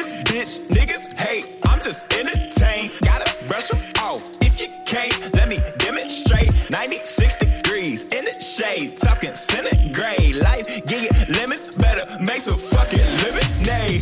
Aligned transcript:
this 0.00 0.12
bitch, 0.12 0.66
niggas 0.68 1.20
hate. 1.20 1.58
I'm 1.66 1.78
just 1.80 2.10
in 2.14 2.26
Gotta 2.26 2.59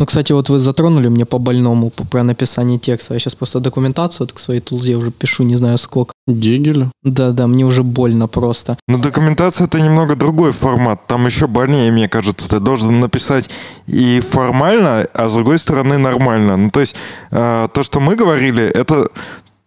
кстати, 0.09 0.33
вот 0.33 0.49
вы 0.49 0.59
затронули 0.59 1.09
мне 1.09 1.25
по 1.25 1.39
больному 1.39 1.91
по- 1.91 2.05
про 2.05 2.23
написание 2.23 2.79
текста. 2.79 3.15
Я 3.15 3.21
сейчас 3.21 3.35
просто 3.35 3.61
документацию 3.61 4.21
вот 4.27 4.33
к 4.33 4.39
своей 4.39 4.61
тулзе 4.61 4.97
уже 4.97 5.11
пишу, 5.11 5.45
не 5.45 5.57
знаю 5.57 5.79
сколько. 5.79 6.13
Гегеля. 6.27 6.91
Да-да, 7.03 7.47
мне 7.47 7.65
уже 7.65 7.83
больно 7.83 8.27
просто. 8.29 8.77
Но 8.89 8.99
документация 8.99 9.67
это 9.67 9.81
немного 9.81 10.17
другой 10.17 10.53
формат. 10.53 11.07
Там 11.07 11.27
еще 11.27 11.47
больнее, 11.47 11.93
мне 11.93 12.09
кажется. 12.09 12.49
Ты 12.49 12.61
должен 12.61 13.01
написать 13.01 13.51
и 13.87 14.21
формально, 14.21 15.07
а 15.15 15.29
с 15.29 15.35
другой 15.35 15.59
стороны 15.59 15.99
нормально. 15.99 16.57
Ну, 16.57 16.71
то 16.71 16.81
есть, 16.81 16.97
э, 17.31 17.69
то, 17.73 17.83
что 17.83 18.01
мы 18.01 18.17
говорили, 18.17 18.65
это 18.65 19.09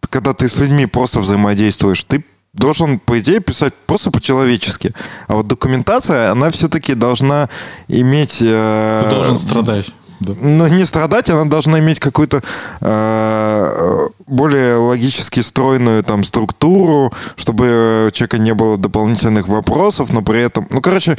когда 0.09 0.33
ты 0.33 0.47
с 0.47 0.59
людьми 0.59 0.87
просто 0.87 1.19
взаимодействуешь. 1.19 2.03
Ты 2.03 2.23
должен, 2.53 2.99
по 2.99 3.17
идее, 3.19 3.39
писать 3.39 3.73
просто 3.87 4.11
по-человечески. 4.11 4.91
А 5.27 5.35
вот 5.35 5.47
документация, 5.47 6.31
она 6.31 6.49
все-таки 6.49 6.95
должна 6.95 7.47
иметь... 7.87 8.39
э, 8.41 9.03
Ты 9.05 9.15
должен 9.15 9.37
страдать. 9.37 9.93
Да. 10.21 10.33
ну, 10.39 10.67
не 10.67 10.85
страдать, 10.85 11.31
она 11.31 11.45
должна 11.45 11.79
иметь 11.79 11.99
какую-то 11.99 12.43
э, 12.79 14.07
более 14.27 14.75
логически 14.75 15.39
стройную 15.39 16.03
там 16.03 16.23
структуру, 16.23 17.11
чтобы 17.35 18.05
у 18.07 18.11
человека 18.11 18.37
не 18.37 18.53
было 18.53 18.77
дополнительных 18.77 19.47
вопросов, 19.47 20.13
но 20.13 20.21
при 20.21 20.41
этом, 20.41 20.67
ну, 20.69 20.79
короче, 20.79 21.17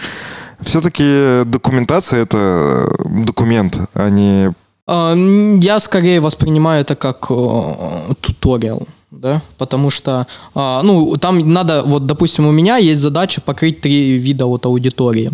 все-таки 0.60 1.42
документация 1.44 2.22
это 2.22 2.88
документ, 3.04 3.80
а 3.94 4.08
не 4.08 4.52
А, 4.86 5.14
Я 5.60 5.80
скорее 5.80 6.20
воспринимаю 6.20 6.82
это 6.82 6.94
как 6.94 7.26
э, 7.30 8.14
туториал, 8.20 8.86
да, 9.12 9.42
потому 9.58 9.90
что, 9.90 10.26
а, 10.54 10.82
ну, 10.82 11.16
там 11.16 11.52
надо, 11.52 11.82
вот, 11.82 12.06
допустим, 12.06 12.46
у 12.46 12.52
меня 12.52 12.78
есть 12.78 13.00
задача 13.00 13.42
покрыть 13.42 13.80
три 13.80 14.18
вида 14.18 14.46
от 14.46 14.64
аудитории. 14.64 15.30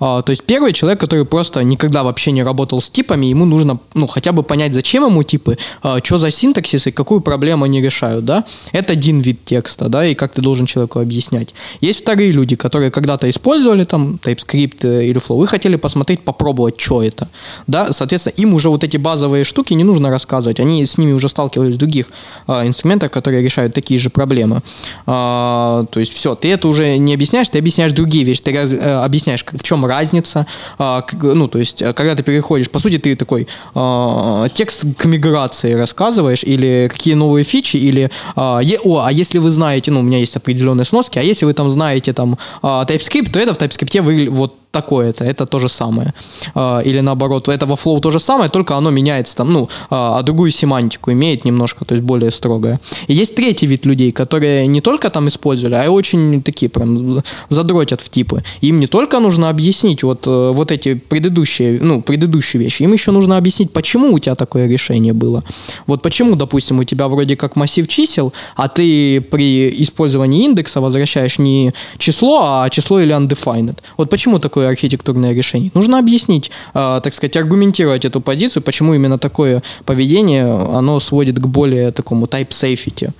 А, 0.00 0.20
То 0.20 0.30
есть 0.30 0.44
первый 0.44 0.72
человек, 0.72 1.00
который 1.00 1.24
просто 1.24 1.64
никогда 1.64 2.02
вообще 2.02 2.32
не 2.32 2.42
работал 2.42 2.80
с 2.80 2.90
типами, 2.90 3.26
ему 3.26 3.46
нужно, 3.46 3.78
ну, 3.94 4.06
хотя 4.06 4.32
бы 4.32 4.42
понять, 4.42 4.74
зачем 4.74 5.06
ему 5.06 5.22
типы, 5.22 5.56
что 6.02 6.18
за 6.18 6.30
синтаксис 6.30 6.86
и 6.86 6.92
какую 6.92 7.22
проблему 7.22 7.64
они 7.64 7.80
решают, 7.80 8.24
да. 8.24 8.44
Это 8.72 8.92
один 8.92 9.20
вид 9.20 9.44
текста, 9.44 9.88
да, 9.88 10.04
и 10.06 10.14
как 10.14 10.32
ты 10.32 10.42
должен 10.42 10.66
человеку 10.66 11.00
объяснять. 11.00 11.54
Есть 11.80 12.02
вторые 12.02 12.32
люди, 12.32 12.56
которые 12.56 12.90
когда-то 12.90 13.30
использовали 13.30 13.84
там 13.84 14.18
TypeScript 14.22 14.86
э, 14.86 15.06
или 15.06 15.18
Flow, 15.18 15.42
и 15.44 15.46
хотели 15.46 15.76
посмотреть, 15.76 16.20
попробовать, 16.20 16.78
что 16.78 17.02
это, 17.02 17.28
да, 17.66 17.92
соответственно, 17.92 18.34
им 18.36 18.54
уже 18.54 18.68
вот 18.68 18.84
эти 18.84 18.98
базовые 18.98 19.44
штуки 19.44 19.72
не 19.72 19.84
нужно 19.84 20.10
рассказывать, 20.10 20.60
они 20.60 20.84
с 20.84 20.98
ними 20.98 21.12
уже 21.12 21.30
сталкивались 21.30 21.76
в 21.76 21.78
других 21.78 22.08
а, 22.46 22.66
инструментах, 22.66 23.10
которые 23.22 23.42
решают 23.42 23.74
такие 23.74 23.98
же 24.00 24.10
проблемы. 24.10 24.60
А, 25.06 25.84
то 25.90 26.00
есть 26.00 26.12
все, 26.12 26.34
ты 26.34 26.52
это 26.52 26.68
уже 26.68 26.98
не 26.98 27.14
объясняешь, 27.14 27.48
ты 27.48 27.58
объясняешь 27.58 27.92
другие 27.92 28.24
вещи, 28.24 28.42
ты 28.42 28.52
раз- 28.52 28.72
э, 28.72 29.04
объясняешь, 29.04 29.44
в 29.50 29.62
чем 29.62 29.86
разница, 29.86 30.46
а, 30.78 31.04
ну, 31.22 31.46
то 31.48 31.58
есть, 31.58 31.82
э, 31.82 31.92
когда 31.92 32.14
ты 32.14 32.22
переходишь, 32.22 32.68
по 32.70 32.78
сути, 32.78 32.98
ты 32.98 33.14
такой 33.16 33.46
а, 33.74 34.48
текст 34.48 34.84
к 34.98 35.04
миграции 35.04 35.74
рассказываешь, 35.74 36.44
или 36.44 36.88
какие 36.92 37.14
новые 37.14 37.44
фичи, 37.44 37.76
или, 37.76 38.10
а, 38.36 38.60
е- 38.62 38.78
о, 38.84 39.04
а 39.06 39.12
если 39.12 39.38
вы 39.38 39.50
знаете, 39.50 39.90
ну, 39.90 40.00
у 40.00 40.02
меня 40.02 40.18
есть 40.18 40.36
определенные 40.36 40.84
сноски, 40.84 41.18
а 41.18 41.22
если 41.22 41.46
вы 41.46 41.52
там 41.52 41.70
знаете 41.70 42.12
там 42.12 42.36
а, 42.62 42.84
TypeScript, 42.84 43.30
то 43.30 43.38
это 43.38 43.54
в 43.54 43.58
TypeScript 43.58 44.02
вы 44.02 44.28
вот 44.30 44.54
такое-то, 44.72 45.24
это 45.24 45.46
то 45.46 45.58
же 45.58 45.68
самое. 45.68 46.12
А, 46.54 46.80
Или 46.80 47.00
наоборот, 47.00 47.48
это 47.48 47.66
во 47.66 47.74
Flow 47.74 48.00
то 48.00 48.10
же 48.10 48.18
самое, 48.18 48.50
только 48.50 48.76
оно 48.76 48.90
меняется 48.90 49.36
там, 49.36 49.52
ну, 49.52 49.68
а 49.90 50.12
а 50.22 50.22
другую 50.22 50.50
семантику 50.50 51.12
имеет 51.12 51.44
немножко, 51.44 51.84
то 51.84 51.94
есть 51.94 52.04
более 52.04 52.30
строгое. 52.30 52.80
И 53.08 53.14
есть 53.14 53.34
третий 53.34 53.66
вид 53.66 53.86
людей, 53.86 54.12
которые 54.12 54.66
не 54.66 54.80
только 54.80 55.10
там 55.10 55.28
использовали, 55.28 55.74
а 55.74 55.84
и 55.84 55.88
очень 55.88 56.42
такие 56.42 56.68
прям 56.68 57.22
задротят 57.48 58.00
в 58.00 58.08
типы. 58.08 58.42
Им 58.60 58.80
не 58.80 58.86
только 58.86 59.20
нужно 59.20 59.48
объяснить 59.48 60.02
вот, 60.02 60.26
э, 60.26 60.50
вот 60.52 60.72
эти 60.72 60.94
предыдущие, 60.94 61.80
ну, 61.82 62.02
предыдущие 62.02 62.62
вещи, 62.62 62.84
им 62.84 62.92
еще 62.92 63.10
нужно 63.10 63.36
объяснить, 63.36 63.72
почему 63.72 64.12
у 64.12 64.18
тебя 64.18 64.34
такое 64.34 64.68
решение 64.68 65.12
было. 65.12 65.42
Вот 65.86 66.02
почему, 66.02 66.36
допустим, 66.36 66.78
у 66.78 66.84
тебя 66.84 67.08
вроде 67.08 67.36
как 67.36 67.56
массив 67.56 67.88
чисел, 67.88 68.32
а 68.56 68.68
ты 68.68 69.20
при 69.20 69.68
использовании 69.82 70.44
индекса 70.44 70.80
возвращаешь 70.80 71.38
не 71.38 71.72
число, 71.98 72.62
а 72.62 72.70
число 72.70 73.00
или 73.00 73.14
undefined. 73.14 73.76
Вот 73.96 74.10
почему 74.10 74.38
такое 74.38 74.61
архитектурное 74.68 75.32
решение? 75.34 75.70
Нужно 75.74 75.98
объяснить, 75.98 76.50
э, 76.74 77.00
так 77.02 77.14
сказать, 77.14 77.36
аргументировать 77.36 78.04
эту 78.04 78.20
позицию, 78.20 78.62
почему 78.62 78.94
именно 78.94 79.18
такое 79.18 79.62
поведение, 79.84 80.44
оно 80.44 81.00
сводит 81.00 81.38
к 81.38 81.46
более 81.46 81.90
такому 81.92 82.26
type 82.26 82.48
safety. 82.50 83.10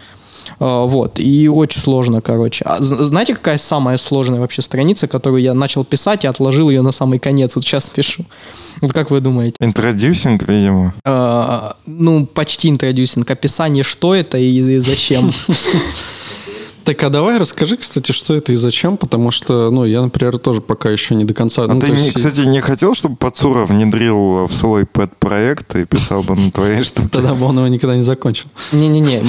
Э, 0.61 0.87
Вот, 0.87 1.19
и 1.21 1.49
очень 1.49 1.81
сложно, 1.81 2.21
короче. 2.21 2.65
А 2.65 2.77
знаете, 2.81 3.35
какая 3.35 3.59
самая 3.59 3.97
сложная 3.99 4.41
вообще 4.41 4.63
страница, 4.63 5.07
которую 5.07 5.43
я 5.43 5.55
начал 5.55 5.85
писать 5.85 6.25
и 6.25 6.29
отложил 6.29 6.71
ее 6.71 6.83
на 6.83 6.93
самый 6.93 7.19
конец, 7.19 7.57
вот 7.57 7.65
сейчас 7.65 7.89
пишу? 7.89 8.25
Вот 8.81 8.93
как 8.93 9.11
вы 9.11 9.21
думаете? 9.21 9.57
интродюсинг, 9.61 10.49
видимо. 10.49 10.95
Э, 11.05 11.73
ну, 11.87 12.27
почти 12.27 12.69
интродюсинг, 12.69 13.31
описание, 13.31 13.85
что 13.85 14.15
это 14.15 14.39
и 14.39 14.79
зачем. 14.79 15.33
Так, 16.85 17.03
а 17.05 17.11
давай 17.11 17.39
расскажи, 17.39 17.77
кстати, 17.77 18.13
что 18.13 18.35
это 18.35 18.53
и 18.53 18.57
зачем, 18.57 18.97
потому 18.97 19.31
что, 19.31 19.71
ну, 19.71 19.85
я, 19.85 20.03
например, 20.03 20.39
тоже 20.39 20.61
пока 20.61 20.91
еще 20.91 21.15
не 21.15 21.25
до 21.25 21.35
конца... 21.35 21.65
А 21.65 21.69
ну, 21.69 21.81
ты, 21.81 21.87
то 21.87 21.93
не- 21.93 22.03
есть- 22.05 22.15
кстати, 22.15 22.41
не 22.41 22.61
хотел, 22.61 22.95
чтобы 22.95 23.17
Пацура 23.17 23.65
внедрил 23.65 24.47
в 24.47 24.53
свой 24.53 24.85
пэт-проект 24.85 25.77
и 25.77 25.85
писал 25.85 26.23
бы 26.23 26.35
на 26.35 26.51
твоей 26.51 26.83
штуке? 26.83 27.09
Тогда 27.11 27.35
бы 27.35 27.47
он 27.47 27.57
его 27.59 27.69
никогда 27.69 27.97
не 27.97 28.03
закончил. 28.03 28.47
Не-не-не, 28.73 29.23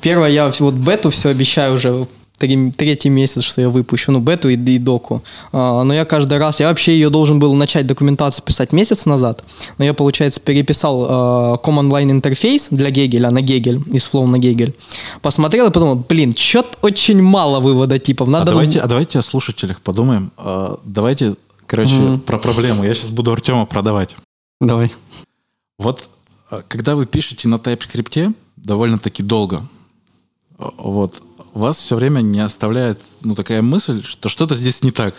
первое, 0.00 0.30
я 0.30 0.50
вот 0.60 0.74
бету 0.74 1.10
все 1.10 1.30
обещаю 1.30 1.74
уже 1.74 2.06
три- 2.40 2.72
третий 2.72 3.10
месяц, 3.10 3.42
что 3.44 3.60
я 3.60 3.68
выпущу, 3.68 4.10
ну, 4.10 4.18
бету 4.18 4.48
и, 4.48 4.54
и 4.54 4.78
доку. 4.78 5.22
А, 5.52 5.84
но 5.84 5.94
я 5.94 6.04
каждый 6.04 6.38
раз, 6.38 6.58
я 6.60 6.68
вообще 6.68 6.92
ее 6.94 7.10
должен 7.10 7.38
был 7.38 7.54
начать 7.54 7.86
документацию 7.86 8.44
писать 8.44 8.72
месяц 8.72 9.06
назад, 9.06 9.44
но 9.78 9.84
я, 9.84 9.94
получается, 9.94 10.40
переписал 10.40 11.06
а, 11.08 11.54
command 11.62 11.90
line 11.90 12.10
интерфейс 12.10 12.68
для 12.70 12.90
Гегеля 12.90 13.30
на 13.30 13.42
Гегель, 13.42 13.80
из 13.92 14.04
Flow 14.10 14.26
на 14.26 14.38
Гегель. 14.38 14.74
Посмотрел 15.22 15.68
и 15.68 15.70
подумал, 15.70 16.04
блин, 16.08 16.32
что-то 16.32 16.78
очень 16.82 17.22
мало 17.22 17.60
вывода 17.60 17.98
типов. 17.98 18.28
А 18.28 18.30
Надо 18.30 18.50
давайте, 18.52 18.80
а 18.80 18.86
давайте 18.86 19.18
о 19.18 19.22
слушателях 19.22 19.80
подумаем. 19.80 20.32
А, 20.36 20.78
Давайте, 20.84 21.34
короче, 21.66 22.18
про 22.26 22.38
проблему. 22.38 22.84
Я 22.84 22.94
сейчас 22.94 23.10
буду 23.10 23.32
Артема 23.32 23.66
продавать. 23.66 24.16
Давай. 24.60 24.90
Вот 25.78 26.08
а, 26.50 26.62
когда 26.66 26.96
вы 26.96 27.06
пишете 27.06 27.48
на 27.48 27.56
TypeScript 27.56 28.34
довольно-таки 28.56 29.22
долго, 29.22 29.56
а, 29.58 29.79
вот, 30.78 31.22
вас 31.54 31.78
все 31.78 31.96
время 31.96 32.20
не 32.20 32.40
оставляет 32.40 33.00
ну, 33.22 33.34
такая 33.34 33.62
мысль, 33.62 34.02
что 34.02 34.28
что-то 34.28 34.54
здесь 34.54 34.82
не 34.82 34.90
так. 34.90 35.14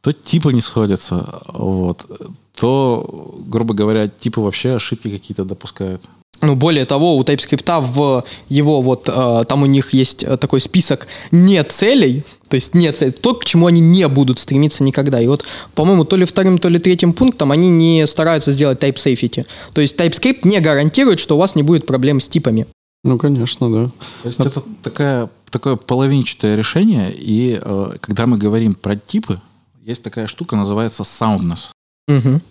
То 0.00 0.12
типы 0.12 0.52
не 0.52 0.60
сходятся, 0.60 1.40
вот, 1.48 2.06
то, 2.54 3.34
грубо 3.46 3.74
говоря, 3.74 4.08
типы 4.08 4.40
вообще 4.40 4.74
ошибки 4.76 5.10
какие-то 5.10 5.44
допускают. 5.44 6.02
Ну, 6.40 6.54
более 6.54 6.84
того, 6.84 7.16
у 7.16 7.22
TypeScript 7.22 7.80
в 7.80 8.24
его 8.48 8.80
вот, 8.80 9.08
э, 9.08 9.44
там 9.48 9.62
у 9.64 9.66
них 9.66 9.92
есть 9.92 10.22
э, 10.22 10.36
такой 10.36 10.60
список 10.60 11.08
не 11.32 11.62
целей, 11.64 12.22
то 12.48 12.54
есть 12.54 12.74
не 12.74 12.92
цель, 12.92 13.10
то, 13.10 13.34
к 13.34 13.44
чему 13.44 13.66
они 13.66 13.80
не 13.80 14.06
будут 14.06 14.38
стремиться 14.38 14.84
никогда. 14.84 15.20
И 15.20 15.26
вот, 15.26 15.44
по-моему, 15.74 16.04
то 16.04 16.14
ли 16.14 16.24
вторым, 16.24 16.58
то 16.58 16.68
ли 16.68 16.78
третьим 16.78 17.12
пунктом 17.12 17.50
они 17.50 17.68
не 17.70 18.06
стараются 18.06 18.52
сделать 18.52 18.78
type 18.78 18.94
safety. 18.94 19.46
То 19.72 19.80
есть 19.80 19.96
TypeScript 19.96 20.40
не 20.44 20.60
гарантирует, 20.60 21.18
что 21.18 21.34
у 21.34 21.40
вас 21.40 21.56
не 21.56 21.64
будет 21.64 21.86
проблем 21.86 22.20
с 22.20 22.28
типами. 22.28 22.68
Ну, 23.08 23.18
конечно, 23.18 23.70
да. 23.70 23.90
То 24.22 24.28
есть 24.28 24.40
это 24.40 24.62
такая, 24.82 25.30
такое 25.50 25.76
половинчатое 25.76 26.56
решение, 26.56 27.12
и 27.12 27.58
э, 27.60 27.90
когда 28.00 28.26
мы 28.26 28.36
говорим 28.36 28.74
про 28.74 28.96
типы, 28.96 29.40
есть 29.82 30.02
такая 30.02 30.26
штука, 30.26 30.56
называется 30.56 31.02
soundness. 31.02 31.70
Мгм. 32.06 32.42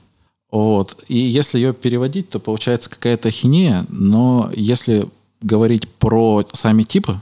Вот. 0.52 1.04
И 1.08 1.18
если 1.18 1.60
ее 1.60 1.74
переводить, 1.74 2.30
то 2.30 2.40
получается 2.40 2.90
какая-то 2.90 3.28
ахинея, 3.28 3.86
но 3.90 4.50
если 4.56 5.08
говорить 5.42 5.88
про 5.88 6.44
сами 6.54 6.84
типы, 6.84 7.20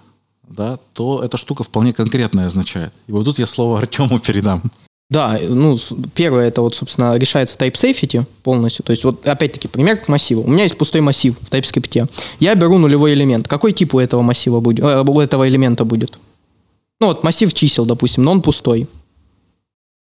да, 0.48 0.78
то 0.94 1.22
эта 1.24 1.38
штука 1.38 1.64
вполне 1.64 1.92
конкретная 1.92 2.48
означает. 2.48 2.94
И 3.08 3.12
вот 3.12 3.26
тут 3.26 3.40
я 3.40 3.46
слово 3.46 3.80
Артему 3.80 4.20
передам. 4.20 4.64
Да, 5.10 5.40
ну, 5.48 5.78
первое, 6.16 6.48
это 6.48 6.62
вот, 6.62 6.74
собственно, 6.74 7.16
решается 7.18 7.56
type 7.58 7.74
safety 7.74 8.26
полностью. 8.44 8.84
То 8.84 8.92
есть, 8.92 9.04
вот, 9.04 9.26
опять-таки, 9.28 9.68
пример 9.68 9.98
к 9.98 10.08
массиву. 10.08 10.42
У 10.42 10.48
меня 10.48 10.64
есть 10.64 10.78
пустой 10.78 11.02
массив 11.02 11.36
в 11.40 11.50
TypeScript. 11.52 12.10
Я 12.40 12.56
беру 12.56 12.80
нулевой 12.80 13.14
элемент. 13.14 13.48
Какой 13.48 13.72
тип 13.72 13.94
у 13.94 14.00
этого 14.00 14.24
массива 14.24 14.62
будет, 14.62 14.84
э, 14.84 15.04
у 15.08 15.20
этого 15.20 15.48
элемента 15.48 15.86
будет? 15.86 16.18
Ну, 17.00 17.08
вот 17.08 17.24
массив 17.24 17.54
чисел, 17.54 17.86
допустим, 17.86 18.24
но 18.24 18.32
он 18.32 18.42
пустой. 18.42 18.88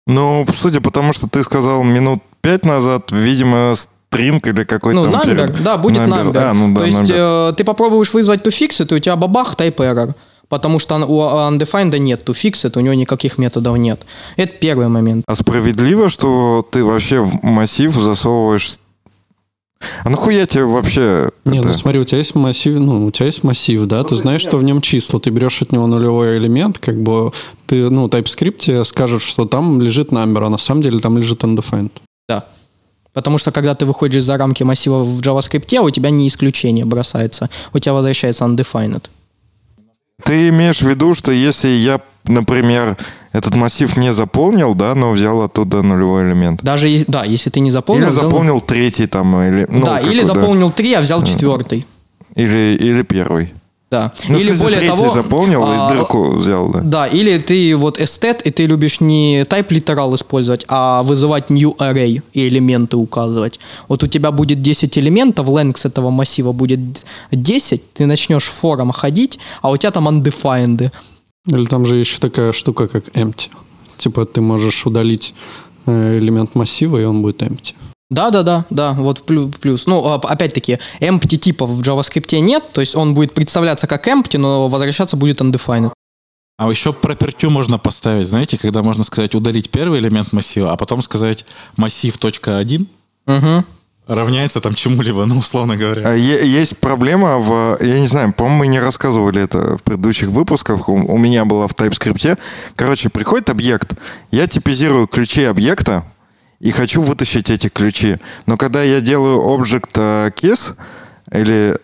Ну, 0.06 0.46
судя 0.54 0.82
по 0.82 0.92
тому, 0.92 1.14
что 1.14 1.30
ты 1.30 1.44
сказал 1.44 1.84
минут 1.84 2.22
пять 2.42 2.66
назад, 2.66 3.12
видимо, 3.12 3.76
стринг 3.76 4.48
или 4.48 4.64
какой-то 4.66 5.04
Ну, 5.04 5.12
number, 5.12 5.24
пере- 5.24 5.64
да, 5.64 5.78
будет 5.78 5.98
number. 6.00 6.36
А, 6.38 6.54
ну 6.54 6.74
да, 6.74 6.80
То 6.82 6.86
есть 6.86 6.98
number. 6.98 7.52
э, 7.52 7.54
ты 7.56 7.64
попробуешь 7.64 8.12
вызвать 8.14 8.46
toFix, 8.46 8.86
и 8.90 8.94
у 8.96 9.00
тебя 9.00 9.16
бабах, 9.16 9.56
type 9.56 9.76
error. 9.78 10.14
Потому 10.50 10.80
что 10.80 10.96
у 10.98 11.22
undefined 11.22 11.98
нет 12.00 12.28
toFix, 12.28 12.76
у 12.76 12.80
него 12.82 12.96
никаких 12.96 13.38
методов 13.38 13.78
нет. 13.78 14.02
Это 14.36 14.52
первый 14.54 14.88
момент. 14.88 15.24
А 15.28 15.36
справедливо, 15.36 16.10
что 16.10 16.66
ты 16.70 16.84
вообще 16.84 17.22
в 17.22 17.44
массив 17.44 17.94
засовываешь... 17.94 18.78
А 20.04 20.10
нахуя 20.10 20.46
тебе 20.46 20.66
вообще... 20.66 21.30
Не, 21.46 21.60
это- 21.60 21.68
ну 21.70 21.74
смотри, 21.74 22.00
у 22.00 22.04
тебя 22.04 22.18
есть 22.18 22.36
массив, 22.36 22.74
ну, 22.80 23.06
у 23.06 23.12
тебя 23.12 23.28
есть 23.28 23.44
массив, 23.44 23.86
да, 23.86 24.04
ты 24.04 24.16
знаешь, 24.16 24.42
что 24.42 24.58
в 24.58 24.64
нем 24.64 24.82
числа, 24.82 25.20
ты 25.20 25.30
берешь 25.30 25.62
от 25.62 25.72
него 25.72 25.88
нулевой 25.88 26.38
элемент, 26.38 26.80
как 26.80 27.02
бы 27.02 27.32
ты, 27.68 27.90
ну, 27.90 28.08
TypeScript 28.08 28.58
тебе 28.58 28.84
скажет, 28.86 29.22
что 29.22 29.46
там 29.46 29.80
лежит 29.82 30.12
number, 30.12 30.46
а 30.46 30.50
на 30.50 30.58
самом 30.58 30.82
деле 30.82 31.00
там 31.00 31.18
лежит 31.18 31.44
undefined. 31.44 31.92
Да. 32.28 32.44
Потому 33.14 33.38
что 33.38 33.52
когда 33.52 33.74
ты 33.74 33.86
выходишь 33.86 34.24
за 34.24 34.38
рамки 34.38 34.64
массива 34.64 35.04
в 35.04 35.22
JavaScript, 35.22 35.80
у 35.80 35.90
тебя 35.92 36.10
не 36.10 36.28
исключение 36.28 36.86
бросается. 36.86 37.50
У 37.74 37.80
тебя 37.80 37.94
возвращается 37.94 38.46
undefined. 38.46 39.06
Ты 40.24 40.50
имеешь 40.50 40.82
в 40.82 40.88
виду, 40.90 41.14
что 41.14 41.32
если 41.32 41.70
я, 41.70 42.02
например, 42.26 42.98
этот 43.32 43.56
массив 43.56 43.96
не 43.98 44.12
заполнил, 44.14 44.76
да, 44.76 44.96
но 44.96 45.12
взял 45.12 45.42
оттуда 45.42 45.82
нулевой 45.82 46.24
элемент? 46.24 46.62
Даже, 46.64 46.88
да, 47.08 47.24
если 47.24 47.50
ты 47.50 47.60
не 47.60 47.72
заполнил... 47.72 48.04
Или 48.08 48.12
взял- 48.12 48.24
заполнил 48.26 48.62
третий 48.62 49.08
там, 49.08 49.40
или... 49.42 49.66
ну, 49.70 49.86
да, 49.86 50.00
или 50.00 50.24
заполнил 50.24 50.70
три, 50.70 50.94
а 50.94 51.02
взял 51.02 51.22
четвертый. 51.24 51.86
Или, 52.36 52.78
или 52.80 53.04
первый. 53.04 53.54
Да. 53.92 54.12
Ну, 54.28 54.38
в 54.38 54.42
или 54.42 54.52
более 54.52 54.88
того... 54.88 55.12
заполнил 55.12 55.64
а, 55.66 55.88
и 55.88 55.94
дырку 55.94 56.34
взял, 56.34 56.70
да. 56.70 56.82
Да, 56.82 57.08
или 57.08 57.40
ты 57.40 57.76
вот 57.76 58.00
эстет, 58.00 58.44
и 58.44 58.52
ты 58.52 58.68
любишь 58.68 59.02
не 59.02 59.42
type 59.42 59.70
literal 59.70 60.14
использовать, 60.14 60.66
а 60.68 61.02
вызывать 61.02 61.50
new 61.50 61.76
array 61.80 62.22
и 62.34 62.48
элементы 62.48 62.98
указывать. 62.98 63.60
Вот 63.88 64.04
у 64.04 64.08
тебя 64.08 64.32
будет 64.32 64.62
10 64.62 64.98
элементов, 65.00 65.48
length 65.48 65.88
этого 65.88 66.12
массива 66.12 66.52
будет 66.52 66.80
10, 67.32 67.94
ты 67.94 68.06
начнешь 68.06 68.46
фором 68.46 68.92
ходить, 68.92 69.40
а 69.62 69.72
у 69.72 69.78
тебя 69.78 69.92
там 69.92 70.08
undefined. 70.08 70.92
Или 71.48 71.66
там 71.66 71.86
же 71.86 71.96
еще 71.96 72.20
такая 72.20 72.52
штука, 72.52 72.88
как 72.88 73.08
empty. 73.10 73.50
Типа 73.98 74.26
ты 74.26 74.40
можешь 74.42 74.86
удалить 74.86 75.34
э, 75.88 76.20
элемент 76.20 76.54
массива, 76.54 77.00
и 77.00 77.06
он 77.06 77.24
будет 77.24 77.42
empty. 77.42 77.74
Да, 78.10 78.32
да, 78.32 78.42
да, 78.42 78.66
да, 78.72 78.94
вот 78.94 79.24
плюс. 79.24 79.86
Ну, 79.86 80.04
а, 80.08 80.16
опять-таки, 80.16 80.80
empty 81.00 81.38
типов 81.38 81.70
в 81.70 81.82
JavaScript 81.82 82.40
нет, 82.40 82.64
то 82.74 82.82
есть 82.82 82.96
он 82.96 83.14
будет 83.14 83.34
представляться 83.34 83.86
как 83.86 84.08
empty, 84.08 84.38
но 84.40 84.68
возвращаться 84.68 85.16
будет 85.16 85.42
undefined. 85.42 85.92
А 86.58 86.70
еще 86.70 86.92
пропертю 86.92 87.52
можно 87.52 87.78
поставить, 87.78 88.28
знаете, 88.28 88.58
когда 88.58 88.82
можно 88.84 89.04
сказать 89.04 89.36
удалить 89.36 89.70
первый 89.70 90.00
элемент 90.00 90.34
массива, 90.34 90.74
а 90.74 90.76
потом 90.76 91.02
сказать 91.02 91.46
массив 91.78 92.18
точка 92.18 92.58
один 92.58 92.88
Угу. 93.28 93.64
равняется 94.08 94.60
там 94.60 94.74
чему-либо, 94.74 95.24
ну, 95.26 95.38
условно 95.38 95.78
говоря. 95.78 96.02
А 96.10 96.14
е- 96.16 96.46
Есть 96.50 96.80
проблема 96.80 97.38
в... 97.38 97.78
Я 97.80 98.00
не 98.00 98.08
знаю, 98.08 98.34
по-моему, 98.34 98.58
мы 98.60 98.68
не 98.68 98.80
рассказывали 98.80 99.42
это 99.42 99.78
в 99.78 99.84
предыдущих 99.84 100.30
выпусках. 100.30 100.90
У, 100.90 100.94
у 100.96 101.18
меня 101.20 101.46
была 101.46 101.68
в 101.68 101.76
TypeScript. 101.76 102.40
Короче, 102.76 103.10
приходит 103.10 103.52
объект. 103.52 103.94
Я 104.32 104.48
типизирую 104.48 105.06
ключи 105.08 105.44
объекта 105.44 106.04
и 106.60 106.72
хочу 106.72 107.02
вытащить 107.02 107.50
эти 107.50 107.70
ключи. 107.70 108.18
Но 108.46 108.58
когда 108.58 108.84
я 108.84 109.02
делаю 109.02 109.40
object 109.40 109.92
э, 109.96 110.32
keys, 110.36 110.76
или... 111.32 111.78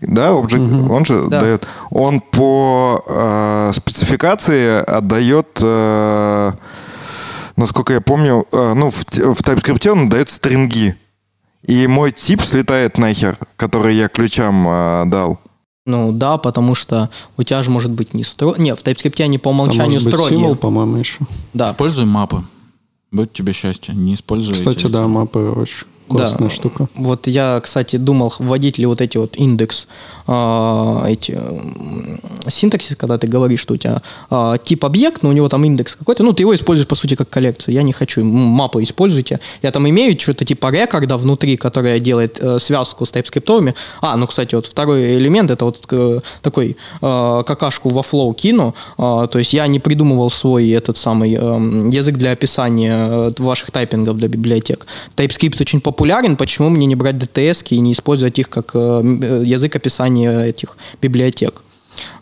Да, 0.00 0.30
object, 0.30 0.88
он 0.90 1.04
же 1.04 1.26
Да. 1.28 1.40
дает... 1.40 1.66
Он 1.90 2.20
по 2.20 3.02
э, 3.06 3.72
спецификации 3.74 4.82
отдает... 4.82 5.58
э, 5.62 6.52
насколько 7.56 7.92
я 7.92 8.00
помню, 8.00 8.46
э, 8.52 8.74
ну, 8.74 8.88
в, 8.90 9.04
в 9.04 9.40
TypeScript 9.42 9.90
он 9.90 10.08
дает 10.08 10.28
стринги. 10.28 10.96
И 11.66 11.86
мой 11.86 12.10
тип 12.12 12.40
слетает 12.40 12.96
нахер, 12.98 13.36
который 13.56 13.94
я 13.94 14.08
ключам 14.08 14.66
э, 14.66 15.04
дал. 15.06 15.38
Ну 15.86 16.12
да, 16.12 16.38
потому 16.38 16.74
что 16.74 17.10
у 17.36 17.42
тебя 17.42 17.62
же 17.62 17.70
может 17.70 17.90
быть 17.90 18.14
не 18.14 18.22
стро... 18.24 18.54
Не, 18.56 18.74
в 18.74 18.78
TypeScript 18.78 19.22
они 19.22 19.38
по 19.38 19.48
умолчанию 19.48 19.92
может 19.92 20.04
быть 20.04 20.14
строгие. 20.14 20.38
символ, 20.38 20.54
по-моему, 20.54 20.96
еще. 20.96 21.18
Да. 21.52 21.70
Используй 21.70 22.06
мапы. 22.06 22.42
Будет 23.10 23.32
тебе 23.32 23.52
счастье. 23.52 23.94
Не 23.94 24.14
используй 24.14 24.54
Кстати, 24.54 24.86
эти- 24.86 24.92
да, 24.92 25.06
мапы 25.08 25.40
очень 25.40 25.86
классная 26.10 26.48
Да. 26.48 26.54
штука. 26.54 26.88
Вот 26.94 27.26
я, 27.26 27.60
кстати, 27.60 27.96
думал, 27.96 28.32
вводить 28.38 28.78
ли 28.78 28.86
вот 28.86 29.00
эти 29.00 29.16
вот 29.18 29.36
индекс, 29.36 29.86
а, 30.26 31.04
эти 31.08 31.38
синтаксис, 32.48 32.96
когда 32.96 33.18
ты 33.18 33.26
говоришь, 33.26 33.60
что 33.60 33.74
у 33.74 33.76
тебя 33.76 34.02
а, 34.30 34.58
тип 34.58 34.84
объект, 34.84 35.22
но 35.22 35.28
у 35.30 35.32
него 35.32 35.48
там 35.48 35.64
индекс 35.64 35.96
какой-то, 35.96 36.22
ну, 36.22 36.32
ты 36.32 36.42
его 36.42 36.54
используешь, 36.54 36.88
по 36.88 36.94
сути, 36.94 37.14
как 37.14 37.28
коллекцию. 37.28 37.74
Я 37.74 37.82
не 37.82 37.92
хочу, 37.92 38.24
мапы 38.24 38.82
используйте. 38.82 39.40
Я 39.62 39.70
там 39.70 39.88
имею 39.88 40.18
что-то 40.18 40.44
типа 40.44 40.70
рекорда 40.70 41.16
внутри, 41.16 41.56
которое 41.56 42.00
делает 42.00 42.38
э, 42.40 42.58
связку 42.58 43.06
с 43.06 43.12
TypeScript. 43.12 43.74
А, 44.00 44.16
ну, 44.16 44.26
кстати, 44.26 44.54
вот 44.54 44.66
второй 44.66 45.12
элемент, 45.14 45.50
это 45.50 45.64
вот 45.64 45.86
э, 45.90 46.20
такой 46.42 46.76
э, 47.02 47.42
какашку 47.46 47.88
во 47.88 48.02
флоу 48.02 48.32
кину, 48.34 48.74
А, 48.98 49.26
то 49.26 49.38
есть 49.38 49.52
я 49.52 49.66
не 49.66 49.80
придумывал 49.80 50.30
свой 50.30 50.70
этот 50.70 50.96
самый 50.96 51.34
эм, 51.34 51.90
язык 51.90 52.16
для 52.16 52.32
описания 52.32 52.96
э, 53.08 53.30
ваших 53.38 53.70
тайпингов 53.70 54.16
для 54.16 54.28
библиотек. 54.28 54.86
TypeScript 55.16 55.60
очень 55.60 55.80
популярен, 56.00 56.36
почему 56.36 56.70
мне 56.70 56.86
не 56.86 56.96
брать 56.96 57.16
DTS 57.16 57.66
и 57.70 57.80
не 57.80 57.92
использовать 57.92 58.38
их 58.38 58.48
как 58.48 58.70
э, 58.74 58.78
э, 58.78 59.42
язык 59.44 59.76
описания 59.76 60.46
этих 60.46 60.78
библиотек? 61.02 61.62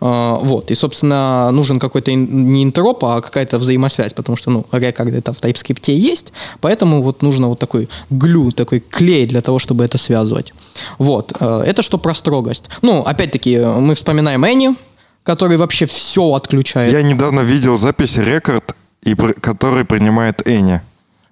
А, 0.00 0.34
Вот, 0.42 0.70
и, 0.72 0.74
собственно, 0.74 1.50
нужен 1.52 1.78
какой-то 1.78 2.12
не 2.12 2.62
интероп, 2.62 3.04
а 3.04 3.20
какая-то 3.20 3.58
взаимосвязь, 3.58 4.14
потому 4.14 4.36
что, 4.36 4.50
ну, 4.50 4.64
рекорд 4.72 5.14
это 5.14 5.32
в 5.32 5.36
TypeScript 5.36 5.92
есть, 5.92 6.32
поэтому 6.60 7.02
вот 7.02 7.22
нужно 7.22 7.46
вот 7.46 7.58
такой 7.60 7.88
глю, 8.10 8.50
такой 8.50 8.80
клей 8.80 9.26
для 9.26 9.40
того, 9.40 9.58
чтобы 9.58 9.84
это 9.84 9.98
связывать. 9.98 10.52
Вот, 10.98 11.32
э, 11.40 11.62
это 11.66 11.82
что 11.82 11.98
про 11.98 12.14
строгость. 12.14 12.64
Ну, 12.82 13.02
опять-таки, 13.02 13.54
э, 13.54 13.78
мы 13.78 13.94
вспоминаем 13.94 14.44
Энни, 14.44 14.74
который 15.22 15.56
вообще 15.56 15.86
все 15.86 16.22
отключает. 16.34 16.92
Я 16.92 17.02
недавно 17.02 17.44
видел 17.44 17.78
запись 17.78 18.16
рекорд, 18.18 18.74
и 19.04 19.14
который 19.14 19.84
принимает 19.84 20.48
Эни. 20.48 20.80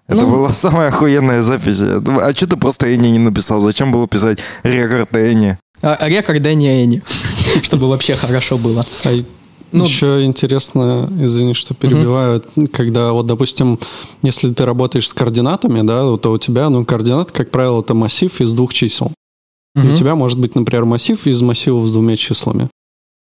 Это 0.08 0.23
Ну. 0.23 0.31
была 0.31 0.53
самая 0.53 0.88
охуенная 0.88 1.43
запись. 1.43 1.81
А 1.81 2.32
что 2.32 2.47
ты 2.47 2.56
просто 2.56 2.94
Эни 2.94 3.08
не 3.08 3.19
написал? 3.19 3.61
Зачем 3.61 3.91
было 3.93 4.06
писать 4.06 4.38
рекорд 4.62 5.14
Эни? 5.17 5.58
А, 5.82 5.99
рекорд 6.08 6.47
Энни 6.47 6.69
Энни, 6.69 7.03
чтобы 7.62 7.88
вообще 7.88 8.14
хорошо 8.17 8.56
было. 8.56 8.85
А 9.05 9.12
и 9.12 9.25
Ну- 9.73 9.85
еще 9.85 10.25
интересно, 10.25 11.11
извини, 11.20 11.55
что 11.55 11.75
перебиваю, 11.75 12.43
когда 12.73 13.12
вот, 13.12 13.26
допустим, 13.26 13.79
если 14.23 14.53
ты 14.53 14.64
работаешь 14.64 15.08
с 15.08 15.12
координатами, 15.12 15.82
да, 15.82 16.17
то 16.19 16.31
у 16.32 16.38
тебя, 16.38 16.70
ну, 16.70 16.85
координат, 16.85 17.32
как 17.32 17.50
правило, 17.50 17.81
это 17.81 17.93
массив 17.94 18.41
из 18.41 18.52
двух 18.55 18.73
чисел. 18.73 19.12
И 19.75 19.81
Мгм. 19.81 19.93
у 19.93 19.97
тебя 19.97 20.14
может 20.14 20.38
быть, 20.38 20.55
например, 20.55 20.85
массив 20.85 21.26
из 21.26 21.43
массивов 21.43 21.87
с 21.88 21.93
двумя 21.93 22.17
числами. 22.17 22.70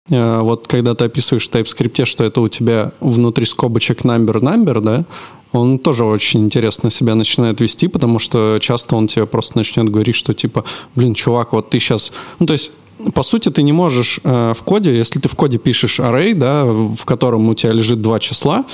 Э, 0.09 0.39
Вот 0.41 0.67
когда 0.67 0.95
ты 0.95 1.03
описываешь 1.05 1.47
в 1.47 1.51
TypeScript, 1.51 2.05
что 2.05 2.23
это 2.23 2.41
у 2.41 2.47
тебя 2.47 2.93
внутри 3.01 3.45
скобочек 3.45 4.03
number-number, 4.05 4.81
да, 4.81 5.05
он 5.51 5.79
тоже 5.79 6.03
очень 6.05 6.41
интересно 6.41 6.89
себя 6.89 7.15
начинает 7.15 7.61
вести, 7.61 7.87
потому 7.87 8.19
что 8.19 8.57
часто 8.59 8.95
он 8.95 9.07
тебе 9.07 9.25
просто 9.25 9.57
начнет 9.57 9.89
говорить, 9.89 10.15
что 10.15 10.33
типа, 10.33 10.63
блин, 10.95 11.13
чувак, 11.13 11.53
вот 11.53 11.69
ты 11.69 11.79
сейчас... 11.79 12.11
Ну, 12.39 12.45
то 12.45 12.53
есть 12.53 12.71
по 13.13 13.23
сути, 13.23 13.49
ты 13.49 13.63
не 13.63 13.71
можешь 13.71 14.19
э, 14.23 14.53
в 14.53 14.63
коде, 14.63 14.95
если 14.95 15.19
ты 15.19 15.29
в 15.29 15.35
коде 15.35 15.57
пишешь 15.57 15.99
array, 15.99 16.33
да, 16.33 16.65
в 16.65 17.06
котором 17.06 17.47
у 17.47 17.53
тебя 17.53 17.71
лежит 17.71 18.01
два 18.01 18.19
числа, 18.19 18.65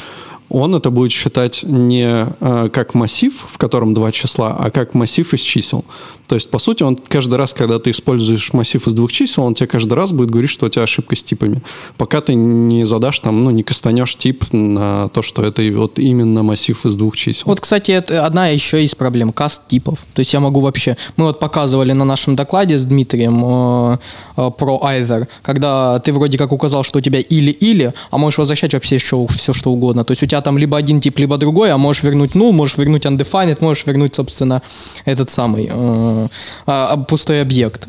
он 0.49 0.75
это 0.75 0.89
будет 0.89 1.11
считать 1.11 1.63
не 1.63 2.27
э, 2.39 2.69
как 2.71 2.93
массив, 2.93 3.33
в 3.47 3.57
котором 3.57 3.93
два 3.93 4.11
числа, 4.11 4.55
а 4.59 4.69
как 4.69 4.93
массив 4.93 5.33
из 5.33 5.41
чисел. 5.41 5.85
То 6.27 6.35
есть, 6.35 6.49
по 6.49 6.59
сути, 6.59 6.83
он 6.83 6.95
каждый 6.95 7.35
раз, 7.35 7.53
когда 7.53 7.79
ты 7.79 7.91
используешь 7.91 8.53
массив 8.53 8.85
из 8.87 8.93
двух 8.93 9.11
чисел, 9.11 9.43
он 9.43 9.53
тебе 9.53 9.67
каждый 9.67 9.93
раз 9.93 10.11
будет 10.11 10.31
говорить, 10.31 10.49
что 10.49 10.65
у 10.65 10.69
тебя 10.69 10.83
ошибка 10.83 11.15
с 11.15 11.23
типами. 11.23 11.61
Пока 11.97 12.21
ты 12.21 12.33
не 12.33 12.85
задашь 12.85 13.19
там, 13.19 13.43
ну, 13.43 13.51
не 13.51 13.63
кастанешь 13.63 14.15
тип 14.15 14.45
на 14.51 15.09
то, 15.09 15.21
что 15.21 15.43
это 15.43 15.61
вот 15.73 15.99
именно 15.99 16.43
массив 16.43 16.83
из 16.85 16.95
двух 16.95 17.15
чисел. 17.15 17.43
Вот, 17.45 17.59
кстати, 17.59 17.91
это 17.91 18.25
одна 18.25 18.47
еще 18.47 18.83
из 18.83 18.95
проблем 18.95 19.31
каст 19.31 19.67
типов. 19.67 19.99
То 20.13 20.19
есть 20.19 20.33
я 20.33 20.39
могу 20.39 20.61
вообще... 20.61 20.97
Мы 21.17 21.25
вот 21.25 21.39
показывали 21.39 21.91
на 21.93 22.05
нашем 22.05 22.35
докладе 22.35 22.79
с 22.79 22.85
Дмитрием 22.85 23.43
э, 23.45 23.97
э, 24.37 24.51
про 24.57 24.81
either, 24.83 25.27
когда 25.41 25.99
ты 25.99 26.11
вроде 26.11 26.37
как 26.37 26.51
указал, 26.51 26.83
что 26.83 26.99
у 26.99 27.01
тебя 27.01 27.19
или-или, 27.19 27.93
а 28.09 28.17
можешь 28.17 28.39
возвращать 28.39 28.73
вообще 28.73 28.95
еще 28.95 29.25
все, 29.27 29.53
что 29.53 29.71
угодно. 29.71 30.03
То 30.03 30.11
есть 30.11 30.23
у 30.23 30.25
тебя 30.25 30.34
там 30.41 30.57
либо 30.57 30.77
один 30.77 30.99
тип, 30.99 31.19
либо 31.19 31.37
другой, 31.37 31.71
а 31.71 31.77
можешь 31.77 32.03
вернуть 32.03 32.35
null, 32.35 32.51
можешь 32.51 32.77
вернуть 32.77 33.05
undefined, 33.05 33.57
можешь 33.61 33.85
вернуть, 33.85 34.15
собственно, 34.15 34.61
этот 35.05 35.29
самый 35.29 35.69
э, 35.71 36.27
а, 36.65 36.97
пустой 36.97 37.41
объект. 37.41 37.87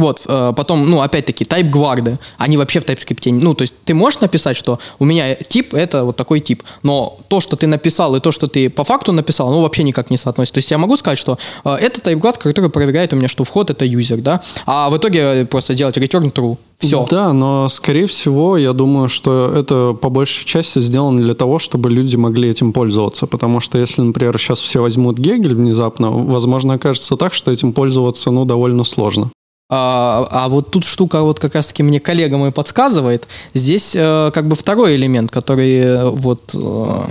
Вот, 0.00 0.22
э, 0.26 0.52
потом, 0.56 0.88
ну, 0.88 1.00
опять-таки, 1.02 1.44
type 1.44 1.70
гварды, 1.70 2.18
они 2.38 2.56
вообще 2.56 2.80
в 2.80 2.84
TypeScript, 2.84 3.32
ну, 3.32 3.54
то 3.54 3.62
есть 3.62 3.74
ты 3.84 3.94
можешь 3.94 4.20
написать, 4.20 4.56
что 4.56 4.78
у 4.98 5.04
меня 5.04 5.34
тип 5.34 5.74
это 5.74 6.04
вот 6.04 6.16
такой 6.16 6.40
тип, 6.40 6.62
но 6.82 7.18
то, 7.28 7.40
что 7.40 7.56
ты 7.56 7.66
написал 7.66 8.16
и 8.16 8.20
то, 8.20 8.32
что 8.32 8.46
ты 8.46 8.70
по 8.70 8.84
факту 8.84 9.12
написал, 9.12 9.50
ну, 9.50 9.60
вообще 9.60 9.82
никак 9.82 10.10
не 10.10 10.16
соотносится. 10.16 10.54
То 10.54 10.58
есть 10.58 10.70
я 10.70 10.78
могу 10.78 10.96
сказать, 10.96 11.18
что 11.18 11.38
э, 11.64 11.74
это 11.74 12.00
type 12.00 12.20
guard, 12.20 12.38
который 12.38 12.70
проверяет 12.70 13.12
у 13.12 13.16
меня, 13.16 13.28
что 13.28 13.44
вход 13.44 13.70
это 13.70 13.84
user, 13.84 14.20
да, 14.20 14.40
а 14.66 14.88
в 14.90 14.96
итоге 14.96 15.44
просто 15.44 15.74
делать 15.74 15.98
return 15.98 16.32
true. 16.32 16.56
Все. 16.80 17.06
Да, 17.10 17.34
но 17.34 17.68
скорее 17.68 18.06
всего, 18.06 18.56
я 18.56 18.72
думаю, 18.72 19.10
что 19.10 19.52
это 19.54 19.92
по 19.92 20.08
большей 20.08 20.46
части 20.46 20.80
сделано 20.80 21.20
для 21.20 21.34
того, 21.34 21.58
чтобы 21.58 21.90
люди 21.90 22.16
могли 22.16 22.48
этим 22.48 22.72
пользоваться. 22.72 23.26
Потому 23.26 23.60
что 23.60 23.76
если, 23.76 24.00
например, 24.00 24.38
сейчас 24.38 24.60
все 24.60 24.80
возьмут 24.80 25.18
Гегель 25.18 25.54
внезапно, 25.54 26.10
возможно, 26.10 26.74
окажется 26.74 27.16
так, 27.16 27.34
что 27.34 27.50
этим 27.50 27.74
пользоваться, 27.74 28.30
ну, 28.30 28.46
довольно 28.46 28.84
сложно. 28.84 29.30
А, 29.70 30.26
а 30.30 30.48
вот 30.48 30.70
тут 30.70 30.84
штука, 30.84 31.22
вот 31.22 31.38
как 31.38 31.54
раз-таки 31.54 31.84
мне 31.84 32.00
коллега 32.00 32.36
мой 32.36 32.50
подсказывает. 32.50 33.28
Здесь 33.54 33.94
э, 33.94 34.30
как 34.34 34.48
бы 34.48 34.56
второй 34.56 34.96
элемент, 34.96 35.30
который 35.30 35.78
э, 35.78 36.10
вот... 36.10 36.50
э, 36.54 37.02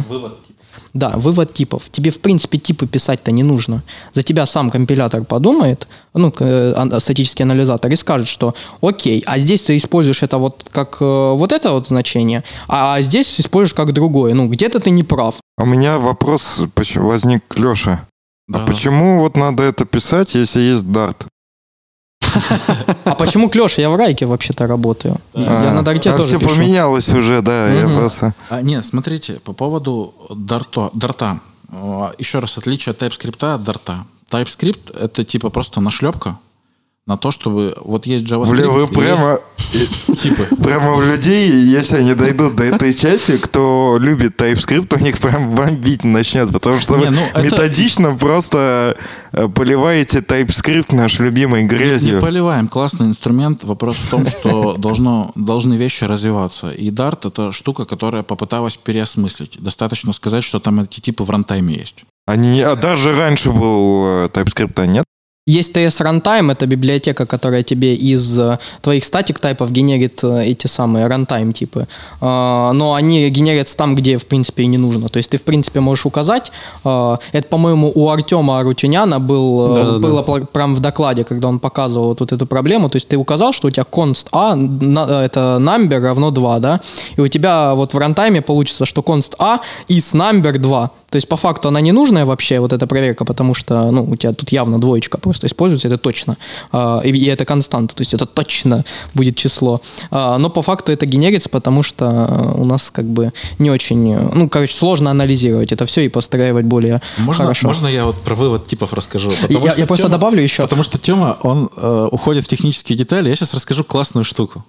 Да, 0.94 1.14
вывод 1.16 1.54
типов. 1.54 1.84
Тебе, 1.92 2.10
в 2.10 2.20
принципе, 2.20 2.58
типы 2.58 2.88
писать-то 2.88 3.32
не 3.32 3.44
нужно. 3.44 3.84
За 4.14 4.24
тебя 4.24 4.46
сам 4.46 4.70
компилятор 4.72 5.24
подумает, 5.24 5.88
ну, 6.14 6.34
э, 6.40 7.00
статический 7.00 7.46
анализатор, 7.46 7.92
и 7.92 7.96
скажет, 7.96 8.28
что 8.28 8.54
окей, 8.82 9.24
а 9.26 9.40
здесь 9.40 9.64
ты 9.64 9.78
используешь 9.78 10.24
это 10.24 10.38
вот 10.38 10.66
как 10.72 10.98
э, 11.00 11.34
вот 11.36 11.52
это 11.52 11.72
вот 11.72 11.88
значение, 11.88 12.44
а 12.68 13.02
здесь 13.02 13.40
используешь 13.40 13.76
как 13.76 13.94
другое. 13.94 14.34
Ну, 14.34 14.48
где-то 14.48 14.80
ты 14.80 14.90
не 14.90 15.04
прав. 15.04 15.36
У 15.58 15.66
меня 15.66 15.98
вопрос 15.98 16.64
возник 16.96 17.44
к 17.48 17.60
Леше. 17.60 18.00
Да. 18.48 18.64
А 18.64 18.66
почему 18.66 19.20
вот 19.20 19.38
надо 19.38 19.64
это 19.64 19.86
писать, 19.86 20.36
если 20.36 20.62
есть 20.62 20.86
Dart? 20.86 21.28
А 23.04 23.16
почему 23.16 23.50
Клеша? 23.50 23.82
Я 23.82 23.90
в 23.90 23.96
Райке 23.96 24.26
вообще-то 24.26 24.68
работаю. 24.68 25.18
Я 25.34 25.72
А, 25.72 25.74
на 25.74 25.82
Дарте 25.84 26.12
а 26.12 26.18
тоже 26.18 26.38
все 26.38 26.48
поменялось 26.48 27.10
уже, 27.10 27.42
да, 27.42 27.72
я 27.72 27.88
просто... 27.88 28.34
А, 28.50 28.62
нет, 28.62 28.86
смотрите, 28.86 29.34
по 29.34 29.54
поводу 29.54 30.14
дарта. 30.30 31.40
Еще 32.18 32.40
раз, 32.40 32.58
отличие 32.58 32.92
от 32.92 33.02
TypeScript 33.02 33.54
от 33.54 33.64
дарта. 33.64 34.06
TypeScript— 34.32 34.98
это 35.00 35.24
типа 35.24 35.50
просто 35.50 35.82
нашлепка 35.82 36.38
на 37.10 37.18
то, 37.18 37.32
чтобы... 37.32 37.76
Вот 37.84 38.06
есть 38.06 38.26
JavaScript, 38.26 38.52
Бля, 38.52 38.68
вы 38.70 38.88
прямо, 38.88 39.40
есть 39.74 40.22
типы. 40.22 40.44
прямо 40.64 40.94
в 40.94 41.04
людей, 41.04 41.50
если 41.50 41.98
они 41.98 42.14
дойдут 42.14 42.56
до 42.56 42.64
этой 42.66 42.94
части, 42.94 43.38
кто 43.38 43.98
любит 44.00 44.40
TypeScript, 44.40 44.96
у 44.96 45.04
них 45.04 45.18
прям 45.18 45.56
бомбить 45.56 46.04
начнет, 46.04 46.52
потому 46.52 46.80
что 46.80 46.98
Не, 46.98 47.06
вы 47.06 47.10
ну, 47.10 47.22
это- 47.34 47.42
методично 47.42 48.14
просто 48.14 48.96
э, 49.32 49.48
поливаете 49.48 50.20
TypeScript 50.20 50.94
наш 50.96 51.20
любимой 51.20 51.64
Не 51.64 51.68
грязью. 51.68 52.22
поливаем. 52.22 52.68
Классный 52.68 53.08
инструмент. 53.08 53.64
Вопрос 53.64 53.98
в 53.98 54.10
том, 54.12 54.28
что 54.28 54.74
должно, 54.78 55.32
должны 55.34 55.74
вещи 55.74 56.04
развиваться. 56.04 56.70
И 56.70 56.92
Dart— 56.92 57.28
это 57.28 57.52
штука, 57.52 57.86
которая 57.86 58.22
попыталась 58.22 58.78
переосмыслить. 58.78 59.58
Достаточно 59.60 60.14
сказать, 60.14 60.44
что 60.44 60.60
там 60.60 60.82
эти 60.82 61.00
типы 61.00 61.24
в 61.24 61.30
рантайме 61.32 61.74
есть. 61.74 62.04
Они, 62.28 62.62
а 62.62 62.76
даже 62.76 63.16
раньше 63.16 63.50
был 63.52 64.26
э, 64.26 64.30
TypeScript, 64.32 64.74
а 64.80 64.86
нет? 64.86 65.06
Есть 65.50 65.76
TS 65.76 66.02
Runtime, 66.06 66.52
это 66.52 66.68
библиотека, 66.68 67.26
которая 67.26 67.64
тебе 67.64 67.96
из 67.96 68.38
э, 68.38 68.60
твоих 68.82 69.04
статик 69.04 69.40
тайпов 69.40 69.72
генерит 69.72 70.24
э, 70.24 70.44
эти 70.46 70.68
самые 70.68 71.08
runtime 71.08 71.54
типы. 71.54 71.88
А, 72.22 72.72
Но 72.74 72.94
они 72.94 73.28
генерятся 73.32 73.76
там, 73.76 73.96
где, 73.96 74.18
в 74.18 74.28
принципе, 74.28 74.62
и 74.64 74.68
не 74.68 74.78
нужно. 74.78 75.10
То 75.10 75.18
есть 75.18 75.32
ты, 75.32 75.38
в 75.38 75.44
принципе, 75.44 75.80
можешь 75.80 76.06
указать. 76.06 76.52
э, 76.86 77.18
Это, 77.32 77.48
по-моему, 77.48 77.92
у 77.96 78.10
Артема 78.10 78.60
Арутюняна 78.60 79.20
был, 79.20 79.76
э, 79.76 79.98
было 79.98 80.22
прям 80.22 80.76
в 80.76 80.82
докладе, 80.82 81.24
когда 81.24 81.48
он 81.48 81.58
показывал 81.58 82.16
вот, 82.20 82.32
эту 82.32 82.46
проблему. 82.46 82.88
То 82.90 82.98
есть 82.98 83.08
ты 83.08 83.18
указал, 83.18 83.52
что 83.52 83.70
у 83.70 83.72
тебя 83.72 83.86
const 83.92 84.28
a, 84.32 84.56
э, 84.56 85.26
это 85.26 85.58
number 85.60 86.00
равно 86.00 86.30
2, 86.30 86.60
да? 86.60 86.80
И 87.18 87.22
у 87.22 87.28
тебя 87.28 87.74
вот 87.74 87.96
в 87.96 87.98
рантайме 87.98 88.42
получится, 88.42 88.86
что 88.86 89.02
const 89.02 89.34
a 89.40 89.60
is 89.88 90.14
number 90.14 90.60
2. 90.60 90.92
То 91.10 91.16
есть 91.16 91.28
по 91.28 91.38
факту 91.38 91.70
она 91.70 91.82
не 91.82 91.92
нужная 91.92 92.26
вообще, 92.26 92.60
вот 92.60 92.72
эта 92.72 92.86
проверка, 92.86 93.26
потому 93.26 93.56
что, 93.56 93.92
ну, 93.92 94.04
у 94.04 94.16
тебя 94.16 94.34
тут 94.34 94.52
явно 94.52 94.78
двоечка 94.78 95.18
просто 95.18 95.39
используется, 95.48 95.88
это 95.88 95.98
точно. 95.98 96.38
А, 96.72 97.02
И, 97.02 97.26
это 97.26 97.46
константа, 97.46 97.96
то 97.96 98.02
есть 98.02 98.14
это 98.14 98.26
точно 98.26 98.84
будет 99.14 99.36
число. 99.36 99.82
А, 100.12 100.38
Но 100.38 100.50
по 100.50 100.62
факту 100.62 100.92
это 100.92 101.06
генерится, 101.06 101.50
потому 101.50 101.84
что 101.84 102.54
у 102.56 102.66
нас 102.66 102.92
как 102.92 103.06
бы 103.06 103.32
не 103.60 103.72
очень, 103.72 104.16
ну, 104.34 104.50
короче, 104.50 104.74
сложно 104.74 105.12
анализировать 105.12 105.72
это 105.72 105.86
все 105.86 106.02
и 106.02 106.10
постраивать 106.10 106.66
более 106.66 107.02
Можно, 107.18 107.44
хорошо. 107.46 107.68
можно 107.68 107.88
я 107.88 108.06
вот 108.06 108.16
про 108.22 108.36
вывод 108.36 108.66
типов 108.68 108.94
расскажу? 108.94 109.30
Потому 109.42 109.66
Я- 109.66 109.72
что 109.72 109.80
я 109.80 109.86
просто 109.88 110.08
Тёма- 110.08 110.12
добавлю 110.12 110.42
еще. 110.42 110.64
Потому 110.64 110.84
что 110.84 110.98
Тема, 110.98 111.38
он 111.44 111.70
э, 111.78 112.08
уходит 112.12 112.44
в 112.44 112.48
технические 112.48 112.98
детали. 112.98 113.30
Я 113.30 113.36
сейчас 113.36 113.54
расскажу 113.54 113.84
классную 113.84 114.24
штуку. 114.24 114.64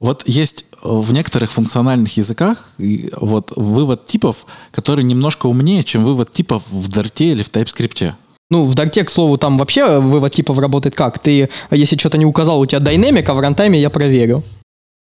Вот 0.00 0.22
есть 0.28 0.64
э, 0.72 0.76
в 0.82 1.12
некоторых 1.12 1.50
функциональных 1.50 2.16
языках 2.16 2.72
вот 3.20 3.52
вывод 3.56 4.06
типов, 4.06 4.46
который 4.70 5.02
немножко 5.04 5.46
умнее, 5.46 5.82
чем 5.84 6.04
вывод 6.04 6.30
типов 6.32 6.62
в 6.70 6.88
Дарте 6.88 7.32
или 7.32 7.42
в 7.42 7.50
TypeScript. 7.50 8.12
Ну, 8.50 8.64
в 8.64 8.74
Дарте, 8.74 9.04
к 9.04 9.10
слову, 9.10 9.36
там 9.36 9.58
вообще 9.58 10.00
вывод 10.00 10.32
типов 10.32 10.58
работает 10.58 10.96
как? 10.96 11.18
Ты, 11.18 11.50
если 11.70 11.98
что-то 11.98 12.16
не 12.16 12.24
указал, 12.24 12.60
у 12.60 12.64
тебя 12.64 12.80
динамика, 12.80 13.34
в 13.34 13.40
рантайме 13.40 13.78
я 13.78 13.90
проверю. 13.90 14.42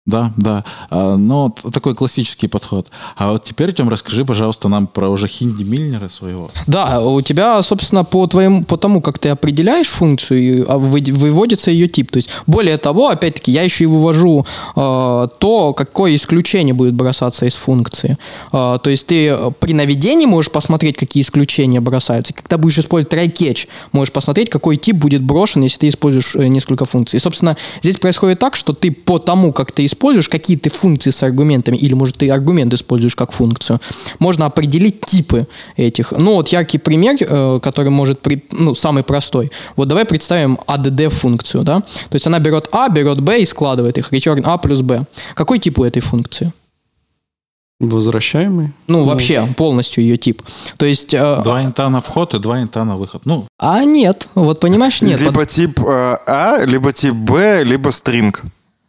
Да, 0.05 0.33
да. 0.37 0.65
А, 0.91 1.17
Но 1.17 1.55
такой 1.73 1.95
классический 1.95 2.49
подход. 2.49 2.89
А 3.17 3.33
вот 3.33 3.45
теперь, 3.45 3.73
Тем, 3.73 3.89
расскажи, 3.89 4.25
пожалуйста, 4.25 4.69
нам 4.69 4.89
про 4.89 5.09
уже 5.09 5.29
Хинди 5.29 5.63
Мильнера 5.63 6.09
своего. 6.09 6.51
Да, 6.67 7.01
у 7.01 7.21
тебя, 7.23 7.63
собственно, 7.63 8.03
по 8.03 8.27
твоему, 8.27 8.65
по 8.65 8.77
тому, 8.77 9.01
как 9.01 9.21
ты 9.21 9.29
определяешь 9.29 9.87
функцию, 9.89 10.67
а, 10.69 10.79
вы- 10.79 11.05
выводится 11.13 11.71
ее 11.71 11.87
тип. 11.87 12.11
То 12.11 12.17
есть, 12.17 12.31
более 12.49 12.79
того, 12.79 13.11
опять-таки, 13.11 13.53
я 13.53 13.63
еще 13.63 13.85
и 13.85 13.87
вывожу 13.87 14.45
э, 14.75 15.29
то, 15.39 15.73
какое 15.73 16.17
исключение 16.17 16.75
будет 16.75 16.95
бросаться 16.95 17.47
из 17.47 17.55
функции. 17.55 18.19
Э, 18.53 18.79
то 18.83 18.91
есть, 18.91 19.07
ты 19.07 19.37
при 19.61 19.73
наведении 19.73 20.27
можешь 20.27 20.51
посмотреть, 20.51 20.97
какие 20.97 21.23
исключения 21.23 21.81
бросаются. 21.81 22.35
Когда 22.35 22.59
будешь 22.59 22.79
использовать 22.79 23.13
try-catch, 23.15 23.69
можешь 23.93 24.13
посмотреть, 24.13 24.51
какой 24.51 24.77
тип 24.79 24.97
будет 24.97 25.23
брошен, 25.23 25.63
если 25.63 25.79
ты 25.79 25.89
используешь 25.89 26.35
э, 26.35 26.49
несколько 26.49 26.87
функций. 26.87 27.19
И, 27.19 27.21
собственно, 27.21 27.57
здесь 27.83 27.99
происходит 27.99 28.41
так, 28.41 28.57
что 28.57 28.73
ты 28.73 28.91
по 28.91 29.19
тому, 29.21 29.53
как 29.53 29.71
ты 29.71 29.87
используешь, 29.93 30.29
какие 30.29 30.57
ты 30.57 30.71
функции 30.71 31.11
с 31.11 31.23
аргументами, 31.23 31.77
или, 31.77 31.95
может, 31.95 32.17
ты 32.17 32.31
аргумент 32.31 32.75
используешь 32.75 33.15
как 33.15 33.33
функцию, 33.33 33.81
можно 34.19 34.47
определить 34.47 35.01
типы 35.07 35.47
этих. 35.77 36.13
Ну, 36.13 36.35
вот 36.35 36.49
яркий 36.49 36.79
пример, 36.79 37.17
э, 37.21 37.61
который 37.63 37.91
может, 37.91 38.21
при, 38.21 38.43
ну, 38.51 38.75
самый 38.75 39.03
простой. 39.03 39.51
Вот 39.77 39.89
давай 39.89 40.05
представим 40.05 40.59
add-функцию, 40.67 41.63
да? 41.63 41.81
То 41.81 42.15
есть 42.15 42.27
она 42.27 42.39
берет 42.39 42.69
a, 42.73 42.89
берет 42.89 43.21
b 43.21 43.41
и 43.41 43.47
складывает 43.47 43.99
их, 43.99 44.13
return 44.13 44.43
a 44.45 44.57
плюс 44.59 44.83
b. 44.83 45.05
Какой 45.35 45.59
тип 45.59 45.79
у 45.79 45.85
этой 45.85 46.01
функции? 46.01 46.53
Возвращаемый? 47.81 48.73
Ну, 48.87 49.03
вообще, 49.03 49.49
полностью 49.57 50.05
ее 50.05 50.17
тип. 50.17 50.43
То 50.77 50.87
есть... 50.87 51.15
э, 51.15 51.43
Два 51.43 51.63
инта 51.63 51.89
на 51.89 52.01
вход 52.01 52.35
и 52.35 52.39
два 52.39 52.63
инта 52.63 52.85
на 52.85 52.97
выход. 52.97 53.23
Ну, 53.25 53.47
а 53.59 53.85
нет, 53.85 54.29
вот 54.35 54.61
понимаешь, 54.61 55.03
нет. 55.03 55.21
либо 55.21 55.45
тип 55.47 55.81
э, 55.81 56.17
А, 56.27 56.65
либо 56.65 56.93
тип 56.93 57.15
Б, 57.15 57.65
либо 57.65 57.91
стринг. 57.91 58.43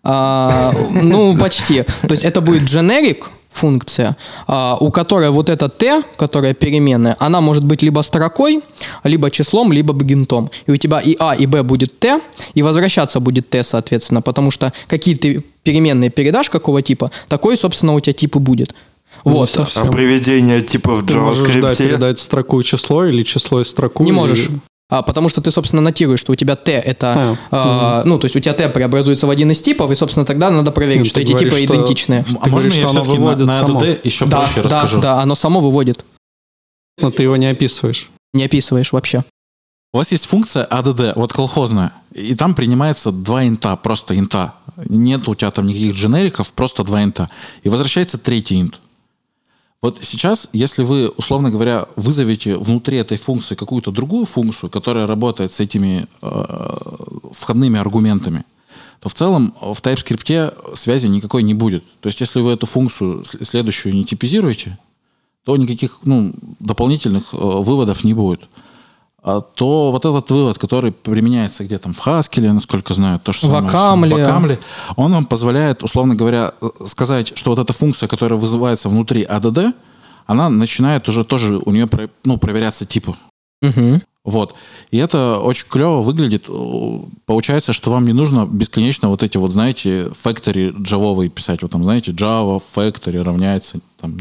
А, 0.03 0.71
ну, 1.01 1.37
почти. 1.37 1.83
То 1.83 2.11
есть 2.11 2.23
это 2.23 2.41
будет 2.41 2.63
generic 2.63 3.23
функция, 3.53 4.17
а, 4.47 4.77
у 4.79 4.91
которой 4.91 5.29
вот 5.29 5.49
эта 5.49 5.69
t, 5.69 6.01
которая 6.17 6.53
переменная, 6.53 7.15
она 7.19 7.39
может 7.39 7.63
быть 7.63 7.83
либо 7.83 8.01
строкой, 8.01 8.61
либо 9.03 9.29
числом, 9.31 9.71
либо 9.71 9.93
бигинтом. 9.93 10.49
И 10.65 10.71
у 10.71 10.77
тебя 10.77 10.99
и 10.99 11.15
a, 11.19 11.35
и 11.35 11.45
b 11.45 11.61
будет 11.63 11.99
t, 11.99 12.19
и 12.55 12.63
возвращаться 12.63 13.19
будет 13.19 13.49
t, 13.49 13.63
соответственно, 13.63 14.21
потому 14.21 14.51
что 14.51 14.73
какие 14.87 15.15
ты 15.15 15.43
переменные 15.63 16.09
передашь 16.09 16.49
какого 16.49 16.81
типа, 16.81 17.11
такой, 17.29 17.55
собственно, 17.55 17.93
у 17.93 17.99
тебя 17.99 18.13
тип 18.13 18.35
и 18.35 18.39
будет. 18.39 18.75
Вот. 19.23 19.49
совсем. 19.49 19.83
А 19.83 19.91
приведение 19.91 20.61
типа 20.61 20.95
в 20.95 21.05
Ты 21.05 21.13
можешь, 21.13 21.47
да, 21.47 21.69
JavaScript. 21.71 21.77
передать 21.77 22.19
строку 22.19 22.59
и 22.59 22.63
число, 22.63 23.05
или 23.05 23.21
число 23.23 23.61
и 23.61 23.63
строку. 23.63 24.03
Не 24.03 24.09
или- 24.09 24.15
можешь. 24.15 24.49
А, 24.93 25.01
потому 25.01 25.27
что 25.27 25.41
ты, 25.41 25.49
собственно, 25.49 25.81
нотируешь, 25.81 26.19
что 26.19 26.33
у 26.33 26.35
тебя 26.35 26.55
t 26.55 26.71
это, 26.71 27.35
А, 27.51 28.01
а, 28.01 28.03
ну, 28.05 28.19
то 28.19 28.25
есть 28.25 28.35
у 28.35 28.39
тебя 28.39 28.53
t 28.53 28.69
преобразуется 28.69 29.25
в 29.25 29.29
один 29.31 29.49
из 29.49 29.59
типов, 29.61 29.89
и, 29.89 29.95
собственно, 29.95 30.23
тогда 30.23 30.51
надо 30.51 30.71
проверить, 30.71 30.99
Ну, 30.99 31.05
что 31.05 31.19
эти 31.19 31.31
говоришь, 31.31 31.51
типы 31.53 31.63
что- 31.63 31.73
идентичные. 31.75 32.19
а 32.39 32.43
Ты 32.43 32.49
можно 32.51 32.69
говоришь, 32.69 32.75
я 32.75 32.87
все-таки 32.87 33.17
на, 33.17 33.35
на. 33.37 33.51
ADD 33.63 33.99
еще 34.03 34.25
Да, 34.25 34.37
проще 34.41 34.61
да, 34.61 34.63
расскажу? 34.63 35.01
да, 35.01 35.21
оно 35.21 35.33
само 35.33 35.59
выводит. 35.61 36.05
Но 37.01 37.09
ты 37.09 37.23
его 37.23 37.37
не 37.37 37.47
описываешь. 37.47 38.11
Не 38.33 38.45
описываешь 38.45 38.91
вообще. 38.91 39.23
У 39.93 39.97
вас 39.97 40.11
есть 40.11 40.25
функция 40.27 40.67
ADD, 40.69 41.13
вот 41.15 41.33
колхозная, 41.33 41.91
и 42.13 42.35
там 42.35 42.53
принимается 42.53 43.11
два 43.11 43.47
инта, 43.47 43.75
просто 43.75 44.15
инта. 44.17 44.53
Нет 44.89 45.27
у 45.27 45.33
тебя 45.33 45.49
там 45.49 45.65
никаких 45.65 45.95
дженериков, 45.95 46.51
просто 46.53 46.83
два 46.83 47.03
инта. 47.03 47.29
И 47.63 47.69
возвращается 47.69 48.17
третий 48.19 48.61
инт. 48.61 48.79
Вот 49.83 49.99
сейчас, 50.01 50.47
если 50.53 50.81
вы, 50.81 51.09
условно 51.09 51.51
говоря, 51.51 51.87
вызовете 51.97 52.55
внутри 52.55 52.99
этой 52.99 53.17
функции 53.17 53.53
какую-то 53.53 53.91
другую 53.91 54.25
функцию, 54.25 54.69
которая 54.69 55.05
работает 55.05 55.51
с 55.51 55.59
этими 55.59 56.07
э, 56.21 56.77
входными 57.33 57.77
аргументами, 57.77 58.45
то 59.01 59.09
в 59.09 59.13
целом 59.13 59.53
в 59.59 59.81
TypeScript 59.81 60.77
связи 60.77 61.07
никакой 61.07 61.43
не 61.43 61.53
будет. 61.53 61.83
То 61.99 62.07
есть, 62.07 62.21
если 62.21 62.39
вы 62.39 62.53
эту 62.53 62.65
функцию 62.65 63.25
следующую 63.25 63.93
не 63.93 64.05
типизируете, 64.05 64.79
то 65.43 65.57
никаких 65.57 65.99
ну, 66.05 66.33
дополнительных 66.61 67.33
э, 67.33 67.37
выводов 67.37 68.05
не 68.05 68.13
будет. 68.13 68.47
А 69.23 69.39
то 69.39 69.91
вот 69.91 70.03
этот 70.03 70.29
вывод, 70.31 70.57
который 70.57 70.91
применяется 70.91 71.63
где 71.63 71.77
там 71.77 71.93
в 71.93 72.05
Haskell, 72.05 72.51
насколько 72.51 72.93
знаю, 72.93 73.19
то, 73.19 73.31
что 73.31 73.47
В 73.47 73.55
Акамле. 73.55 74.15
в 74.15 74.19
Акамле, 74.19 74.59
он 74.97 75.13
вам 75.13 75.25
позволяет, 75.25 75.81
условно 75.81 76.13
говоря, 76.13 76.53
э, 76.61 76.69
сказать, 76.85 77.31
что 77.37 77.51
вот 77.51 77.59
эта 77.59 77.71
функция, 77.71 78.09
которая 78.09 78.37
вызывается 78.37 78.89
внутри 78.89 79.23
ADD, 79.23 79.73
она 80.25 80.49
начинает 80.49 81.07
уже 81.07 81.23
тоже 81.23 81.57
у 81.57 81.71
нее 81.71 81.89
ну, 82.25 82.37
проверяться 82.37 82.85
типы. 82.85 83.15
Мгм. 83.61 84.01
Вот. 84.25 84.55
И 84.91 84.97
это 84.97 85.39
очень 85.39 85.67
клево 85.67 86.01
выглядит. 86.01 86.49
Получается, 87.25 87.73
что 87.73 87.91
вам 87.91 88.05
не 88.05 88.13
нужно 88.13 88.45
бесконечно 88.45 89.09
вот 89.09 89.23
эти 89.23 89.37
вот, 89.37 89.51
знаете, 89.51 90.11
factory 90.23 90.73
джавовые 90.81 91.29
писать. 91.29 91.61
Вот 91.61 91.71
там, 91.71 91.83
знаете, 91.83 92.11
Java 92.11 92.61
factory 92.75 93.21
равняется 93.21 93.79
там 93.99 94.17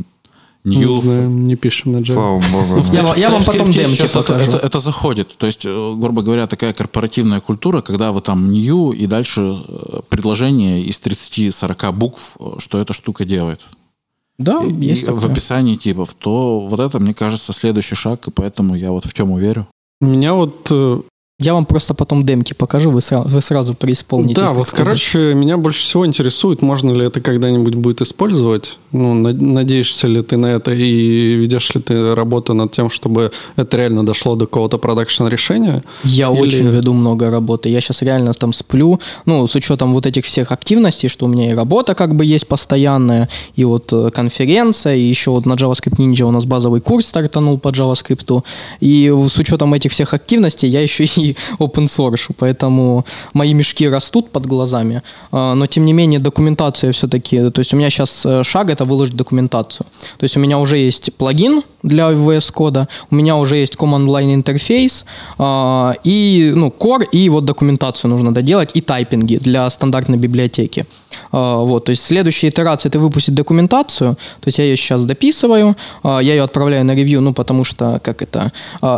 Не, 0.65 0.77
new. 0.85 0.97
знаем, 0.99 1.45
не 1.45 1.57
пишем 1.57 1.93
на 1.93 1.97
Java. 1.99 2.13
Слава 2.15 2.43
богу. 2.53 2.85
Я, 2.93 3.03
вам- 3.03 3.17
я 3.19 3.31
вам 3.31 3.43
потом 3.45 3.71
демки 3.73 3.91
сейчас 3.97 4.11
это, 4.11 4.23
покажу. 4.23 4.53
это- 4.53 4.67
это 4.67 4.79
заходит. 4.81 5.37
То 5.37 5.47
есть, 5.47 5.65
э, 5.67 5.93
грубо 5.97 6.23
говоря, 6.23 6.47
такая 6.47 6.73
корпоративная 6.73 7.41
культура, 7.41 7.81
когда 7.81 8.13
вы 8.13 8.21
там 8.21 8.53
new 8.53 8.93
и 8.93 9.07
дальше 9.07 9.41
э, 9.41 10.01
предложение 10.09 10.83
из 10.85 11.01
30-40 11.01 11.93
букв, 11.93 12.37
э, 12.39 12.45
что 12.59 12.79
эта 12.79 12.93
штука 12.93 13.25
делает. 13.25 13.61
Да, 14.39 14.63
и- 14.65 14.73
есть 14.91 15.03
и 15.03 15.07
такое. 15.07 15.21
в 15.21 15.25
описании 15.31 15.77
типов, 15.77 16.15
то 16.15 16.61
вот 16.61 16.81
это, 16.81 17.01
мне 17.01 17.13
кажется, 17.15 17.53
следующий 17.53 17.97
шаг, 17.97 18.29
и 18.29 18.31
поэтому 18.31 18.77
я 18.77 18.93
вот 18.93 19.05
в 19.05 19.13
Тему 19.15 19.39
верю. 19.39 19.67
Меня 20.01 20.35
вот 20.35 20.71
Я 21.43 21.55
вам 21.55 21.65
просто 21.65 21.95
потом 21.95 22.25
демки 22.25 22.53
покажу, 22.55 22.91
вы, 22.91 23.01
сра- 23.01 23.27
вы 23.29 23.41
сразу 23.41 23.75
преисполнитесь. 23.75 24.37
Да, 24.37 24.49
вот, 24.55 24.69
сказать. 24.69 24.87
короче, 24.87 25.35
меня 25.35 25.57
больше 25.57 25.81
всего 25.83 26.07
интересует, 26.07 26.63
можно 26.63 26.93
ли 26.93 27.07
это 27.07 27.21
когда-нибудь 27.21 27.75
будет 27.75 28.01
использовать. 28.01 28.79
Ну, 28.93 29.15
над- 29.15 29.41
надеешься 29.41 30.07
ли 30.09 30.23
ты 30.23 30.37
на 30.37 30.47
это 30.47 30.73
и 30.73 31.35
ведешь 31.35 31.75
ли 31.75 31.81
ты 31.81 32.15
работу 32.15 32.55
над 32.55 32.73
тем, 32.73 32.91
чтобы 32.91 33.31
это 33.57 33.77
реально 33.77 34.05
дошло 34.07 34.35
до 34.37 34.47
какого-то 34.47 34.79
продакшн 34.79 35.27
решения? 35.27 35.83
Я 36.05 36.31
Или- 36.31 36.41
очень 36.41 36.69
веду 36.69 36.93
много 36.93 37.31
работы. 37.31 37.69
Я 37.69 37.81
сейчас 37.81 38.03
реально 38.03 38.33
там 38.35 38.53
сплю. 38.53 39.01
Ну, 39.27 39.47
с 39.47 39.55
учетом 39.55 39.95
вот 39.95 40.07
этих 40.07 40.25
всех 40.25 40.53
активностей, 40.53 41.09
что 41.09 41.27
у 41.27 41.29
меня 41.29 41.51
и 41.51 41.55
работа 41.55 41.95
как 41.95 42.15
бы 42.15 42.25
есть 42.25 42.47
постоянная, 42.47 43.29
и 43.57 43.65
вот 43.65 43.93
э, 43.93 44.11
конференция, 44.11 44.95
и 44.97 45.01
еще 45.01 45.31
вот 45.31 45.47
на 45.47 45.55
JavaScript 45.55 45.97
Ninja 45.99 46.23
у 46.25 46.31
нас 46.31 46.45
базовый 46.45 46.81
курс 46.81 47.07
стартанул 47.07 47.59
по 47.59 47.69
JavaScript. 47.69 48.43
И 48.81 49.13
с 49.29 49.39
учетом 49.39 49.75
этих 49.75 49.91
всех 49.93 50.15
активностей 50.15 50.69
я 50.69 50.81
еще 50.83 51.05
и 51.17 51.32
open 51.59 51.87
source, 51.87 52.31
поэтому 52.37 53.05
мои 53.35 53.55
мешки 53.55 53.89
растут 53.89 54.31
под 54.31 54.47
глазами. 54.47 55.03
А, 55.31 55.55
Но, 55.55 55.67
тем 55.67 55.85
не 55.85 55.93
менее, 55.93 56.21
документация 56.21 56.93
все-таки... 56.93 57.51
То 57.51 57.61
есть 57.61 57.75
у 57.75 57.77
меня 57.77 57.91
сейчас 57.91 58.27
шаг— 58.43 58.71
это 58.71 58.85
выложить 58.85 59.17
документацию. 59.17 59.87
То 60.19 60.25
есть 60.25 60.37
у 60.37 60.41
меня 60.41 60.59
уже 60.59 60.77
есть 60.77 61.13
плагин 61.15 61.63
для 61.83 62.11
VS 62.13 62.53
кода, 62.53 62.89
у 63.11 63.15
меня 63.15 63.37
уже 63.37 63.57
есть 63.57 63.75
command 63.75 64.07
line 64.07 64.35
интерфейс, 64.35 65.05
а, 65.39 65.95
и, 66.05 66.53
ну, 66.55 66.69
core, 66.69 67.05
и 67.13 67.29
вот 67.29 67.45
документацию 67.45 68.11
нужно 68.11 68.33
доделать, 68.33 68.71
и 68.77 68.81
тайпинги 68.81 69.37
для 69.37 69.69
стандартной 69.71 70.19
библиотеки. 70.19 70.87
А, 71.33 71.59
вот, 71.59 71.85
то 71.85 71.91
есть 71.91 72.05
следующая 72.05 72.49
итерация 72.49 72.91
это 72.91 72.99
выпустить 72.99 73.35
документацию, 73.35 74.15
то 74.15 74.49
есть 74.49 74.59
я 74.59 74.65
ее 74.65 74.77
сейчас 74.77 75.05
дописываю, 75.07 75.77
я 76.05 76.21
ее 76.21 76.43
отправляю 76.43 76.85
на 76.85 76.95
ревью, 76.95 77.21
ну, 77.21 77.33
потому 77.33 77.65
что, 77.65 78.01
как 78.03 78.23
это, 78.23 78.53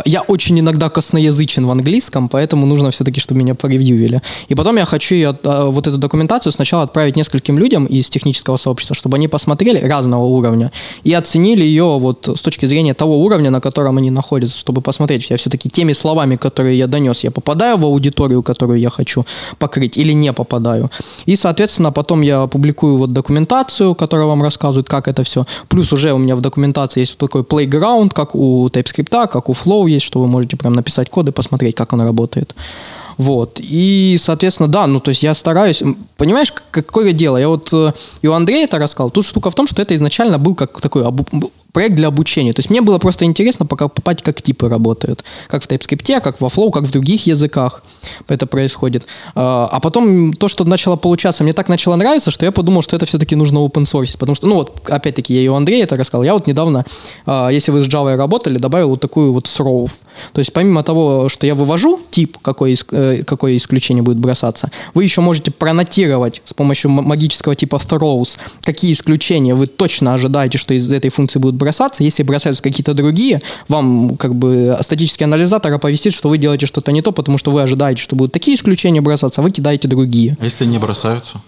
я 0.04 0.22
очень 0.22 0.60
иногда 0.60 0.88
косноязычен 0.88 1.66
в 1.66 1.70
английском, 1.70 2.23
поэтому 2.28 2.66
нужно 2.66 2.90
все-таки, 2.90 3.20
чтобы 3.20 3.40
меня 3.40 3.54
поревьювили. 3.54 4.20
И 4.48 4.54
потом 4.54 4.76
я 4.76 4.84
хочу 4.84 5.14
её, 5.14 5.34
а, 5.44 5.66
вот 5.66 5.86
эту 5.86 5.98
документацию 5.98 6.52
сначала 6.52 6.82
отправить 6.84 7.16
нескольким 7.16 7.58
людям 7.58 7.86
из 7.86 8.08
технического 8.08 8.56
сообщества, 8.56 8.94
чтобы 8.94 9.16
они 9.16 9.28
посмотрели 9.28 9.78
разного 9.86 10.24
уровня 10.24 10.72
и 11.04 11.12
оценили 11.12 11.62
ее 11.62 11.98
вот 11.98 12.28
с 12.28 12.40
точки 12.40 12.66
зрения 12.66 12.94
того 12.94 13.20
уровня, 13.20 13.50
на 13.50 13.60
котором 13.60 13.98
они 13.98 14.10
находятся, 14.10 14.58
чтобы 14.58 14.80
посмотреть, 14.80 15.30
я 15.30 15.36
все-таки 15.36 15.68
теми 15.68 15.92
словами, 15.92 16.36
которые 16.36 16.78
я 16.78 16.86
донес, 16.86 17.24
я 17.24 17.30
попадаю 17.30 17.76
в 17.76 17.84
аудиторию, 17.84 18.42
которую 18.42 18.78
я 18.78 18.90
хочу 18.90 19.24
покрыть 19.58 19.98
или 19.98 20.12
не 20.12 20.32
попадаю. 20.32 20.90
И, 21.26 21.36
соответственно, 21.36 21.92
потом 21.92 22.22
я 22.22 22.46
публикую 22.46 22.98
вот 22.98 23.12
документацию, 23.12 23.94
которая 23.94 24.26
вам 24.26 24.42
рассказывает, 24.42 24.88
как 24.88 25.08
это 25.08 25.22
все. 25.22 25.44
Плюс 25.68 25.92
уже 25.92 26.12
у 26.12 26.18
меня 26.18 26.36
в 26.36 26.40
документации 26.40 27.00
есть 27.00 27.16
вот 27.18 27.30
такой 27.30 27.42
playground, 27.42 28.10
как 28.14 28.34
у 28.34 28.68
TypeScript, 28.68 29.28
как 29.28 29.48
у 29.48 29.52
Flow 29.52 29.88
есть, 29.88 30.06
что 30.06 30.20
вы 30.20 30.28
можете 30.28 30.56
прям 30.56 30.72
написать 30.72 31.10
код 31.10 31.28
и 31.28 31.32
посмотреть, 31.32 31.74
как 31.74 31.92
работает. 32.04 32.54
Вот. 33.16 33.60
И, 33.60 34.16
соответственно, 34.18 34.68
да, 34.68 34.86
ну, 34.86 35.00
то 35.00 35.10
есть 35.10 35.22
я 35.22 35.34
стараюсь... 35.34 35.82
Понимаешь, 36.16 36.52
какое 36.70 37.12
дело? 37.12 37.36
Я 37.36 37.48
вот 37.48 37.72
э, 37.72 37.92
и 38.22 38.26
у 38.26 38.32
Андрея 38.32 38.64
это 38.64 38.78
рассказал. 38.78 39.10
Тут 39.10 39.24
штука 39.24 39.50
в 39.50 39.54
том, 39.54 39.66
что 39.66 39.82
это 39.82 39.94
изначально 39.94 40.38
был 40.38 40.54
как 40.54 40.80
такой 40.80 41.06
проект 41.74 41.96
для 41.96 42.08
обучения. 42.08 42.54
То 42.54 42.60
есть 42.60 42.70
мне 42.70 42.80
было 42.80 42.98
просто 42.98 43.26
интересно 43.26 43.66
пока 43.66 43.88
попасть, 43.88 44.22
как 44.22 44.40
типы 44.40 44.70
работают. 44.70 45.24
Как 45.48 45.62
в 45.62 45.68
TypeScript, 45.68 46.20
как 46.22 46.40
во 46.40 46.48
Flow, 46.48 46.70
как 46.70 46.84
в 46.84 46.90
других 46.90 47.26
языках 47.26 47.82
это 48.28 48.46
происходит. 48.46 49.06
А 49.34 49.68
а 49.74 49.80
потом 49.80 50.32
то, 50.32 50.46
что 50.46 50.64
начало 50.64 50.94
получаться, 50.94 51.42
мне 51.42 51.52
так 51.52 51.68
начало 51.68 51.96
нравиться, 51.96 52.30
что 52.30 52.44
я 52.44 52.52
подумал, 52.52 52.80
что 52.80 52.94
это 52.94 53.06
все-таки 53.06 53.34
нужно 53.34 53.58
open 53.58 53.84
source. 53.84 54.16
Потому 54.16 54.36
что, 54.36 54.46
ну 54.46 54.54
вот, 54.54 54.88
опять-таки, 54.88 55.34
я 55.34 55.40
и 55.40 55.48
у 55.48 55.54
Андрея 55.54 55.82
это 55.82 55.96
рассказал. 55.96 56.22
Я 56.22 56.34
вот 56.34 56.46
недавно, 56.46 56.84
а, 57.26 57.48
если 57.48 57.72
вы 57.72 57.82
с 57.82 57.88
Java 57.88 58.14
работали, 58.14 58.58
добавил 58.58 58.90
вот 58.90 59.00
такую 59.00 59.32
вот 59.32 59.46
throw. 59.46 59.90
То 60.32 60.38
есть 60.38 60.52
помимо 60.52 60.84
того, 60.84 61.28
что 61.28 61.44
я 61.46 61.56
вывожу 61.56 62.00
тип, 62.12 62.38
какое, 62.40 62.72
ис- 62.72 62.86
э, 62.92 63.24
какое 63.24 63.56
исключение 63.56 64.04
будет 64.04 64.18
бросаться, 64.18 64.70
вы 64.94 65.02
еще 65.02 65.20
можете 65.20 65.50
пронотировать 65.50 66.40
с 66.44 66.54
помощью 66.54 66.92
магического 66.92 67.56
типа 67.56 67.76
throws, 67.76 68.38
какие 68.62 68.92
исключения 68.92 69.54
вы 69.54 69.66
точно 69.66 70.14
ожидаете, 70.14 70.58
что 70.58 70.72
из 70.72 70.92
этой 70.92 71.10
функции 71.10 71.40
будут 71.40 71.56
бросаться. 71.64 72.04
Если 72.04 72.22
бросаются 72.22 72.62
какие-то 72.62 72.94
другие, 72.94 73.40
вам 73.68 74.16
как 74.16 74.34
бы 74.34 74.76
статический 74.80 75.24
анализатор 75.24 75.72
оповестит, 75.72 76.12
что 76.12 76.28
вы 76.28 76.38
делаете 76.38 76.66
что-то 76.66 76.92
не 76.92 77.02
то, 77.02 77.10
потому 77.12 77.38
что 77.38 77.50
вы 77.50 77.62
ожидаете, 77.62 78.02
что 78.02 78.16
будут 78.16 78.32
такие 78.32 78.54
исключения 78.56 79.00
бросаться, 79.00 79.40
а 79.40 79.44
вы 79.44 79.50
кидаете 79.50 79.88
другие. 79.88 80.36
А 80.40 80.44
если 80.44 80.66
не 80.66 80.78
бросаются? 80.78 81.40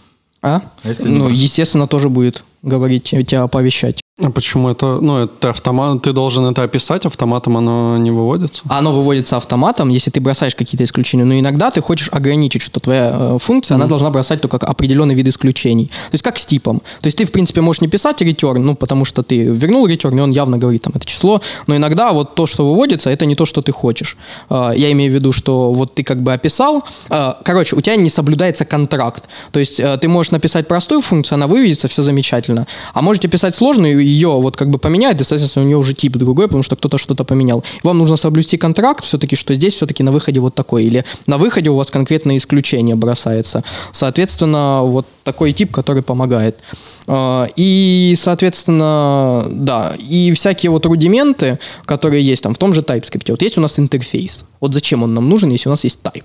А? 0.43 0.63
А 0.83 0.89
если 0.89 1.09
ну, 1.09 1.25
бросаются? 1.25 1.43
естественно, 1.43 1.87
тоже 1.87 2.09
будет 2.09 2.45
говорить, 2.63 3.05
тебя 3.05 3.43
оповещать. 3.43 4.01
А 4.19 4.31
почему 4.31 4.71
это? 4.71 4.99
Ну, 5.03 5.25
это 5.25 5.51
автомат, 5.51 6.01
ты 6.01 6.13
должен 6.13 6.47
это 6.47 6.63
описать, 6.63 7.05
автоматом 7.05 7.59
оно 7.59 7.99
не 7.99 8.11
выводится? 8.11 8.63
Оно 8.67 8.91
выводится 8.91 9.37
автоматом, 9.37 9.91
если 9.91 10.11
ты 10.11 10.23
бросаешь 10.23 10.55
какие-то 10.55 10.85
исключения. 10.85 11.25
Но 11.25 11.39
иногда 11.39 11.71
ты 11.71 11.83
хочешь 11.83 12.09
ограничить, 12.11 12.63
что 12.63 12.81
твоя 12.81 13.11
э, 13.13 13.39
функция, 13.39 13.75
она 13.75 13.85
должна 13.85 14.09
бросать 14.09 14.41
только 14.41 14.57
определенный 14.57 15.15
вид 15.15 15.29
исключений. 15.29 15.89
То 15.89 16.15
есть 16.15 16.25
как 16.25 16.39
с 16.39 16.47
типом. 16.47 16.81
То 17.03 17.09
есть 17.09 17.19
ты, 17.19 17.27
в 17.27 17.31
принципе, 17.31 17.61
можешь 17.61 17.83
не 17.83 17.89
писать 17.89 18.23
return, 18.23 18.61
ну, 18.61 18.75
потому 18.75 19.05
что 19.05 19.23
ты 19.23 19.45
вернул 19.45 19.87
return, 19.87 20.17
и 20.17 20.21
он 20.21 20.31
явно 20.31 20.57
говорит 20.57 20.83
там 20.83 20.95
это 20.97 21.05
число. 21.05 21.43
Но 21.67 21.77
иногда 21.77 22.13
вот 22.13 22.35
то, 22.35 22.47
что 22.47 22.65
выводится, 22.67 23.11
это 23.11 23.27
не 23.27 23.35
то, 23.35 23.45
что 23.45 23.61
ты 23.61 23.71
хочешь. 23.71 24.17
Э, 24.49 24.73
я 24.75 24.91
имею 24.93 25.13
в 25.13 25.15
виду, 25.15 25.33
что 25.33 25.73
вот 25.73 25.95
ты 25.95 26.03
как 26.03 26.23
бы 26.23 26.33
описал, 26.33 26.83
э, 27.11 27.35
короче, 27.45 27.77
у 27.77 27.83
тебя 27.83 27.97
не 27.97 28.09
соблюдается 28.09 28.65
контракт. 28.65 29.25
То 29.53 29.59
есть 29.59 29.79
ты 30.01 30.09
можешь 30.09 30.33
написать 30.33 30.69
простую 30.69 31.03
функцию, 31.03 31.37
она 31.37 31.47
выведется, 31.47 31.87
все 31.87 32.01
замечательно. 32.01 32.67
А 32.95 33.03
можете 33.03 33.29
писать 33.29 33.55
сложную, 33.55 34.06
ее 34.07 34.29
вот 34.29 34.57
как 34.57 34.71
бы 34.71 34.79
поменяют, 34.79 35.21
и, 35.21 35.25
соответственно, 35.25 35.65
у 35.65 35.69
нее 35.69 35.77
уже 35.77 35.95
тип 35.95 36.17
другой, 36.17 36.47
потому 36.47 36.63
что 36.63 36.77
кто-то 36.77 36.99
что-то 36.99 37.25
поменял. 37.25 37.65
Вам 37.83 37.99
нужно 37.99 38.17
соблюсти 38.17 38.57
контракт 38.57 39.05
все-таки, 39.05 39.37
что 39.37 39.55
здесь 39.55 39.75
все-таки 39.75 40.03
на 40.03 40.13
выходе 40.13 40.41
вот 40.41 40.55
такой. 40.55 40.85
Или 40.85 41.05
на 41.27 41.39
выходе 41.39 41.71
у 41.71 41.77
вас 41.77 41.91
конкретное 41.91 42.37
исключение 42.37 42.97
бросается. 42.97 43.65
Соответственно, 43.93 44.83
вот 44.85 45.07
такой 45.25 45.53
тип, 45.53 45.73
который 45.73 46.03
помогает. 46.03 46.59
А, 47.07 47.49
И, 47.57 48.15
соответственно, 48.17 49.47
да, 49.51 49.95
и 49.99 50.33
всякие 50.33 50.71
вот 50.71 50.87
рудименты, 50.87 51.59
которые 51.85 52.25
есть 52.25 52.43
там 52.43 52.55
в 52.55 52.59
том 52.59 52.73
же 52.73 52.81
TypeScript. 52.81 53.31
Вот 53.31 53.43
есть 53.43 53.59
у 53.59 53.61
нас 53.61 53.79
интерфейс. 53.79 54.45
Вот 54.61 54.73
зачем 54.75 55.03
он 55.03 55.15
нам 55.15 55.29
нужен, 55.29 55.51
если 55.51 55.69
у 55.69 55.73
нас 55.73 55.85
есть 55.85 55.99
type? 56.03 56.25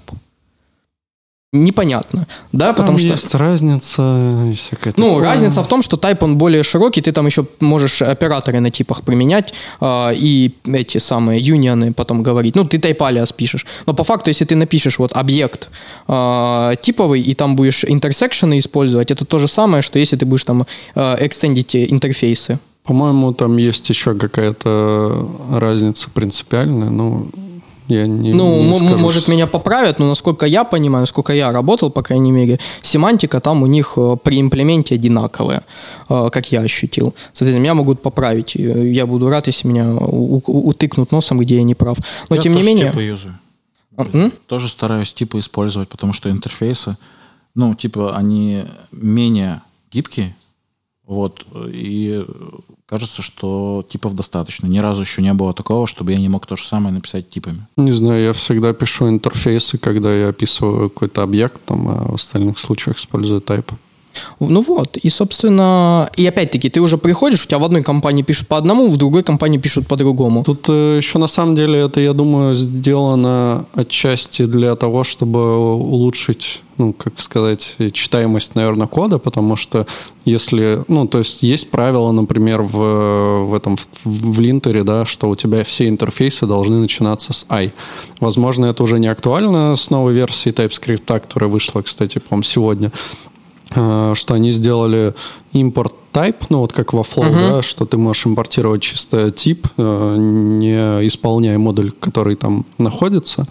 Непонятно, 1.54 2.28
да, 2.54 2.72
потому 2.72 2.98
Там 2.98 2.98
что... 2.98 3.08
есть 3.10 3.36
разница 3.36 4.46
и 4.50 4.54
всякое 4.54 4.94
Ну, 4.96 5.10
такое. 5.10 5.24
разница 5.26 5.62
в 5.62 5.68
том, 5.68 5.82
что 5.82 5.98
type 5.98 6.20
он 6.22 6.38
более 6.38 6.64
широкий, 6.64 7.02
ты 7.02 7.12
там 7.12 7.26
еще 7.26 7.46
можешь 7.60 8.02
операторы 8.02 8.62
на 8.62 8.72
типах 8.72 9.04
применять 9.04 9.54
а, 9.82 10.12
и 10.16 10.52
эти 10.66 10.98
самые 10.98 11.42
юнионы 11.42 11.92
потом 11.92 12.24
говорить. 12.24 12.56
Ну, 12.56 12.64
ты 12.64 12.78
type 12.78 13.00
alias 13.00 13.36
пишешь. 13.36 13.66
Но 13.86 13.94
по 13.94 14.06
факту, 14.06 14.30
если 14.30 14.46
ты 14.46 14.56
напишешь 14.56 14.98
вот 14.98 15.12
объект 15.12 15.70
а, 16.08 16.74
типовый 16.78 17.20
и 17.20 17.34
там 17.34 17.58
будешь 17.58 17.84
интерсекшены 17.84 18.58
использовать, 18.58 19.12
это 19.12 19.26
то 19.26 19.38
же 19.38 19.50
самое, 19.50 19.82
что 19.82 20.00
если 20.00 20.16
ты 20.16 20.26
будешь 20.26 20.46
там 20.46 20.66
а, 20.96 21.18
экстендить 21.20 21.76
интерфейсы. 21.76 22.60
По-моему, 22.86 23.34
там 23.34 23.58
есть 23.58 23.90
еще 23.90 24.16
какая-то 24.16 25.30
разница 25.52 26.10
принципиальная, 26.12 26.90
но 26.90 27.28
я 27.94 28.08
не, 28.08 28.34
Ну, 28.34 28.62
не 28.62 28.70
м- 28.70 28.76
скажу. 28.76 28.98
может, 28.98 29.28
меня 29.28 29.48
поправят, 29.48 30.00
но 30.00 30.08
насколько 30.08 30.46
я 30.46 30.64
понимаю, 30.64 31.02
насколько 31.04 31.34
я 31.34 31.52
работал, 31.52 31.92
по 31.92 32.02
крайней 32.04 32.32
мере, 32.32 32.60
семантика 32.82 33.40
там 33.40 33.64
у 33.64 33.68
них 33.68 33.94
э, 33.98 34.18
при 34.24 34.40
имплементе 34.42 34.96
одинаковая, 34.96 35.64
э, 36.10 36.30
как 36.32 36.52
я 36.52 36.62
ощутил. 36.62 37.14
Соответственно, 37.34 37.62
меня 37.64 37.74
могут 37.74 38.02
поправить. 38.02 38.56
Э, 38.56 38.88
Я 38.92 39.06
буду 39.06 39.30
рад, 39.30 39.48
если 39.48 39.68
меня 39.68 39.94
у- 39.94 40.42
у- 40.46 40.68
утыкнут 40.70 41.12
носом, 41.12 41.38
где 41.40 41.56
я 41.56 41.64
не 41.64 41.76
прав. 41.76 41.98
Но, 42.30 42.36
Я 42.36 42.42
тем 42.42 42.56
не 42.56 42.64
менее... 42.64 42.90
типы 42.90 43.04
юзаю. 43.04 43.38
М? 44.14 44.32
Тоже 44.48 44.68
стараюсь 44.68 45.14
типы 45.14 45.40
использовать, 45.40 45.90
потому 45.90 46.14
что 46.14 46.30
интерфейсы, 46.30 46.96
ну, 47.56 47.76
типа, 47.76 48.16
они 48.16 48.64
менее 48.92 49.62
гибкие, 49.92 50.34
вот, 51.12 51.46
и 51.68 52.26
кажется, 52.86 53.22
что 53.22 53.86
типов 53.86 54.16
достаточно. 54.16 54.68
Ни 54.68 54.80
разу 54.80 55.02
еще 55.02 55.22
не 55.22 55.34
было 55.34 55.54
такого, 55.54 55.86
чтобы 55.86 56.14
я 56.14 56.20
не 56.20 56.30
мог 56.30 56.46
то 56.46 56.56
же 56.56 56.64
самое 56.64 56.94
написать 56.94 57.30
типами. 57.30 57.68
Не 57.76 57.92
знаю, 57.92 58.24
я 58.24 58.32
всегда 58.32 58.72
пишу 58.72 59.10
интерфейсы, 59.10 59.78
когда 59.78 60.16
я 60.16 60.30
описываю 60.30 60.90
какой-то 60.90 61.22
объект, 61.22 61.66
там, 61.66 61.90
а 61.90 62.12
в 62.12 62.14
остальных 62.14 62.58
случаях 62.60 62.98
использую 62.98 63.42
type. 63.42 63.74
Ну 64.40 64.62
вот, 64.62 64.98
и, 64.98 65.10
собственно, 65.10 66.10
и 66.16 66.26
опять-таки, 66.26 66.70
ты 66.70 66.82
уже 66.82 66.98
приходишь, 66.98 67.44
у 67.44 67.48
тебя 67.48 67.60
в 67.60 67.64
одной 67.64 67.84
компании 67.84 68.24
пишут 68.24 68.48
по 68.48 68.58
одному, 68.58 68.88
в 68.88 68.98
другой 68.98 69.24
компании 69.24 69.58
пишут 69.58 69.88
по-другому. 69.88 70.44
Тут 70.44 70.66
э, 70.70 70.98
еще 70.98 71.20
на 71.20 71.28
самом 71.28 71.56
деле 71.56 71.80
это, 71.80 72.00
я 72.00 72.14
думаю, 72.14 72.56
сделано 72.56 73.66
отчасти 73.74 74.46
для 74.46 74.76
того, 74.76 75.04
чтобы 75.04 75.58
улучшить, 75.76 76.64
ну, 76.78 76.94
как 76.94 77.20
сказать, 77.20 77.78
читаемость, 77.94 78.56
наверное, 78.56 78.88
кода, 78.88 79.20
потому 79.20 79.56
что 79.56 79.86
если, 80.26 80.84
ну, 80.88 81.08
то 81.08 81.20
есть 81.20 81.44
есть 81.44 81.70
правило, 81.70 82.12
например, 82.12 82.62
в, 82.62 83.44
в 83.46 83.54
этом, 83.54 83.78
в, 83.78 83.88
в 84.04 84.40
линтере, 84.40 84.84
да, 84.84 85.06
что 85.06 85.30
у 85.30 85.36
тебя 85.36 85.64
все 85.64 85.88
интерфейсы 85.88 86.46
должны 86.46 86.78
начинаться 86.78 87.34
с 87.34 87.46
I. 87.50 87.74
Возможно, 88.20 88.66
это 88.66 88.84
уже 88.84 89.00
не 89.00 89.08
актуально 89.08 89.76
с 89.76 89.90
новой 89.90 90.14
версией 90.14 90.54
TypeScript, 90.56 91.06
которая 91.06 91.50
вышла, 91.50 91.82
кстати, 91.82 92.20
по-моему, 92.20 92.44
сегодня. 92.44 92.92
Э, 93.76 94.14
что 94.16 94.34
они 94.34 94.52
сделали 94.52 95.14
импорт 95.54 95.94
type, 96.14 96.36
ну 96.50 96.60
вот 96.60 96.74
как 96.74 96.94
во 96.94 97.02
Flow, 97.02 97.32
да, 97.32 97.62
что 97.62 97.86
ты 97.86 97.98
можешь 97.98 98.26
импортировать 98.28 98.82
чисто 98.82 99.32
тип, 99.32 99.68
э, 99.78 100.16
не 100.18 101.08
исполняя 101.08 101.58
модуль, 101.58 101.92
который 101.92 102.36
там 102.36 102.66
находится. 102.78 103.48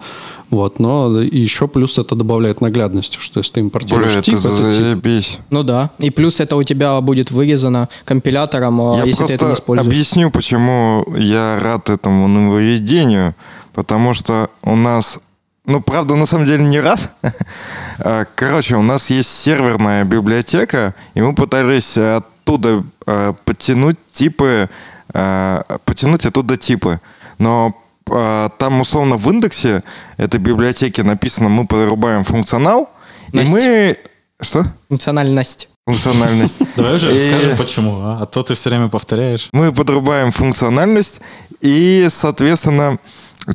Вот, 0.49 0.79
но 0.79 1.21
еще 1.21 1.67
плюс 1.67 1.97
это 1.97 2.13
добавляет 2.15 2.59
наглядности, 2.59 3.17
что 3.19 3.39
если 3.39 3.53
ты 3.53 3.59
импортируешь 3.61 4.11
Бля, 4.13 4.21
тип, 4.21 4.33
это 4.35 4.47
это 4.49 4.71
тип. 4.71 4.81
заебись. 4.81 5.39
Ну 5.49 5.63
да. 5.63 5.91
И 5.97 6.09
плюс 6.09 6.39
это 6.41 6.55
у 6.57 6.63
тебя 6.63 6.99
будет 7.01 7.31
вырезано 7.31 7.87
компилятором, 8.03 8.81
а 8.81 8.97
Я 8.97 9.05
если 9.05 9.25
ты 9.27 9.33
это 9.33 9.53
используешь. 9.53 9.87
объясню, 9.87 10.29
почему 10.29 11.05
я 11.17 11.57
рад 11.61 11.89
этому 11.89 12.27
нововведению. 12.27 13.33
Потому 13.73 14.13
что 14.13 14.49
у 14.63 14.75
нас... 14.75 15.21
Ну, 15.65 15.79
правда, 15.81 16.15
на 16.15 16.25
самом 16.25 16.45
деле 16.45 16.63
не 16.63 16.79
раз. 16.79 17.13
Короче, 18.35 18.75
у 18.75 18.81
нас 18.81 19.09
есть 19.11 19.29
серверная 19.29 20.03
библиотека, 20.03 20.95
и 21.13 21.21
мы 21.21 21.35
пытались 21.35 21.97
оттуда 21.97 22.83
э, 23.05 23.33
подтянуть 23.45 23.97
типы, 24.11 24.69
э, 25.13 25.61
подтянуть 25.85 26.25
оттуда 26.25 26.57
типы. 26.57 26.99
Но 27.37 27.75
э, 28.09 28.49
там, 28.57 28.81
условно, 28.81 29.17
в 29.17 29.29
индексе 29.29 29.83
этой 30.17 30.39
библиотеки 30.39 31.01
написано, 31.01 31.49
мы 31.49 31.67
подрубаем 31.67 32.23
функционал, 32.23 32.89
и 33.31 33.37
Настя. 33.37 33.51
мы... 33.51 33.97
Что? 34.41 34.65
Функциональность. 34.89 35.67
Функциональность. 35.85 36.59
Давай 36.75 36.95
уже 36.95 37.15
И- 37.15 37.31
расскажем, 37.31 37.57
почему, 37.57 37.99
а? 38.01 38.19
А 38.21 38.25
то 38.25 38.41
ты 38.41 38.55
все 38.55 38.69
время 38.69 38.87
повторяешь. 38.89 39.49
мы 39.51 39.71
подрубаем 39.71 40.31
функциональность, 40.31 41.21
и, 41.59 42.07
соответственно, 42.09 42.97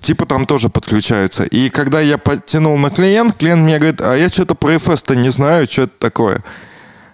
типа 0.00 0.26
там 0.26 0.46
тоже 0.46 0.68
подключаются. 0.68 1.44
И 1.44 1.68
когда 1.70 2.00
я 2.00 2.18
подтянул 2.18 2.76
на 2.78 2.90
клиент, 2.90 3.34
клиент 3.34 3.62
мне 3.62 3.78
говорит, 3.78 4.00
а 4.00 4.14
я 4.14 4.28
что-то 4.28 4.54
про 4.54 4.74
FS-то 4.74 5.16
не 5.16 5.30
знаю, 5.30 5.66
что 5.66 5.82
это 5.82 5.92
такое. 5.98 6.42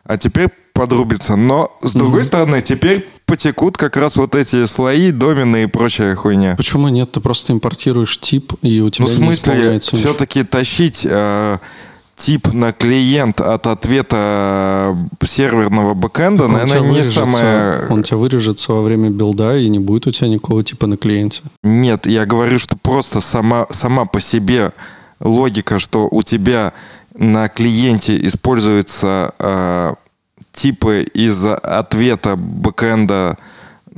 А 0.05 0.17
теперь 0.17 0.49
подрубится. 0.73 1.37
Но, 1.37 1.77
с 1.81 1.93
другой 1.93 2.25
стороны, 2.25 2.61
теперь 2.61 3.07
потекут 3.27 3.77
как 3.77 3.97
раз 3.97 4.17
вот 4.17 4.35
эти 4.35 4.65
слои, 4.67 5.11
домены 5.11 5.65
и 5.65 5.67
прочая 5.67 6.15
хуйня. 6.15 6.55
Почему 6.57 6.89
нет? 6.89 7.13
Ты 7.13 7.21
просто 7.21 7.53
импортируешь 7.53 8.19
тип, 8.21 8.55
и 8.63 8.81
у 8.81 8.91
тебя 8.91 9.07
Ну, 9.07 9.11
в 9.11 9.15
смысле, 9.15 9.79
все-таки 9.81 10.43
тащить 10.43 11.07
э, 11.09 11.59
тип 12.23 12.53
на 12.53 12.73
клиент 12.73 13.41
от 13.41 13.67
ответа 13.67 14.97
серверного 15.25 15.95
бэкэнда, 15.95 16.45
у 16.45 16.49
наверное, 16.49 16.93
не 16.93 17.03
самое... 17.03 17.89
Он 17.91 18.05
тебя 18.05 18.17
вырежется 18.17 18.73
во 18.73 18.83
время 18.83 19.11
билда, 19.11 19.59
и 19.59 19.69
не 19.69 19.81
будет 19.81 20.07
у 20.07 20.13
тебя 20.13 20.29
никакого 20.29 20.63
типа 20.63 20.87
на 20.87 20.97
клиенте. 20.97 21.43
Нет, 21.65 22.07
я 22.07 22.25
говорю, 22.25 22.61
что 22.61 22.77
просто 22.77 23.21
сама, 23.21 23.67
сама 23.71 24.05
по 24.05 24.21
себе 24.21 24.71
логика, 25.19 25.81
что 25.81 26.09
у 26.09 26.23
тебя 26.23 26.73
на 27.17 27.49
клиенте 27.49 28.25
используются 28.25 29.35
э, 29.41 29.95
типы 30.53 31.05
из 31.15 31.45
ответа 31.45 32.37
бэкэнда. 32.37 33.37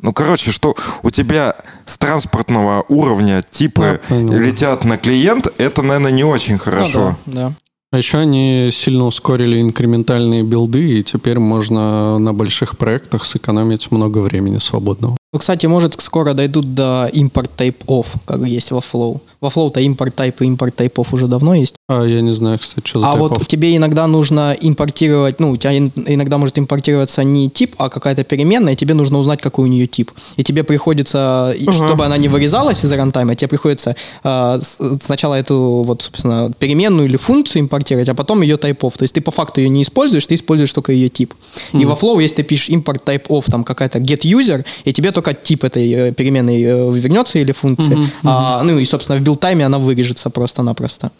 Ну, 0.00 0.12
короче, 0.14 0.50
что 0.50 0.74
у 1.02 1.10
тебя 1.10 1.56
с 1.84 1.98
транспортного 1.98 2.86
уровня 2.88 3.42
типы 3.42 4.00
понял. 4.08 4.32
летят 4.32 4.84
на 4.84 4.96
клиент, 4.96 5.46
это, 5.58 5.82
наверное, 5.82 6.10
не 6.10 6.24
очень 6.24 6.56
хорошо. 6.56 7.18
Ну 7.26 7.34
да, 7.34 7.46
да. 7.48 7.54
А 7.94 7.98
еще 7.98 8.18
они 8.18 8.70
сильно 8.72 9.06
ускорили 9.06 9.60
инкрементальные 9.60 10.42
билды, 10.42 10.98
и 10.98 11.04
теперь 11.04 11.38
можно 11.38 12.18
на 12.18 12.34
больших 12.34 12.76
проектах 12.76 13.24
сэкономить 13.24 13.92
много 13.92 14.18
времени 14.18 14.58
свободного. 14.58 15.16
Ну, 15.34 15.40
кстати, 15.40 15.66
может, 15.66 16.00
скоро 16.00 16.32
дойдут 16.32 16.74
до 16.74 17.10
импорт 17.12 17.50
type 17.56 17.74
off, 17.88 18.06
как 18.24 18.46
есть 18.46 18.70
во 18.70 18.78
Flow. 18.78 19.20
Во 19.40 19.48
Flow-то 19.48 19.80
импорт 19.80 20.14
type 20.14 20.36
и 20.38 20.44
импорт 20.44 20.80
type 20.80 20.92
off 20.94 21.08
уже 21.10 21.26
давно 21.26 21.54
есть. 21.56 21.74
А 21.88 22.04
я 22.04 22.20
не 22.20 22.32
знаю, 22.32 22.60
кстати, 22.60 22.86
что 22.86 23.00
за 23.00 23.08
А 23.10 23.16
вот 23.16 23.30
тайпов. 23.30 23.48
тебе 23.48 23.76
иногда 23.76 24.06
нужно 24.06 24.56
импортировать, 24.60 25.40
ну, 25.40 25.50
у 25.50 25.56
тебя 25.56 25.76
ин- 25.76 25.90
иногда 26.06 26.38
может 26.38 26.56
импортироваться 26.56 27.24
не 27.24 27.50
тип, 27.50 27.74
а 27.78 27.88
какая-то 27.88 28.22
переменная, 28.22 28.74
и 28.74 28.76
тебе 28.76 28.94
нужно 28.94 29.18
узнать, 29.18 29.40
какой 29.42 29.64
у 29.64 29.66
нее 29.66 29.88
тип. 29.88 30.12
И 30.36 30.44
тебе 30.44 30.62
приходится, 30.62 31.52
и 31.58 31.68
чтобы 31.72 32.04
она 32.04 32.16
не 32.16 32.28
вырезалась 32.28 32.84
из 32.84 32.92
рантайма, 32.92 33.34
тебе 33.34 33.48
приходится 33.48 33.96
э, 34.22 34.60
сначала 35.00 35.34
эту, 35.34 35.82
вот, 35.84 36.02
собственно, 36.02 36.52
переменную 36.60 37.08
или 37.08 37.16
функцию 37.16 37.62
импортировать, 37.62 38.08
а 38.08 38.14
потом 38.14 38.42
ее 38.42 38.54
typeof. 38.54 38.96
То 38.96 39.02
есть 39.02 39.14
ты 39.14 39.20
по 39.20 39.32
факту 39.32 39.60
ее 39.60 39.68
не 39.68 39.82
используешь, 39.82 40.26
ты 40.28 40.36
используешь 40.36 40.72
только 40.72 40.92
ее 40.92 41.08
тип. 41.08 41.34
И 41.72 41.84
во 41.84 41.94
Flow, 41.96 42.22
если 42.22 42.36
ты 42.36 42.42
пишешь 42.44 42.70
import 42.70 43.02
typeof, 43.04 43.50
там 43.50 43.64
какая-то 43.64 43.98
get 43.98 44.20
user, 44.20 44.64
и 44.84 44.92
тебе 44.92 45.10
только 45.10 45.23
тип 45.32 45.64
этой 45.64 45.90
э, 45.90 46.12
переменной 46.12 46.62
э, 46.62 46.90
вернется 46.92 47.38
или 47.38 47.52
функции, 47.52 47.96
А, 48.24 48.62
ну 48.62 48.78
и, 48.78 48.84
собственно, 48.84 49.18
в 49.18 49.22
build-time 49.22 49.61
е 49.61 49.64
она 49.64 49.78
вырежется 49.78 50.28
просто-напросто. 50.28 51.10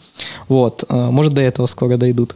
Вот, 0.47 0.83
э, 0.87 1.09
может, 1.11 1.33
до 1.33 1.41
этого 1.41 1.65
скоро 1.65 1.97
дойдут. 1.97 2.35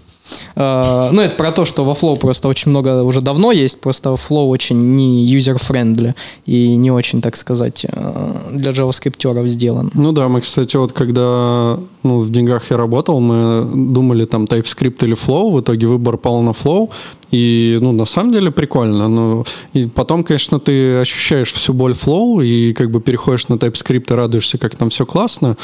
Э, 0.55 1.09
Ну, 1.11 1.21
это 1.21 1.35
про 1.35 1.51
то, 1.51 1.65
что 1.65 1.83
во 1.83 1.93
Flow 1.93 2.17
просто 2.17 2.47
очень 2.47 2.71
много 2.71 3.03
уже 3.03 3.21
давно 3.21 3.51
есть, 3.51 3.79
просто 3.81 4.09
Flow 4.09 4.49
очень 4.49 4.95
не 4.95 5.37
user-friendly 5.37 6.13
и 6.45 6.77
не 6.77 6.91
очень, 6.91 7.21
так 7.21 7.35
сказать, 7.35 7.85
э, 7.85 8.33
для 8.53 8.71
JavaScript 8.71 9.47
сделан. 9.47 9.91
Ну 9.93 10.11
да, 10.11 10.27
мы, 10.27 10.41
кстати, 10.41 10.77
вот 10.77 10.91
когда 10.91 11.79
ну, 12.03 12.19
в 12.19 12.29
деньгах 12.29 12.71
я 12.71 12.77
работал, 12.77 13.19
мы 13.19 13.93
думали 13.93 14.25
там 14.25 14.45
TypeScript 14.45 15.03
или 15.03 15.15
Flow, 15.15 15.51
в 15.51 15.59
итоге 15.59 15.87
выбор 15.87 16.17
пал 16.17 16.41
на 16.41 16.51
Flow, 16.51 16.89
и, 17.31 17.77
ну, 17.81 17.91
на 17.91 18.05
самом 18.05 18.31
деле 18.31 18.51
прикольно. 18.51 19.07
Ну, 19.07 19.45
и 19.73 19.87
потом, 19.87 20.23
конечно, 20.23 20.59
ты 20.59 20.97
ощущаешь 21.01 21.51
всю 21.53 21.73
боль 21.73 21.91
Flow 21.91 22.43
и 22.45 22.73
как 22.73 22.89
бы 22.89 23.01
переходишь 23.01 23.49
на 23.49 23.55
TypeScript 23.55 24.11
и 24.11 24.15
радуешься, 24.15 24.57
как 24.57 24.75
там 24.75 24.89
все 24.89 25.05
классно, 25.05 25.57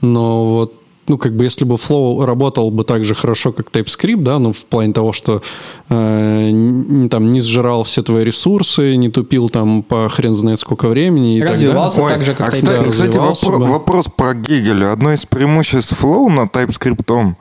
но 0.00 0.44
вот 0.44 0.74
ну, 1.10 1.18
как 1.18 1.34
бы, 1.34 1.44
если 1.44 1.64
бы 1.64 1.74
Flow 1.74 2.24
работал 2.24 2.70
бы 2.70 2.84
так 2.84 3.04
же 3.04 3.14
хорошо, 3.14 3.52
как 3.52 3.68
TypeScript, 3.70 4.22
да, 4.22 4.38
ну, 4.38 4.52
в 4.52 4.64
плане 4.64 4.92
того, 4.92 5.12
что 5.12 5.42
э, 5.88 7.08
там 7.10 7.32
не 7.32 7.40
сжирал 7.40 7.82
все 7.82 8.02
твои 8.02 8.24
ресурсы, 8.24 8.94
не 8.96 9.08
тупил 9.08 9.48
там 9.48 9.82
по 9.82 10.08
хрен 10.08 10.34
знает 10.34 10.60
сколько 10.60 10.88
времени 10.88 11.38
и 11.38 11.40
так 11.40 11.50
далее. 11.50 11.66
Развивался 11.66 12.02
Ой, 12.02 12.08
так 12.10 12.22
же, 12.22 12.34
как 12.34 12.48
а, 12.48 12.50
TypeScript. 12.52 12.62
кстати, 12.62 12.90
кстати, 12.90 13.08
развивался 13.08 13.46
вопро- 13.46 13.58
бы. 13.58 13.64
вопрос 13.66 14.06
про 14.16 14.34
Гегеля. 14.34 14.92
Одно 14.92 15.12
из 15.12 15.26
преимуществ 15.26 16.02
Flow 16.02 16.30
над 16.30 16.54
TypeScript, 16.54 17.34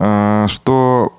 э, 0.00 0.44
что 0.48 1.12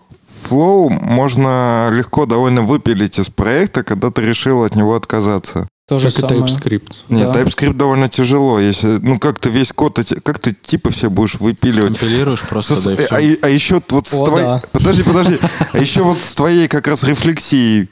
Flow 0.49 0.89
можно 0.89 1.89
легко 1.91 2.27
довольно 2.27 2.61
выпилить 2.61 3.17
из 3.17 3.29
проекта, 3.29 3.83
когда 3.83 4.11
ты 4.11 4.21
решил 4.21 4.63
от 4.63 4.75
него 4.75 4.95
отказаться. 4.95 5.67
То 5.87 5.99
же 5.99 6.09
Как 6.09 6.17
и 6.17 6.21
самое. 6.21 6.41
TypeScript. 6.41 6.93
Нет, 7.09 7.31
Да. 7.31 7.41
TypeScript 7.41 7.73
довольно 7.73 8.07
тяжело. 8.07 8.59
Если, 8.59 8.87
ну, 9.03 9.19
как 9.19 9.39
ты 9.39 9.49
весь 9.51 9.71
код, 9.71 9.99
эти- 9.99 10.15
как 10.19 10.39
ты 10.39 10.53
типы 10.59 10.89
все 10.89 11.09
будешь 11.11 11.35
выпиливать? 11.35 11.99
Компилируешь 11.99 12.41
просто, 12.41 12.75
Со- 12.75 12.89
да 12.89 12.93
и 12.93 13.05
а, 13.05 13.05
всё. 13.05 13.17
и- 13.19 13.39
а 13.43 13.49
еще 13.49 13.81
вот 13.89 14.07
с 14.07 14.13
О, 14.13 14.25
твоей... 14.25 14.45
да. 14.45 14.61
Подожди, 14.71 15.03
подожди. 15.03 15.37
А 15.73 15.77
еще 15.77 16.01
вот 16.01 16.17
с 16.19 16.33
твоей 16.33 16.67
как 16.67 16.87
раз 16.87 17.03
рефлексией. 17.03 17.89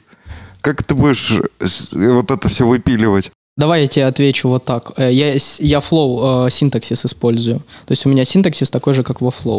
Как 0.60 0.82
ты 0.82 0.94
будешь 0.96 1.34
с- 1.60 1.92
вот 1.92 2.30
это 2.32 2.48
все 2.48 2.66
выпиливать? 2.66 3.30
Давай 3.56 3.82
я 3.82 3.86
тебе 3.86 4.06
отвечу 4.06 4.48
вот 4.48 4.64
так. 4.64 4.90
Э, 4.96 5.12
Я, 5.12 5.38
с- 5.38 5.60
я 5.60 5.78
Flow 5.78 6.46
э, 6.48 6.50
синтаксис 6.50 7.04
использую. 7.06 7.58
То 7.60 7.92
есть 7.92 8.04
у 8.06 8.08
меня 8.08 8.24
синтаксис 8.24 8.70
такой 8.70 8.94
же, 8.94 9.04
как 9.04 9.20
во 9.20 9.28
Flow. 9.30 9.58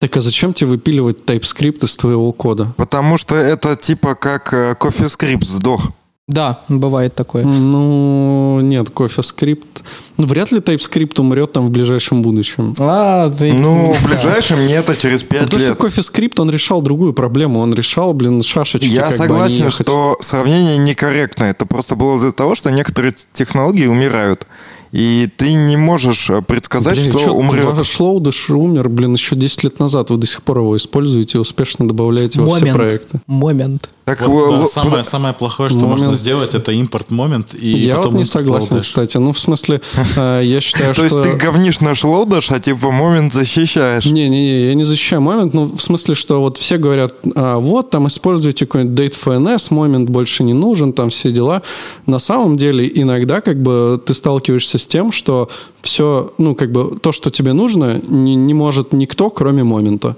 Так 0.00 0.16
а 0.16 0.22
зачем 0.22 0.54
тебе 0.54 0.68
выпиливать 0.68 1.18
TypeScript 1.26 1.84
из 1.84 1.94
твоего 1.98 2.32
кода? 2.32 2.72
Потому 2.78 3.18
что 3.18 3.36
это 3.36 3.76
типа 3.76 4.14
как 4.14 4.54
э, 4.54 4.76
CoffeeScript 4.80 5.44
сдох. 5.44 5.90
Да, 6.26 6.58
бывает 6.70 7.14
такое. 7.14 7.44
Ну, 7.44 8.60
нет, 8.60 8.88
CoffeeScript... 8.88 9.82
Ну, 10.16 10.26
вряд 10.26 10.52
ли 10.52 10.60
TypeScript 10.60 11.20
умрет 11.20 11.52
там 11.52 11.66
в 11.66 11.70
ближайшем 11.70 12.22
будущем. 12.22 12.74
А, 12.78 13.28
ты... 13.28 13.52
Ну, 13.52 13.92
в 13.92 14.08
ближайшем 14.08 14.64
нет, 14.64 14.88
а 14.88 14.96
через 14.96 15.22
5 15.22 15.42
Потому 15.42 15.62
лет. 15.62 15.74
что 15.74 15.86
CoffeeScript, 15.86 16.40
он 16.40 16.50
решал 16.50 16.80
другую 16.80 17.12
проблему. 17.12 17.60
Он 17.60 17.74
решал, 17.74 18.14
блин, 18.14 18.42
шашечки. 18.42 18.86
Я 18.86 19.10
согласен, 19.10 19.70
что 19.70 20.16
сравнение 20.20 20.78
некорректное. 20.78 21.50
Это 21.50 21.66
просто 21.66 21.94
было 21.94 22.18
для 22.18 22.32
того, 22.32 22.54
что 22.54 22.70
некоторые 22.70 23.12
технологии 23.34 23.86
умирают. 23.86 24.46
И 24.94 25.28
ты 25.36 25.54
не 25.54 25.76
можешь 25.76 26.30
э, 26.30 26.40
предсказать, 26.40 26.94
Бля, 26.94 27.02
что 27.02 27.18
чё, 27.18 27.32
умрет. 27.32 27.64
Ваш 27.64 27.98
Лоудыш 27.98 28.48
умер, 28.50 28.88
блин, 28.88 29.14
еще 29.14 29.34
10 29.34 29.64
лет 29.64 29.80
назад. 29.80 30.10
Вы 30.10 30.18
до 30.18 30.26
сих 30.28 30.44
пор 30.44 30.58
его 30.58 30.76
используете, 30.76 31.40
успешно 31.40 31.88
добавляете 31.88 32.38
во 32.38 32.46
все 32.46 32.60
Момент. 32.60 32.76
проекты. 32.76 33.20
Момент. 33.26 33.90
Так, 34.04 34.20
Вот, 34.28 34.60
да, 34.60 34.66
самое, 34.66 35.02
самое 35.02 35.34
плохое, 35.34 35.68
что 35.70 35.78
Момент. 35.78 36.02
можно 36.02 36.14
сделать, 36.14 36.54
это 36.54 36.72
импорт 36.72 37.10
момент 37.10 37.54
и 37.54 37.70
я 37.70 37.96
потом 37.96 38.12
вот 38.12 38.18
не 38.18 38.24
согласен, 38.24 38.76
Lodash. 38.76 38.82
кстати. 38.82 39.16
Ну, 39.16 39.32
в 39.32 39.38
смысле, 39.38 39.80
э, 40.16 40.42
я 40.44 40.60
считаю, 40.60 40.94
То 40.94 41.08
что... 41.08 41.20
есть 41.20 41.22
ты 41.22 41.44
говнишь 41.44 41.80
наш 41.80 42.04
лоудаш, 42.04 42.50
а 42.50 42.60
типа 42.60 42.90
момент 42.90 43.32
защищаешь. 43.32 44.04
Не-не-не, 44.04 44.68
я 44.68 44.74
не 44.74 44.84
защищаю 44.84 45.22
момент, 45.22 45.54
ну, 45.54 45.74
в 45.74 45.80
смысле, 45.80 46.14
что 46.14 46.40
вот 46.40 46.58
все 46.58 46.76
говорят, 46.76 47.14
а, 47.34 47.58
вот, 47.58 47.90
там, 47.90 48.06
используйте 48.06 48.66
какой-нибудь 48.66 48.96
date 48.96 49.66
момент 49.70 50.10
больше 50.10 50.44
не 50.44 50.52
нужен, 50.52 50.92
там, 50.92 51.08
все 51.08 51.32
дела. 51.32 51.62
На 52.06 52.18
самом 52.18 52.58
деле, 52.58 52.90
иногда, 52.94 53.40
как 53.40 53.60
бы, 53.62 54.00
ты 54.04 54.12
сталкиваешься 54.12 54.76
с 54.76 54.83
тем, 54.86 55.12
что 55.12 55.48
все, 55.82 56.32
ну, 56.38 56.54
как 56.54 56.72
бы, 56.72 56.98
то, 56.98 57.12
что 57.12 57.30
тебе 57.30 57.52
нужно, 57.52 58.00
не, 58.08 58.34
не 58.34 58.54
может 58.54 58.92
никто, 58.92 59.30
кроме 59.30 59.64
момента. 59.64 60.16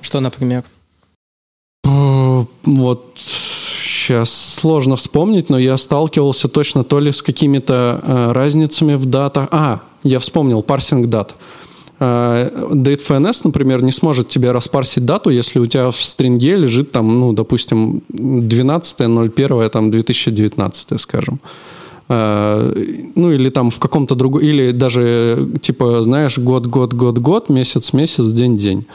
Что, 0.00 0.20
например? 0.20 0.64
Вот 2.64 3.18
сейчас 4.06 4.30
сложно 4.32 4.96
вспомнить, 4.96 5.50
но 5.50 5.58
я 5.58 5.76
сталкивался 5.76 6.48
точно 6.48 6.84
то 6.84 7.00
ли 7.00 7.10
с 7.12 7.22
какими-то 7.22 8.00
э, 8.02 8.32
разницами 8.32 8.94
в 8.94 9.06
датах. 9.06 9.48
А, 9.50 9.80
я 10.02 10.18
вспомнил, 10.18 10.62
парсинг 10.62 11.08
дат. 11.08 11.34
э, 11.98 12.50
DateFNS, 12.72 13.40
например, 13.44 13.82
не 13.82 13.92
сможет 13.92 14.28
тебе 14.28 14.52
распарсить 14.52 15.04
дату, 15.04 15.30
если 15.30 15.58
у 15.58 15.66
тебя 15.66 15.90
в 15.90 15.96
стринге 15.96 16.56
лежит 16.56 16.92
там, 16.92 17.20
ну, 17.20 17.32
допустим, 17.32 18.02
12.01, 18.12 19.68
там, 19.70 19.90
2019, 19.90 21.00
скажем. 21.00 21.40
Э, 22.08 22.72
ну, 23.16 23.32
или 23.32 23.50
там 23.50 23.70
в 23.70 23.78
каком-то 23.78 24.14
другом, 24.14 24.40
или 24.42 24.70
даже, 24.70 25.48
типа, 25.60 26.02
знаешь, 26.02 26.38
год, 26.38 26.66
год, 26.66 26.94
год, 26.94 27.18
год, 27.18 27.48
месяц, 27.48 27.92
месяц, 27.92 28.32
день, 28.32 28.56
день 28.56 28.86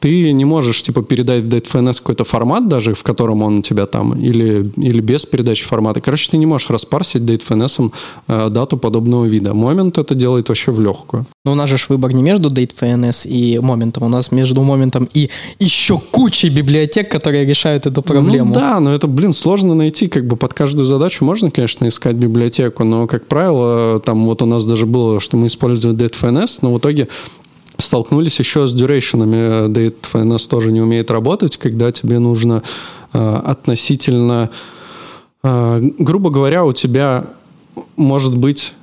ты 0.00 0.32
не 0.32 0.44
можешь, 0.44 0.82
типа, 0.82 1.02
передать 1.02 1.42
в 1.42 1.48
DateFNS 1.48 1.98
какой-то 1.98 2.24
формат 2.24 2.68
даже, 2.68 2.94
в 2.94 3.02
котором 3.02 3.42
он 3.42 3.58
у 3.58 3.62
тебя 3.62 3.86
там, 3.86 4.12
или, 4.12 4.70
или 4.76 5.00
без 5.00 5.26
передачи 5.26 5.64
формата. 5.64 6.00
Короче, 6.00 6.30
ты 6.30 6.36
не 6.36 6.46
можешь 6.46 6.70
распарсить 6.70 7.22
DateFNS 7.22 7.92
э, 8.28 8.48
дату 8.50 8.76
подобного 8.76 9.26
вида. 9.26 9.54
Момент 9.54 9.98
это 9.98 10.14
делает 10.14 10.48
вообще 10.48 10.70
в 10.70 10.80
легкую. 10.80 11.26
Но 11.44 11.52
у 11.52 11.54
нас 11.54 11.68
же 11.68 11.76
выбор 11.88 12.12
не 12.12 12.22
между 12.22 12.48
DateFNS 12.48 13.28
и 13.28 13.58
моментом, 13.58 14.04
у 14.04 14.08
нас 14.08 14.30
между 14.32 14.62
моментом 14.62 15.08
и 15.14 15.30
еще 15.58 15.98
кучей 15.98 16.50
библиотек, 16.50 17.10
которые 17.10 17.44
решают 17.44 17.86
эту 17.86 18.02
проблему. 18.02 18.54
Ну 18.54 18.60
да, 18.60 18.80
но 18.80 18.94
это, 18.94 19.06
блин, 19.06 19.32
сложно 19.32 19.74
найти, 19.74 20.08
как 20.08 20.26
бы 20.26 20.36
под 20.36 20.54
каждую 20.54 20.86
задачу 20.86 21.24
можно, 21.24 21.50
конечно, 21.50 21.88
искать 21.88 22.16
библиотеку, 22.16 22.84
но, 22.84 23.06
как 23.06 23.26
правило, 23.26 24.00
там 24.00 24.24
вот 24.26 24.42
у 24.42 24.46
нас 24.46 24.64
даже 24.64 24.86
было, 24.86 25.20
что 25.20 25.36
мы 25.36 25.48
используем 25.48 25.96
DateFNS, 25.96 26.58
но 26.62 26.74
в 26.74 26.78
итоге 26.78 27.08
столкнулись 27.78 28.38
еще 28.38 28.66
с 28.66 28.74
дюрейшенами. 28.74 29.68
DateFNS 29.68 30.48
тоже 30.48 30.72
не 30.72 30.80
умеет 30.80 31.10
работать, 31.10 31.56
когда 31.56 31.92
тебе 31.92 32.18
нужно 32.18 32.62
э, 33.12 33.40
относительно... 33.44 34.50
Э, 35.42 35.80
грубо 35.98 36.30
говоря, 36.30 36.64
у 36.64 36.72
тебя 36.72 37.24
может 37.96 38.36
быть 38.36 38.74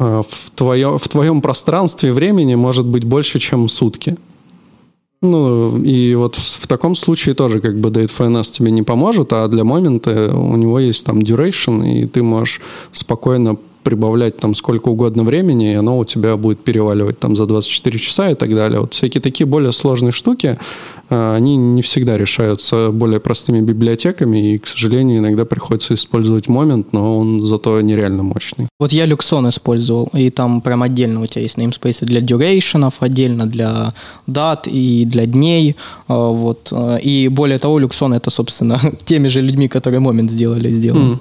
э, 0.00 0.22
в, 0.28 0.50
твое, 0.50 0.98
в 0.98 1.08
твоем 1.08 1.40
пространстве 1.40 2.12
времени 2.12 2.56
может 2.56 2.86
быть 2.86 3.04
больше, 3.04 3.38
чем 3.38 3.68
сутки. 3.68 4.16
Ну, 5.20 5.82
и 5.82 6.14
вот 6.14 6.36
в, 6.36 6.62
в 6.62 6.66
таком 6.66 6.94
случае 6.94 7.34
тоже 7.34 7.60
как 7.60 7.78
бы 7.78 7.88
DateFNS 7.90 8.52
тебе 8.52 8.70
не 8.70 8.82
поможет, 8.82 9.32
а 9.32 9.48
для 9.48 9.64
момента 9.64 10.32
у 10.32 10.56
него 10.56 10.78
есть 10.78 11.04
там 11.04 11.20
duration, 11.20 11.86
и 11.88 12.06
ты 12.06 12.22
можешь 12.22 12.60
спокойно 12.92 13.56
прибавлять 13.88 14.36
там 14.36 14.54
сколько 14.54 14.90
угодно 14.90 15.22
времени, 15.22 15.72
и 15.72 15.74
оно 15.74 15.98
у 15.98 16.04
тебя 16.04 16.36
будет 16.36 16.58
переваливать 16.58 17.18
там 17.18 17.34
за 17.34 17.46
24 17.46 17.98
часа 17.98 18.30
и 18.30 18.34
так 18.34 18.54
далее. 18.54 18.80
Вот 18.80 18.92
всякие 18.92 19.22
такие 19.22 19.46
более 19.46 19.72
сложные 19.72 20.12
штуки, 20.12 20.58
э, 21.08 21.34
они 21.36 21.56
не 21.56 21.80
всегда 21.80 22.18
решаются 22.18 22.90
более 22.90 23.18
простыми 23.18 23.62
библиотеками, 23.62 24.52
и, 24.52 24.58
к 24.58 24.66
сожалению, 24.66 25.20
иногда 25.20 25.46
приходится 25.46 25.94
использовать 25.94 26.48
момент, 26.48 26.92
но 26.92 27.18
он 27.18 27.46
зато 27.46 27.80
нереально 27.80 28.22
мощный. 28.22 28.68
Вот 28.78 28.92
я 28.92 29.06
Люксон 29.06 29.48
использовал, 29.48 30.10
и 30.12 30.28
там 30.28 30.60
прям 30.60 30.82
отдельно 30.82 31.22
у 31.22 31.26
тебя 31.26 31.42
есть 31.42 31.56
namespace 31.56 32.04
для 32.04 32.20
durationов, 32.20 32.96
отдельно 33.00 33.46
для 33.46 33.94
дат 34.26 34.68
и 34.68 35.06
для 35.06 35.24
дней, 35.24 35.70
э, 35.70 36.14
вот. 36.14 36.68
Э, 36.72 36.98
и 37.00 37.28
более 37.28 37.58
того, 37.58 37.78
Люксон 37.78 38.12
это, 38.12 38.28
собственно, 38.28 38.78
теми 39.06 39.28
же 39.28 39.40
людьми, 39.40 39.66
которые 39.66 40.00
момент 40.00 40.30
сделали, 40.30 40.68
сделан. 40.68 41.12
Mm. 41.12 41.18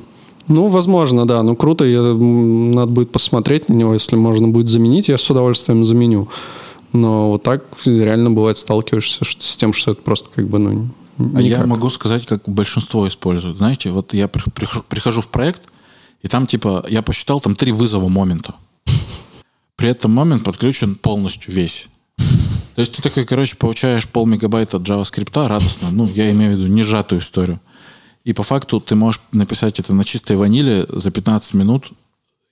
Ну, 0.48 0.68
возможно, 0.68 1.28
да. 1.28 1.44
Ну, 1.44 1.56
круто. 1.56 1.86
Я, 1.86 2.02
надо 2.02 2.92
будет 2.92 3.12
посмотреть 3.12 3.70
на 3.70 3.74
него. 3.74 3.94
Если 3.94 4.16
можно 4.16 4.48
будет 4.48 4.70
заменить, 4.70 5.10
я 5.10 5.18
с 5.18 5.30
удовольствием 5.30 5.84
заменю. 5.86 6.30
Но 6.94 7.32
вот 7.32 7.44
так 7.44 7.66
реально 7.86 8.32
бывает 8.32 8.58
сталкиваешься 8.58 9.26
с 9.26 9.58
тем, 9.58 9.74
что 9.74 9.92
это 9.92 10.02
просто 10.02 10.30
как 10.34 10.48
бы, 10.48 10.58
ну, 10.58 10.90
никак. 11.18 11.36
А 11.36 11.42
я 11.42 11.66
могу 11.66 11.90
сказать, 11.90 12.26
как 12.26 12.44
большинство 12.48 13.08
используют. 13.08 13.58
Знаете, 13.58 13.90
вот 13.90 14.14
я 14.14 14.28
прихожу, 14.28 15.22
в 15.22 15.30
проект, 15.30 15.62
и 16.22 16.28
там 16.28 16.48
типа, 16.48 16.86
я 16.90 17.02
посчитал, 17.02 17.42
там 17.42 17.56
три 17.56 17.72
вызова 17.72 18.08
момента. 18.08 18.56
При 19.76 19.90
этом 19.90 20.12
момент 20.12 20.44
подключен 20.44 20.96
полностью 20.96 21.54
весь. 21.54 21.90
То 22.76 22.82
есть 22.82 22.94
ты 22.94 23.02
такой, 23.02 23.26
короче, 23.26 23.56
получаешь 23.58 24.08
пол 24.08 24.26
мегабайта 24.26 24.78
JavaScript 24.78 25.48
радостно. 25.48 25.90
Ну, 25.92 26.10
я 26.16 26.32
имею 26.32 26.56
в 26.56 26.60
виду 26.60 26.68
не 26.68 26.84
сжатую 26.84 27.20
историю. 27.20 27.60
И 28.28 28.34
по 28.34 28.44
факту 28.44 28.82
ты 28.82 28.94
можешь 28.96 29.22
написать 29.32 29.80
это 29.80 29.96
на 29.96 30.04
чистой 30.04 30.36
ваниле 30.36 30.86
за 30.90 31.12
15 31.12 31.54
минут, 31.54 31.94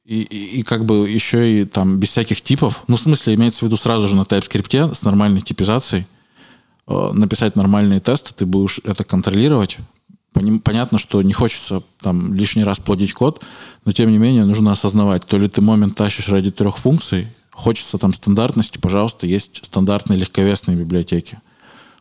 и, 0.05 0.21
и, 0.21 0.59
и 0.59 0.63
как 0.63 0.85
бы 0.85 1.09
еще 1.09 1.63
и 1.63 1.65
там 1.65 1.99
без 1.99 2.11
всяких 2.11 2.39
типов. 2.39 2.85
Ну, 2.87 2.95
в 2.95 3.01
смысле, 3.01 3.35
имеется 3.35 3.59
в 3.59 3.63
виду 3.63 3.75
сразу 3.75 4.07
же 4.07 4.15
на 4.15 4.21
TypeScript 4.21 4.95
с 4.95 5.01
нормальной 5.01 5.41
типизацией 5.41 6.05
э, 6.87 7.09
написать 7.11 7.57
нормальные 7.57 7.99
тесты, 7.99 8.33
ты 8.33 8.45
будешь 8.45 8.79
это 8.85 9.03
контролировать. 9.03 9.79
Понятно, 10.63 10.97
что 10.97 11.21
не 11.21 11.33
хочется 11.33 11.83
там 11.99 12.33
лишний 12.33 12.63
раз 12.63 12.79
плодить 12.79 13.13
код, 13.13 13.43
но 13.83 13.91
тем 13.91 14.09
не 14.11 14.17
менее 14.17 14.45
нужно 14.45 14.71
осознавать, 14.71 15.25
то 15.25 15.37
ли 15.37 15.49
ты 15.49 15.59
момент 15.59 15.97
тащишь 15.97 16.29
ради 16.29 16.51
трех 16.51 16.77
функций, 16.77 17.27
хочется 17.51 17.97
там 17.97 18.13
стандартности, 18.13 18.77
пожалуйста, 18.77 19.27
есть 19.27 19.65
стандартные 19.65 20.19
легковесные 20.19 20.77
библиотеки. 20.77 21.37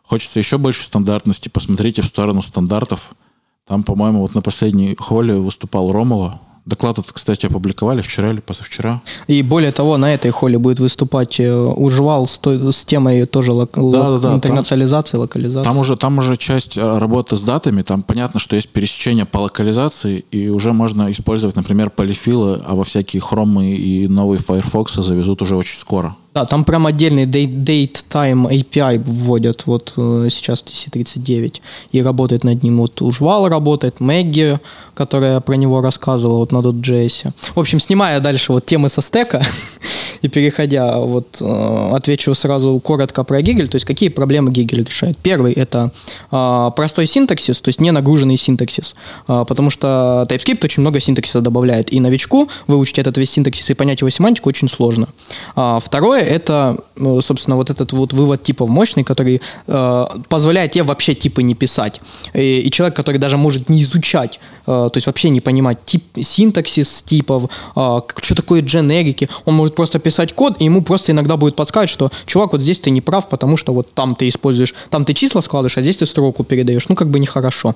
Хочется 0.05 0.39
еще 0.39 0.59
больше 0.59 0.85
стандартности, 0.85 1.49
посмотрите 1.49 2.03
в 2.03 2.07
сторону 2.07 2.41
стандартов– 2.41 3.17
там, 3.67 3.83
по-моему, 3.83 4.21
вот 4.21 4.35
на 4.35 4.43
последней 4.43 4.95
холле 4.99 5.35
выступал 5.35 5.93
Ромова. 5.93 6.41
Доклад 6.67 6.99
этот, 6.99 7.13
кстати, 7.13 7.45
опубликовали 7.45 8.01
вчера 8.01 8.31
или 8.31 8.41
позавчера. 8.41 9.03
И 9.27 9.43
более 9.43 9.71
того, 9.71 9.99
на 9.99 10.15
этой 10.15 10.31
холле 10.31 10.57
будет 10.57 10.81
выступать 10.81 11.39
э, 11.39 11.55
Ужвал 11.55 12.27
с, 12.27 12.39
той, 12.39 12.73
с 12.73 12.87
темой 12.87 13.27
тоже 13.27 13.53
лок, 13.53 13.73
да, 13.75 13.83
лок, 13.83 14.23
да, 14.23 14.31
да, 14.31 14.35
интернационализации, 14.35 15.13
там, 15.13 15.21
локализации. 15.21 15.69
Там 15.69 15.79
уже, 15.79 15.97
там 15.97 16.19
уже 16.19 16.39
часть 16.39 16.79
э, 16.79 16.99
работы 16.99 17.37
с 17.37 17.43
датами, 17.43 17.83
там 17.83 18.03
понятно, 18.03 18.41
что 18.41 18.57
есть 18.57 18.71
пересечение 18.71 19.27
по 19.27 19.39
локализации, 19.39 20.25
и 20.31 20.49
уже 20.49 20.73
можно 20.73 21.13
использовать, 21.13 21.55
например, 21.55 21.91
полифилы, 21.91 22.63
а 22.67 22.75
во 22.75 22.85
всякие 22.85 23.21
хромы 23.21 23.73
и 23.73 24.09
новые 24.09 24.39
Firefox 24.39 24.95
завезут 24.95 25.43
уже 25.43 25.57
очень 25.57 25.79
скоро. 25.79 26.17
Да, 26.35 26.45
там 26.47 26.65
прям 26.65 26.85
отдельный 26.87 27.27
date, 27.27 28.05
time 28.11 28.51
API 28.51 29.01
вводят 29.05 29.67
вот 29.67 29.93
э, 29.97 30.27
сейчас 30.31 30.63
в 30.63 30.65
TC39 30.65 31.61
и 31.93 32.03
работает 32.03 32.43
над 32.43 32.61
ним. 32.65 32.79
Вот 32.79 33.01
Ужвал 33.03 33.49
работает, 33.49 34.01
Мэгги, 34.01 34.59
которая 34.95 35.41
про 35.41 35.55
него 35.55 35.81
рассказывала 35.81 36.39
вот 36.39 36.51
на 36.51 36.57
.js. 36.57 37.31
В 37.55 37.59
общем, 37.61 37.79
снимая 37.79 38.19
дальше 38.19 38.53
вот 38.53 38.67
темы 38.67 38.89
со 38.89 39.01
стека 39.01 39.47
и 40.25 40.29
переходя, 40.29 40.97
вот 40.97 41.39
э, 41.43 41.91
отвечу 41.93 42.35
сразу 42.35 42.81
коротко 42.81 43.25
про 43.25 43.43
Гигель, 43.43 43.69
то 43.69 43.77
есть 43.77 43.85
какие 43.85 44.09
проблемы 44.09 44.51
Гигель 44.51 44.83
решает. 44.83 45.19
Первый 45.19 45.53
это 45.53 45.93
э, 46.33 46.71
простой 46.75 47.05
синтаксис, 47.07 47.61
то 47.61 47.69
есть 47.69 47.81
не 47.81 47.91
нагруженный 47.91 48.39
синтаксис, 48.39 48.95
э, 49.29 49.45
потому 49.47 49.69
что 49.69 50.27
TypeScript 50.31 50.65
очень 50.65 50.81
много 50.81 50.99
синтаксиса 50.99 51.43
добавляет, 51.43 51.93
и 51.93 52.01
новичку 52.01 52.49
выучить 52.67 52.99
этот 52.99 53.19
весь 53.19 53.33
синтаксис 53.33 53.69
и 53.69 53.75
понять 53.75 54.01
его 54.01 54.09
семантику 54.09 54.49
очень 54.49 54.69
сложно. 54.69 55.09
А 55.57 55.79
второе 55.79 56.23
это, 56.23 56.79
э, 56.97 57.21
собственно, 57.23 57.57
вот 57.57 57.69
этот 57.69 57.93
вот 57.93 58.15
вывод 58.15 58.43
типов 58.43 58.71
мощный, 58.71 59.05
который 59.05 59.43
э, 59.67 60.07
позволяет 60.31 60.73
тебе 60.73 60.85
вообще 60.85 61.15
типы 61.15 61.43
не 61.43 61.55
писать. 61.55 62.01
И, 62.33 62.71
человек, 62.71 62.97
который 62.97 63.19
даже 63.19 63.37
может 63.37 63.69
не 63.69 63.83
изучать, 63.83 64.41
то 64.65 64.93
есть 64.95 65.07
вообще 65.07 65.31
не 65.31 65.41
понимать 65.41 65.79
тип, 65.85 66.03
синтаксис 66.21 67.03
типов, 67.03 67.51
э, 67.77 68.01
что 68.23 68.35
такое 68.35 68.63
дженерики, 68.63 69.29
он 69.45 69.55
может 69.55 69.75
просто 69.75 69.99
писать 69.99 70.33
код, 70.33 70.57
и 70.59 70.65
ему 70.65 70.83
просто 70.83 71.13
иногда 71.13 71.37
будет 71.37 71.57
подсказывать, 71.57 71.91
что, 71.91 72.11
чувак, 72.27 72.53
вот 72.53 72.63
здесь 72.63 72.81
ты 72.81 72.91
не 72.91 73.01
прав, 73.01 73.29
потому 73.29 73.57
что 73.57 73.73
вот 73.73 73.93
там 73.95 74.15
ты 74.15 74.29
используешь, 74.29 74.75
там 74.91 75.05
ты 75.05 75.15
числа 75.15 75.41
складываешь, 75.41 75.77
а 75.79 75.83
здесь 75.83 75.97
ты 75.97 76.07
строку 76.07 76.45
передаешь. 76.45 76.89
Ну, 76.89 76.95
как 76.95 77.09
бы 77.09 77.19
нехорошо. 77.19 77.75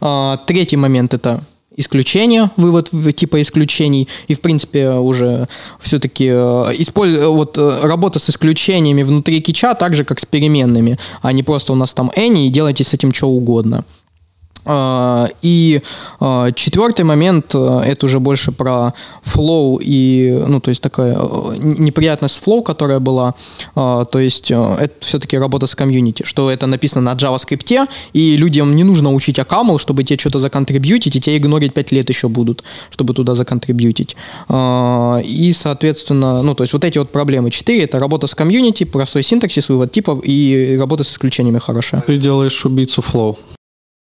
Э, 0.00 0.36
третий 0.46 0.76
момент 0.76 1.14
это 1.14 1.42
исключения, 1.76 2.50
вывод 2.56 2.90
типа 3.14 3.40
исключений, 3.40 4.08
и, 4.28 4.34
в 4.34 4.40
принципе, 4.40 4.90
уже 4.90 5.48
все-таки 5.78 6.26
э, 6.26 6.74
использ... 6.78 7.24
вот, 7.26 7.58
э, 7.58 7.80
работа 7.82 8.18
с 8.18 8.30
исключениями 8.30 9.02
внутри 9.02 9.40
кича 9.40 9.74
так 9.74 9.94
же, 9.94 10.04
как 10.04 10.20
с 10.20 10.26
переменными, 10.26 10.98
а 11.22 11.32
не 11.32 11.42
просто 11.42 11.72
у 11.72 11.76
нас 11.76 11.94
там 11.94 12.10
any 12.16 12.46
и 12.46 12.50
делайте 12.50 12.84
с 12.84 12.94
этим 12.94 13.12
что 13.12 13.28
угодно. 13.28 13.84
А, 14.64 15.28
и 15.42 15.80
а, 16.20 16.52
четвертый 16.52 17.04
момент, 17.04 17.54
э, 17.54 17.82
это 17.86 18.06
уже 18.06 18.20
больше 18.20 18.52
про 18.52 18.92
Flow 19.22 19.80
и, 19.82 20.44
ну, 20.46 20.60
то 20.60 20.68
есть 20.68 20.82
такая 20.82 21.16
неприятность 21.58 22.42
Flow, 22.42 22.62
которая 22.62 23.00
была, 23.00 23.34
а, 23.74 24.04
то 24.04 24.18
есть 24.18 24.50
это 24.50 24.92
все-таки 25.00 25.38
работа 25.38 25.66
с 25.66 25.74
комьюнити, 25.74 26.24
что 26.24 26.50
это 26.50 26.66
написано 26.66 27.12
на 27.12 27.16
JavaScript, 27.16 27.88
и 28.12 28.36
людям 28.36 28.74
не 28.76 28.84
нужно 28.84 29.12
учить 29.12 29.38
OCaml, 29.38 29.78
чтобы 29.78 30.04
тебе 30.04 30.18
что-то 30.18 30.40
законтрибьютить, 30.40 31.16
и 31.16 31.20
тебе 31.20 31.38
игнорить 31.38 31.74
5 31.74 31.92
лет 31.92 32.08
еще 32.08 32.28
будут, 32.28 32.62
чтобы 32.90 33.14
туда 33.14 33.34
законтрибьютить. 33.34 34.16
И, 34.50 35.52
соответственно, 35.54 36.42
ну, 36.42 36.54
то 36.54 36.64
есть 36.64 36.72
вот 36.72 36.84
эти 36.84 36.98
вот 36.98 37.10
проблемы. 37.10 37.50
Четыре— 37.50 37.84
это 37.84 37.98
работа 37.98 38.26
с 38.26 38.34
комьюнити, 38.34 38.84
простой 38.84 39.22
синтаксис, 39.22 39.68
вывод 39.68 39.92
типов 39.92 40.20
и 40.24 40.76
работа 40.78 41.04
с 41.04 41.12
исключениями 41.12 41.58
хорошая. 41.58 42.02
Ты 42.06 42.18
делаешь 42.18 42.64
убийцу 42.64 43.02
Flow. 43.02 43.38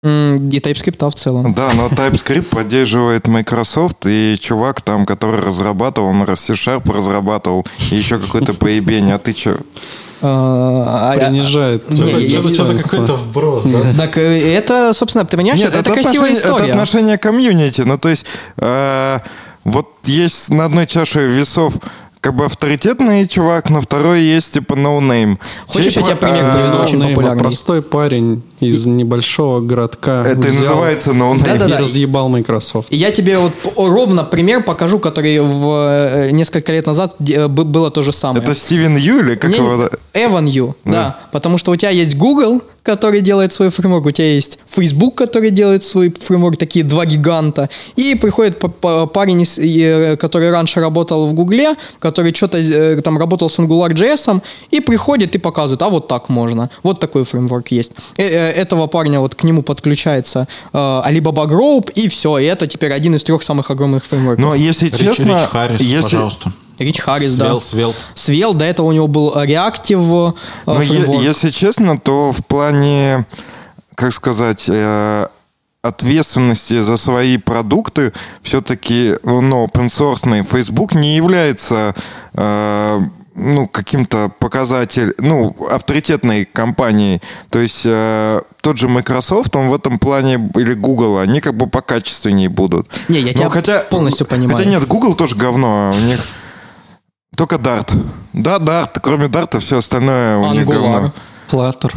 И 0.04 0.60
TypeScript 0.60 1.10
в 1.10 1.16
целом. 1.16 1.54
Да, 1.56 1.72
но 1.74 1.88
TypeScript 1.88 2.44
поддерживает 2.50 3.28
Microsoft, 3.28 4.06
и 4.06 4.36
чувак 4.40 4.82
там, 4.82 5.06
который 5.06 5.42
разрабатывал, 5.42 6.10
он 6.10 6.24
C-Sharp 6.36 6.92
разрабатывал, 6.94 7.66
и 7.92 7.96
еще 7.96 8.20
какой-то 8.20 8.54
поебень, 8.54 9.12
а 9.12 9.18
ты 9.18 9.32
что? 9.36 9.58
А, 10.22 11.14
а, 11.14 11.18
Принижает. 11.18 11.84
Что-то 11.92 12.78
какой-то 12.78 13.14
вброс, 13.16 13.64
да? 13.66 13.94
Так 13.96 14.18
э, 14.18 14.54
это, 14.54 14.94
собственно, 14.94 15.26
ты 15.26 15.36
понимаешь, 15.36 15.62
это, 15.62 15.84
красивая 15.84 16.34
история. 16.34 16.66
Это 16.66 16.74
отношение 16.74 17.18
комьюнити. 17.18 17.82
Ну, 17.82 17.98
то 17.98 18.10
есть, 18.10 18.26
вот 19.64 19.90
есть 20.06 20.50
на 20.50 20.66
одной 20.66 20.86
чаше 20.86 21.26
весов 21.26 21.74
как 22.20 22.36
бы 22.36 22.46
авторитетный 22.46 23.28
чувак, 23.28 23.70
но 23.70 23.80
второй 23.80 24.22
есть 24.22 24.54
типа 24.56 24.76
no-name. 24.76 25.40
Хочешь, 25.68 25.94
я 25.94 26.02
тебе 26.02 26.16
пример 26.16 26.46
А, 26.46 26.54
приведу? 26.56 26.84
очень 26.84 27.02
популярный. 27.02 27.44
Простой 27.44 27.82
парень 27.82 28.44
из 28.60 28.86
небольшого 28.86 29.62
городка. 29.62 30.26
Это 30.26 30.48
и 30.48 30.52
взял 30.52 30.62
называется 30.62 31.14
no-name. 31.14 31.46
Да-да-да. 31.46 31.80
И 31.80 31.82
разъебал 31.82 32.30
Microsoft. 32.30 32.92
И 32.92 32.96
Я 32.96 33.12
тебе 33.12 33.38
вот 33.38 33.54
ровно 33.78 34.24
пример 34.24 34.64
покажу, 34.64 35.00
который 35.00 35.40
в 35.40 35.68
э, 35.70 36.32
несколько 36.32 36.72
лет 36.72 36.88
назад 36.88 37.16
э, 37.20 37.48
было 37.48 37.92
то 37.92 38.02
же 38.02 38.12
самое. 38.12 38.44
Это 38.44 38.54
Стивен 38.54 38.98
Ю 38.98 39.20
или 39.20 39.36
как 39.36 39.52
Не- 39.52 39.58
его? 39.58 39.90
Evan 40.14 40.46
You, 40.46 40.74
да. 40.86 40.92
Да. 40.92 41.20
Потому 41.32 41.58
что 41.58 41.72
у 41.72 41.76
тебя 41.76 41.92
есть 41.92 42.16
Google, 42.18 42.62
который 42.84 43.22
делает 43.22 43.52
свой 43.54 43.70
фреймворк, 43.70 44.06
у 44.06 44.12
тебя 44.12 44.34
есть 44.34 44.60
Facebook, 44.66 45.16
который 45.16 45.52
делает 45.52 45.84
свой 45.84 46.10
фреймворк, 46.10 46.58
такие 46.58 46.86
два 46.86 47.06
гиганта. 47.06 47.70
И 47.98 48.16
приходит 48.16 48.58
парень, 49.14 49.44
э, 49.58 50.16
который 50.16 50.50
раньше 50.52 50.80
работал 50.80 51.28
в 51.28 51.34
Гугле, 51.34 51.76
который 52.00 52.34
что-то 52.34 53.02
там 53.02 53.18
работал 53.18 53.50
с 53.50 53.60
AngularJS, 53.60 54.42
и 54.72 54.80
приходит 54.80 55.36
и 55.36 55.38
показывает, 55.40 55.82
а 55.82 55.90
вот 55.90 56.08
так 56.08 56.30
можно. 56.30 56.70
Вот 56.84 57.00
такой 57.00 57.24
фреймворк 57.24 57.68
есть. 57.72 57.92
Э, 58.18 58.24
э, 58.24 58.47
Этого 58.52 58.88
парня 58.88 59.20
вот 59.20 59.36
к 59.36 59.44
нему 59.44 59.62
подключается 59.62 60.48
э, 60.74 60.78
Alibaba 60.78 61.48
Group, 61.48 61.92
и 61.94 62.08
все. 62.08 62.38
И 62.40 62.46
это 62.46 62.68
теперь 62.68 62.94
один 62.94 63.16
из 63.16 63.24
трех 63.24 63.44
самых 63.44 63.72
огромных 63.72 64.06
фреймворков. 64.06 64.44
Но 64.44 64.56
если 64.56 64.86
Рич, 64.88 64.98
честно, 64.98 65.34
Рич 65.34 65.50
Харрис, 65.50 65.82
если, 65.82 66.16
пожалуйста. 66.16 66.52
Рич 66.80 67.00
Харрис, 67.00 67.36
Свел, 67.36 67.60
да. 67.60 67.66
свел. 67.66 67.96
Свел, 68.14 68.54
до 68.54 68.66
этого 68.66 68.88
у 68.88 68.92
него 68.92 69.08
был 69.08 69.34
Reactive 69.36 70.32
э, 70.32 70.34
но 70.66 70.82
е- 70.82 70.88
фреймворк. 70.88 71.24
если 71.24 71.50
честно, 71.50 72.00
то 72.00 72.32
в 72.32 72.46
плане, 72.46 73.26
как 73.96 74.14
сказать, 74.14 74.66
э, 74.70 75.28
ответственности 75.82 76.82
за 76.82 76.98
свои 76.98 77.38
продукты 77.38 78.14
все-таки 78.42 79.16
ну, 79.24 79.66
open 79.66 79.88
source 79.88 80.44
Facebook 80.44 80.94
не 80.96 81.16
является 81.16 81.96
э, 82.34 83.00
ну, 83.38 83.68
каким-то 83.68 84.32
показателем, 84.40 85.14
ну, 85.20 85.56
авторитетной 85.70 86.46
компанией. 86.46 87.22
То 87.50 87.60
есть 87.60 87.84
э, 87.86 88.42
тот 88.62 88.78
же 88.78 88.88
Microsoft, 88.90 89.56
он 89.56 89.70
в 89.70 89.76
этом 89.76 90.00
плане, 90.00 90.50
или 90.56 90.74
Google, 90.74 91.20
они 91.20 91.40
как 91.40 91.56
бы 91.56 91.68
покачественнее 91.68 92.50
будут. 92.50 92.90
Не, 93.08 93.20
я 93.20 93.34
Ну, 93.38 93.62
тебя 93.62 93.80
полностью 93.90 94.26
понимаю. 94.26 94.58
Хотя 94.58 94.70
нет, 94.70 94.88
Google 94.88 95.14
тоже 95.16 95.36
говно. 95.36 95.92
У 95.96 96.00
них 96.00 96.20
только 97.36 97.58
Dart. 97.58 97.94
Да, 98.34 98.58
Dart. 98.58 99.00
Кроме 99.02 99.28
Дарта 99.28 99.60
все 99.60 99.78
остальное 99.78 100.38
у 100.38 100.52
них 100.52 100.64
Angular. 100.64 100.92
говно. 100.92 101.14
Flutter. 101.52 101.96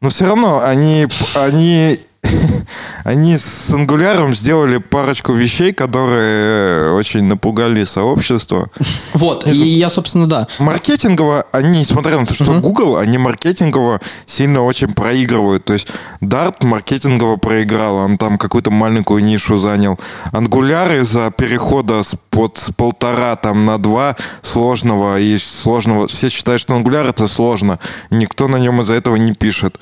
Но 0.00 0.08
все 0.08 0.26
равно 0.26 0.62
они, 0.64 1.06
они, 1.36 2.00
они 3.04 3.36
с 3.36 3.70
Angular 3.70 4.32
сделали 4.34 4.78
парочку 4.78 5.32
вещей, 5.32 5.72
которые 5.72 6.92
очень 6.92 7.24
напугали 7.24 7.84
сообщество. 7.84 8.68
Вот, 9.14 9.46
и 9.46 9.50
я, 9.50 9.90
собственно, 9.90 10.26
да. 10.26 10.46
Маркетингово, 10.58 11.46
они, 11.52 11.80
несмотря 11.80 12.18
на 12.18 12.26
то, 12.26 12.34
что 12.34 12.60
Google, 12.60 12.96
они 12.96 13.18
маркетингово 13.18 14.00
сильно 14.26 14.62
очень 14.62 14.92
проигрывают. 14.92 15.64
То 15.64 15.72
есть 15.72 15.92
Dart 16.20 16.64
маркетингово 16.64 17.36
проиграл, 17.36 17.96
он 17.96 18.18
там 18.18 18.38
какую-то 18.38 18.70
маленькую 18.70 19.24
нишу 19.24 19.56
занял. 19.56 19.98
Angular 20.32 21.00
из-за 21.00 21.30
перехода 21.30 22.02
с, 22.02 22.16
под, 22.30 22.58
с 22.58 22.70
полтора 22.72 23.36
там 23.36 23.64
на 23.64 23.78
два 23.78 24.16
сложного 24.42 25.18
и 25.18 25.36
сложного. 25.38 26.06
Все 26.06 26.28
считают, 26.28 26.60
что 26.60 26.74
Angular 26.74 27.08
это 27.08 27.26
сложно. 27.26 27.78
Никто 28.10 28.48
на 28.48 28.56
нем 28.56 28.80
из-за 28.80 28.94
этого 28.94 29.16
не 29.16 29.32
пишет. 29.32 29.78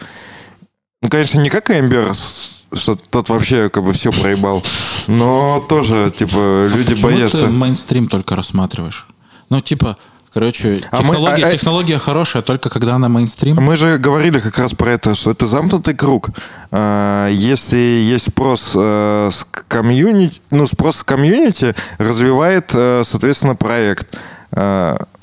Ну, 1.02 1.08
конечно, 1.10 1.40
не 1.40 1.48
как 1.48 1.70
Эмбер, 1.70 2.12
что 2.72 2.96
тот 2.96 3.28
вообще 3.28 3.68
как 3.70 3.84
бы 3.84 3.92
все 3.92 4.10
проебал. 4.10 4.62
Но 5.06 5.64
тоже, 5.68 6.10
типа, 6.14 6.66
люди 6.66 6.90
Почему 6.94 7.10
боятся. 7.10 7.38
ты 7.38 7.46
мейнстрим 7.46 8.08
только 8.08 8.34
рассматриваешь? 8.34 9.06
Ну, 9.48 9.60
типа, 9.60 9.96
короче, 10.34 10.80
А 10.90 10.96
мы- 11.02 11.14
технология, 11.14 11.44
а- 11.44 11.48
а- 11.48 11.52
технология 11.52 11.98
хорошая, 11.98 12.42
только 12.42 12.68
когда 12.68 12.96
она 12.96 13.08
мейнстрим. 13.08 13.56
Мы 13.56 13.76
же 13.76 13.96
говорили 13.98 14.40
как 14.40 14.58
раз 14.58 14.74
про 14.74 14.90
это, 14.90 15.14
что 15.14 15.30
это 15.30 15.46
замкнутый 15.46 15.94
круг. 15.94 16.30
А, 16.72 17.28
Если 17.30 17.76
есть 17.78 18.26
спрос 18.32 18.72
э, 18.74 19.28
с 19.32 19.46
комьюнити, 19.68 20.40
ну, 20.50 20.66
спрос 20.66 20.96
с 20.96 21.04
комьюнити 21.04 21.74
развивает, 21.98 22.72
э, 22.74 23.02
соответственно, 23.04 23.54
проект. 23.54 24.18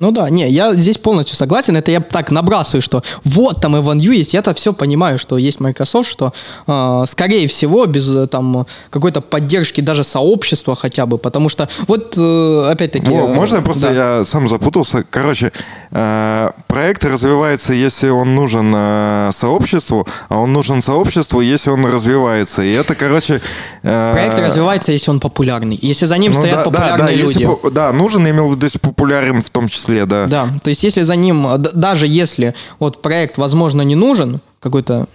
Ну 0.01 0.11
да, 0.11 0.29
не, 0.29 0.49
я 0.49 0.73
здесь 0.73 0.97
полностью 0.97 1.37
согласен. 1.37 1.77
Это 1.77 1.89
я 1.89 2.01
так 2.01 2.29
набрасываю, 2.29 2.81
что 2.81 3.01
вот 3.23 3.61
там 3.61 3.77
Evan 3.77 3.97
Yu 3.97 4.13
есть. 4.13 4.33
Я-то 4.33 4.53
все 4.53 4.73
понимаю, 4.73 5.17
что 5.17 5.37
есть 5.37 5.61
Microsoft, 5.61 6.09
что 6.09 6.33
э, 6.67 7.03
скорее 7.07 7.47
всего 7.47 7.85
без 7.85 8.13
э, 8.13 8.27
там 8.27 8.67
какой-то 8.89 9.21
поддержки 9.21 9.79
даже 9.79 10.03
сообщества 10.03 10.75
хотя 10.75 11.05
бы, 11.05 11.17
потому 11.17 11.47
что 11.47 11.69
вот 11.87 12.13
э, 12.17 12.69
опять-таки. 12.71 13.07
Во, 13.09 13.19
э, 13.19 13.27
можно 13.33 13.61
просто 13.61 13.87
да. 13.93 14.17
я 14.17 14.23
сам 14.25 14.49
запутался? 14.49 15.05
Короче, 15.09 15.53
э, 15.91 16.49
проект 16.67 17.05
развивается, 17.05 17.73
если 17.73 18.09
он 18.09 18.35
нужен 18.35 18.73
э, 18.75 19.29
сообществу, 19.31 20.05
а 20.27 20.39
он 20.39 20.51
нужен 20.51 20.81
сообществу, 20.81 21.39
если 21.39 21.69
он 21.69 21.85
развивается. 21.85 22.63
И 22.63 22.71
это, 22.73 22.95
короче... 22.95 23.41
э, 23.83 24.11
Проект 24.13 24.39
развивается, 24.39 24.91
если 24.91 25.09
он 25.09 25.21
популярный. 25.21 25.79
Если 25.81 26.05
за 26.05 26.17
ним 26.17 26.33
ну 26.33 26.39
стоят 26.39 26.57
да, 26.57 26.65
да, 26.65 26.71
популярные 26.71 27.15
да, 27.15 27.23
если 27.23 27.43
люди. 27.43 27.45
по- 27.45 27.71
да, 27.71 27.93
нужен, 27.93 28.29
имел 28.29 28.49
в 28.49 28.55
виду, 28.55 28.65
если 28.65 28.79
популярен 28.79 29.41
в 29.41 29.49
том 29.49 29.69
числе, 29.69 29.84
да. 30.05 30.27
Да, 30.27 30.47
то 30.63 30.69
есть 30.69 30.83
если 30.83 31.03
за 31.03 31.15
ним, 31.15 31.47
э, 31.47 31.57
даже 31.57 32.07
если 32.07 32.53
вот 32.79 33.01
проект, 33.01 33.37
возможно, 33.37 33.81
не 33.81 33.95
нужен, 33.95 34.39
какой-то 34.59 35.07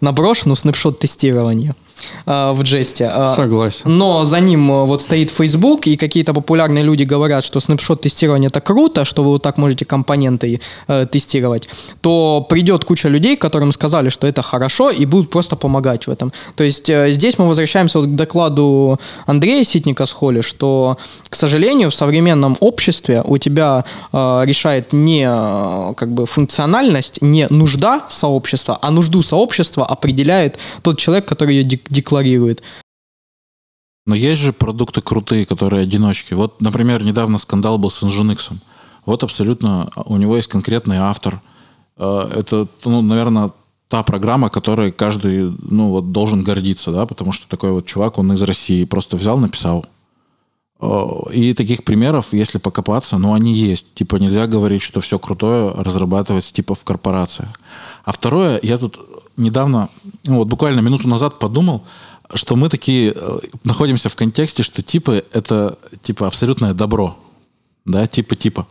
наброшу, 0.00 0.48
ну, 0.48 0.54
снапшот 0.54 0.98
тестирования 0.98 1.74
в 2.26 2.62
джесте. 2.62 3.10
э, 3.14 3.34
Согласен. 3.34 3.82
Но 3.98 4.24
за 4.24 4.40
ним 4.40 4.70
э, 4.70 4.84
вот 4.84 5.02
стоит 5.02 5.30
Facebook, 5.30 5.86
и 5.86 5.96
какие-то 5.96 6.32
популярные 6.34 6.84
люди 6.84 7.04
говорят, 7.04 7.44
что 7.44 7.60
снапшот 7.60 8.00
тестирования 8.00 8.48
это 8.48 8.60
круто, 8.60 9.04
что 9.04 9.22
вы 9.22 9.30
вот 9.30 9.42
так 9.42 9.58
можете 9.58 9.84
компоненты 9.84 10.60
э, 10.88 11.06
тестировать, 11.06 11.68
то 12.00 12.46
придет 12.48 12.84
куча 12.84 13.08
людей, 13.08 13.36
которым 13.36 13.72
сказали, 13.72 14.10
что 14.10 14.26
это 14.26 14.42
хорошо, 14.42 14.90
и 14.90 15.06
будут 15.06 15.30
просто 15.30 15.56
помогать 15.56 16.06
в 16.06 16.10
этом. 16.10 16.32
То 16.54 16.64
есть 16.64 16.90
э, 16.90 17.12
здесь 17.12 17.38
мы 17.38 17.48
возвращаемся 17.48 17.98
вот 17.98 18.08
к 18.08 18.14
докладу 18.14 18.98
Андрея 19.26 19.64
Ситника 19.64 20.06
с 20.06 20.12
Холли, 20.12 20.40
что, 20.42 20.96
к 21.28 21.34
сожалению, 21.34 21.90
в 21.90 21.94
современном 21.94 22.56
обществе 22.60 23.22
у 23.24 23.38
тебя 23.38 23.84
э, 24.12 24.42
решает 24.44 24.92
не 24.92 25.26
э, 25.28 25.94
как 25.94 26.12
бы 26.12 26.26
функциональность, 26.26 27.22
не 27.22 27.46
нужда 27.48 28.02
сообщества, 28.08 28.78
а 28.82 28.90
нужду 28.90 29.22
сообщества 29.22 29.86
определяет 29.86 30.58
тот 30.82 30.98
человек, 30.98 31.24
который 31.24 31.56
ее 31.56 31.78
декларирует. 31.92 32.62
Но 34.06 34.14
есть 34.16 34.42
же 34.42 34.52
продукты 34.52 35.00
крутые, 35.00 35.46
которые 35.46 35.82
одиночки. 35.82 36.34
Вот, 36.34 36.60
например, 36.60 37.04
недавно 37.04 37.38
скандал 37.38 37.78
был 37.78 37.90
с 37.90 38.02
Nginx. 38.02 38.52
Вот 39.06 39.22
абсолютно 39.22 39.90
у 40.06 40.16
него 40.16 40.36
есть 40.36 40.48
конкретный 40.48 40.96
автор. 40.98 41.40
Э, 41.96 42.28
Это, 42.34 42.66
ну, 42.84 43.02
наверное, 43.02 43.50
та 43.88 44.02
программа, 44.02 44.48
которой 44.48 44.90
каждый 44.90 45.52
ну, 45.70 45.90
вот, 45.90 46.12
должен 46.12 46.42
гордиться, 46.42 46.90
да, 46.90 47.06
потому 47.06 47.32
что 47.32 47.48
такой 47.48 47.72
вот 47.72 47.86
чувак, 47.86 48.18
он 48.18 48.32
из 48.32 48.42
России, 48.42 48.84
просто 48.84 49.16
взял, 49.16 49.38
написал. 49.38 49.86
Э, 50.80 51.06
И 51.32 51.54
таких 51.54 51.84
примеров, 51.84 52.32
если 52.32 52.58
покопаться, 52.58 53.18
ну, 53.18 53.34
они 53.34 53.52
есть. 53.52 53.94
Типа 53.94 54.16
нельзя 54.16 54.46
говорить, 54.48 54.82
что 54.82 55.00
все 55.00 55.18
крутое 55.18 55.74
разрабатывать 55.76 56.52
типа 56.52 56.74
в 56.74 56.82
корпорациях. 56.84 57.50
А 58.04 58.10
второе, 58.10 58.58
я 58.62 58.78
тут 58.78 58.98
недавно, 59.36 59.88
ну, 60.24 60.36
вот 60.36 60.48
буквально 60.48 60.80
минуту 60.80 61.08
назад 61.08 61.38
подумал, 61.38 61.84
что 62.34 62.56
мы 62.56 62.68
такие 62.68 63.12
э, 63.14 63.38
находимся 63.64 64.08
в 64.08 64.16
контексте, 64.16 64.62
что 64.62 64.82
типы 64.82 65.24
это 65.32 65.78
типа 66.02 66.26
абсолютное 66.26 66.72
добро. 66.74 67.16
Да, 67.84 68.06
типа 68.06 68.36
типа. 68.36 68.66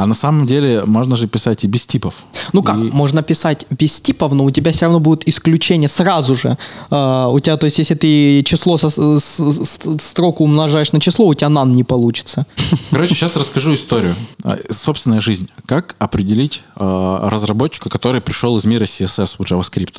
А 0.00 0.06
на 0.06 0.14
самом 0.14 0.46
деле 0.46 0.84
можно 0.86 1.14
же 1.14 1.26
писать 1.26 1.62
и 1.64 1.66
без 1.66 1.84
типов. 1.86 2.14
Ну 2.54 2.62
как, 2.62 2.76
И- 2.78 2.90
можно 2.90 3.22
писать 3.22 3.66
без 3.68 4.00
типов, 4.00 4.32
но 4.32 4.44
у 4.44 4.50
тебя 4.50 4.72
все 4.72 4.86
равно 4.86 4.98
будут 4.98 5.28
исключения 5.28 5.88
сразу 5.88 6.34
же. 6.34 6.56
А, 6.88 7.28
у 7.28 7.38
тебя, 7.38 7.58
то 7.58 7.66
есть, 7.66 7.78
если 7.78 7.94
ты 7.94 8.42
число 8.42 8.78
со, 8.78 8.88
с- 8.88 8.96
с- 9.20 10.02
строку 10.02 10.44
умножаешь 10.44 10.92
на 10.92 11.00
число, 11.00 11.26
у 11.26 11.34
тебя 11.34 11.50
нан 11.50 11.72
не 11.72 11.84
получится. 11.84 12.46
Короче, 12.90 13.14
сейчас 13.14 13.36
расскажу 13.36 13.74
историю. 13.74 14.14
А, 14.42 14.56
Собственная 14.70 15.20
жизнь. 15.20 15.50
Как 15.66 15.96
определить 15.98 16.62
э, 16.76 17.18
разработчика, 17.24 17.90
который 17.90 18.22
пришел 18.22 18.56
из 18.56 18.64
мира 18.64 18.84
CSS 18.86 19.34
в 19.38 19.42
JavaScript? 19.42 19.98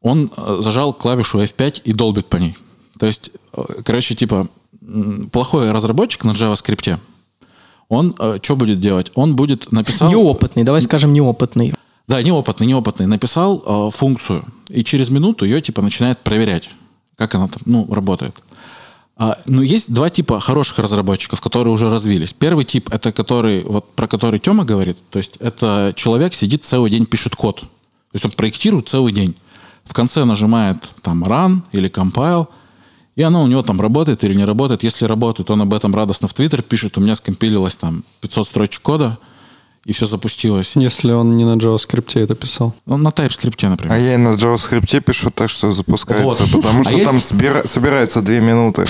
Он 0.00 0.30
э, 0.34 0.56
зажал 0.60 0.94
клавишу 0.94 1.42
F5 1.42 1.82
и 1.84 1.92
долбит 1.92 2.26
по 2.30 2.38
ней. 2.38 2.56
То 2.98 3.04
есть, 3.04 3.32
э, 3.52 3.62
короче, 3.84 4.14
типа, 4.14 4.48
плохой 5.30 5.70
разработчик 5.72 6.24
на 6.24 6.30
JavaScript, 6.30 6.98
он 7.94 8.14
что 8.42 8.56
будет 8.56 8.80
делать? 8.80 9.10
Он 9.14 9.36
будет 9.36 9.72
написал... 9.72 10.10
Неопытный, 10.10 10.64
давай 10.64 10.80
скажем 10.80 11.12
неопытный. 11.12 11.74
Да, 12.06 12.22
неопытный, 12.22 12.66
неопытный. 12.66 13.06
Написал 13.06 13.62
э, 13.64 13.90
функцию, 13.90 14.44
и 14.68 14.84
через 14.84 15.10
минуту 15.10 15.44
ее 15.44 15.60
типа 15.60 15.80
начинает 15.80 16.18
проверять, 16.18 16.68
как 17.16 17.34
она 17.34 17.48
там, 17.48 17.62
ну, 17.64 17.86
работает. 17.92 18.34
А, 19.16 19.38
ну, 19.46 19.62
есть 19.62 19.92
два 19.92 20.10
типа 20.10 20.40
хороших 20.40 20.78
разработчиков, 20.80 21.40
которые 21.40 21.72
уже 21.72 21.88
развились. 21.88 22.32
Первый 22.32 22.64
тип 22.64 22.92
это 22.92 23.12
который, 23.12 23.62
вот 23.62 23.88
про 23.94 24.08
который 24.08 24.40
Тёма 24.40 24.64
говорит, 24.64 24.98
то 25.10 25.18
есть 25.18 25.36
это 25.38 25.92
человек 25.96 26.34
сидит 26.34 26.64
целый 26.64 26.90
день, 26.90 27.06
пишет 27.06 27.36
код. 27.36 27.60
То 27.60 27.66
есть 28.14 28.24
он 28.24 28.32
проектирует 28.32 28.88
целый 28.88 29.12
день. 29.12 29.34
В 29.84 29.92
конце 29.92 30.24
нажимает 30.24 30.76
там 31.02 31.24
run 31.24 31.60
или 31.72 31.88
compile, 31.88 32.48
И 33.16 33.22
оно 33.22 33.42
у 33.44 33.46
него 33.46 33.62
там 33.62 33.80
работает 33.80 34.24
или 34.24 34.34
не 34.34 34.44
работает. 34.44 34.82
Если 34.82 35.04
работает, 35.04 35.50
он 35.50 35.62
об 35.62 35.72
этом 35.72 35.94
радостно 35.94 36.26
в 36.28 36.34
Твиттер 36.34 36.62
пишет. 36.62 36.98
У 36.98 37.00
меня 37.00 37.14
скомпилилось 37.14 37.76
там 37.76 38.04
500 38.20 38.46
строчек 38.48 38.82
кода, 38.82 39.18
и 39.84 39.92
все 39.92 40.06
запустилось. 40.06 40.72
Если 40.74 41.12
он 41.12 41.36
не 41.36 41.44
на 41.44 41.54
JavaScript 41.56 42.18
это 42.20 42.34
писал. 42.34 42.74
Ну, 42.86 42.96
на 42.96 43.08
TypeScript, 43.10 43.68
например. 43.68 43.92
А 43.94 43.98
я 43.98 44.14
и 44.14 44.16
на 44.16 44.30
JavaScript 44.30 45.00
пишу 45.02 45.30
так, 45.30 45.48
что 45.48 45.70
запускается, 45.70 46.44
Вот. 46.44 46.50
потому 46.62 46.80
А 46.80 46.84
что 46.84 46.92
есть- 46.96 47.04
там 47.10 47.16
собира- 47.18 47.64
собирается 47.66 48.20
две 48.20 48.40
минуты. 48.40 48.84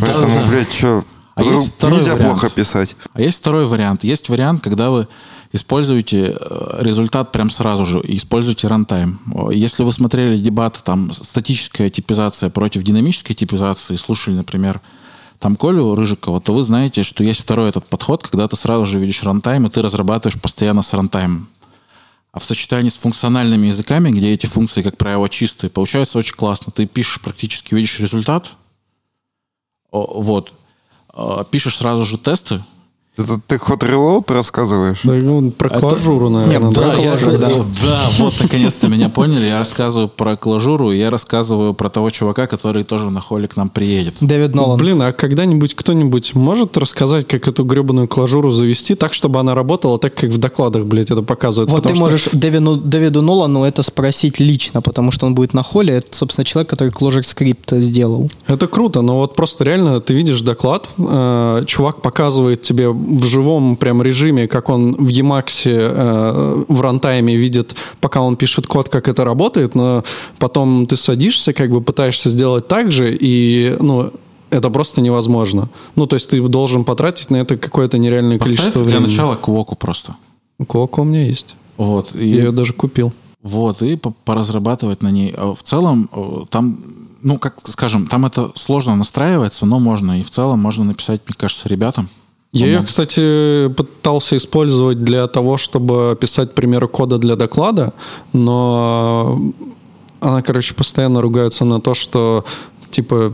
Поэтому, 0.00 0.44
блядь, 0.48 0.72
что, 0.72 1.04
А 1.36 1.42
есть 1.44 1.74
второй 1.76 1.98
нельзя 1.98 2.14
вариант. 2.14 2.30
плохо 2.40 2.50
писать. 2.50 2.96
А 3.12 3.20
есть 3.20 3.38
второй 3.38 3.66
вариант. 3.66 4.02
Есть 4.02 4.28
вариант, 4.28 4.62
когда 4.64 4.90
вы 4.90 5.06
используете 5.52 6.36
э, 6.38 6.76
результат 6.80 7.32
прям 7.32 7.50
сразу 7.50 7.84
же 7.84 8.00
и 8.00 8.16
используете 8.16 8.68
runtime. 8.68 9.20
Если 9.52 9.82
вы 9.82 9.92
смотрели 9.92 10.36
дебаты, 10.36 10.80
там, 10.84 11.12
статическая 11.12 11.90
типизация 11.90 12.50
против 12.50 12.82
динамической 12.82 13.34
типизации, 13.34 13.96
слушали, 13.96 14.34
например, 14.34 14.80
там 15.38 15.56
Колю 15.56 15.94
Рыжикова, 15.94 16.40
то 16.40 16.52
вы 16.52 16.62
знаете, 16.62 17.02
что 17.02 17.24
есть 17.24 17.40
второй 17.40 17.70
этот 17.70 17.86
подход, 17.86 18.26
когда 18.26 18.46
ты 18.46 18.56
сразу 18.56 18.86
же 18.86 18.98
видишь 18.98 19.22
runtime, 19.22 19.66
и 19.66 19.70
ты 19.70 19.82
разрабатываешь 19.82 20.40
постоянно 20.40 20.82
с 20.82 20.92
runtime 20.92 21.31
ом. 21.31 21.48
А 22.32 22.38
в 22.38 22.44
сочетании 22.44 22.90
с 22.90 22.96
функциональными 22.96 23.66
языками, 23.66 24.10
где 24.10 24.32
эти 24.32 24.46
функции, 24.46 24.82
как 24.82 24.96
правило, 24.96 25.28
чистые, 25.28 25.70
получается 25.70 26.18
очень 26.18 26.36
классно. 26.36 26.72
Ты 26.72 26.86
пишешь, 26.86 27.20
практически 27.20 27.74
видишь 27.74 27.98
результат, 27.98 28.52
вот, 29.90 30.52
Э, 31.14 31.44
пишешь 31.50 31.76
сразу 31.76 32.04
же 32.04 32.18
тесты, 32.18 32.62
Это 33.20 33.40
ты 33.46 33.58
ход 33.58 33.82
reload 33.82 34.32
рассказываешь? 34.32 35.00
Да, 35.04 35.12
ну, 35.12 35.50
про 35.50 35.68
Это- 35.68 35.80
клажуру, 35.80 36.30
наверное. 36.30 36.68
Не, 36.68 36.74
да? 36.74 36.80
про 36.80 36.88
я 37.02 37.08
клажуру, 37.10 37.30
же- 37.32 37.38
да. 37.38 37.48
да, 37.48 38.00
вот 38.18 38.34
наконец-то 38.40 38.88
меня 38.88 39.08
поняли. 39.08 39.46
Я 39.46 39.58
рассказываю 39.58 40.08
про 40.08 40.36
клажуру, 40.36 40.92
и 40.92 40.98
я 40.98 41.10
рассказываю 41.10 41.74
про 41.74 41.88
того 41.88 42.10
чувака, 42.10 42.46
который 42.46 42.84
тоже 42.84 43.10
на 43.10 43.20
холе 43.20 43.46
к 43.48 43.56
нам 43.56 43.68
приедет. 43.68 44.14
Дэвид 44.20 44.54
Нолан. 44.54 44.78
Блин, 44.78 45.02
а 45.02 45.12
когда-нибудь 45.12 45.74
кто-нибудь 45.74 46.34
может 46.34 46.76
рассказать, 46.76 47.26
как 47.26 47.46
эту 47.48 47.64
гребаную 47.64 48.08
клажуру 48.08 48.50
завести 48.50 48.94
так, 48.94 49.12
чтобы 49.12 49.40
она 49.40 49.54
работала 49.54 49.98
так, 49.98 50.14
как 50.14 50.30
в 50.30 50.38
докладах, 50.38 50.84
блядь, 50.84 51.10
это 51.10 51.22
показывают? 51.22 51.70
Вот 51.70 51.82
Потому 51.82 51.94
ты 51.94 51.96
что- 51.96 52.04
можешь 52.04 52.28
Дэвину, 52.32 52.76
Дэвиду 52.76 53.22
Нолану 53.22 53.64
это 53.64 53.82
спросить 53.82 54.40
лично, 54.40 54.80
потому 54.82 55.10
что 55.12 55.26
он 55.26 55.34
будет 55.34 55.54
на 55.54 55.62
холле. 55.62 55.94
Это, 55.94 56.16
собственно, 56.16 56.44
человек, 56.44 56.70
который 56.70 56.90
Clojure 56.90 57.22
скрипт 57.22 57.70
сделал. 57.72 58.30
Это 58.46 58.66
круто, 58.66 59.02
но 59.02 59.16
вот 59.18 59.34
просто 59.36 59.64
реально 59.64 60.00
ты 60.00 60.14
видишь 60.14 60.42
доклад, 60.42 60.88
э, 60.98 61.64
чувак 61.66 62.02
показывает 62.02 62.62
тебе 62.62 62.88
в 63.18 63.24
живом 63.24 63.76
прям 63.76 64.02
режиме, 64.02 64.46
как 64.48 64.68
он 64.68 64.94
в 64.94 65.08
Emacs 65.08 65.62
э, 65.66 66.64
в 66.68 66.80
рантайме 66.80 67.36
видит, 67.36 67.74
пока 68.00 68.20
он 68.22 68.36
пишет 68.36 68.66
код, 68.66 68.88
как 68.88 69.08
это 69.08 69.24
работает, 69.24 69.74
но 69.74 70.04
потом 70.38 70.86
ты 70.86 70.96
садишься, 70.96 71.52
как 71.52 71.70
бы 71.70 71.80
пытаешься 71.80 72.30
сделать 72.30 72.68
так 72.68 72.92
же, 72.92 73.16
и, 73.20 73.76
ну, 73.80 74.10
это 74.50 74.70
просто 74.70 75.00
невозможно. 75.00 75.68
Ну, 75.96 76.06
то 76.06 76.16
есть 76.16 76.30
ты 76.30 76.40
должен 76.48 76.84
потратить 76.84 77.30
на 77.30 77.36
это 77.36 77.56
какое-то 77.56 77.98
нереальное 77.98 78.38
Поставь 78.38 78.56
количество 78.56 78.82
для 78.82 78.96
времени. 78.98 79.10
начала 79.10 79.36
квоку 79.36 79.76
просто. 79.76 80.16
Кока 80.66 81.00
у 81.00 81.04
меня 81.04 81.24
есть. 81.26 81.56
Вот, 81.76 82.14
и, 82.14 82.28
Я 82.28 82.44
ее 82.44 82.50
даже 82.52 82.72
купил. 82.72 83.12
вот, 83.42 83.82
и 83.82 83.96
по- 83.96 84.12
поразрабатывать 84.24 85.02
на 85.02 85.10
ней. 85.10 85.32
А 85.36 85.54
В 85.54 85.62
целом, 85.62 86.08
э, 86.12 86.44
там, 86.50 86.78
ну, 87.22 87.38
как 87.38 87.54
скажем, 87.64 88.06
там 88.06 88.26
это 88.26 88.50
сложно 88.54 88.96
настраивается, 88.96 89.66
но 89.66 89.78
можно. 89.78 90.20
И 90.20 90.22
в 90.22 90.30
целом 90.30 90.58
можно 90.60 90.84
написать, 90.84 91.20
мне 91.28 91.36
кажется, 91.38 91.68
ребятам. 91.68 92.08
Я 92.52 92.66
ее, 92.66 92.82
кстати, 92.82 93.68
пытался 93.74 94.36
использовать 94.36 95.04
для 95.04 95.26
того, 95.28 95.56
чтобы 95.56 96.16
писать 96.20 96.54
примеры 96.54 96.88
кода 96.88 97.18
для 97.18 97.36
доклада, 97.36 97.92
но 98.32 99.40
она, 100.20 100.42
короче, 100.42 100.74
постоянно 100.74 101.22
ругается 101.22 101.64
на 101.64 101.80
то, 101.80 101.94
что, 101.94 102.44
типа, 102.90 103.32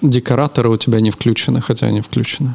декораторы 0.00 0.70
у 0.70 0.76
тебя 0.76 1.00
не 1.00 1.10
включены, 1.10 1.60
хотя 1.60 1.86
они 1.88 2.00
включены. 2.00 2.54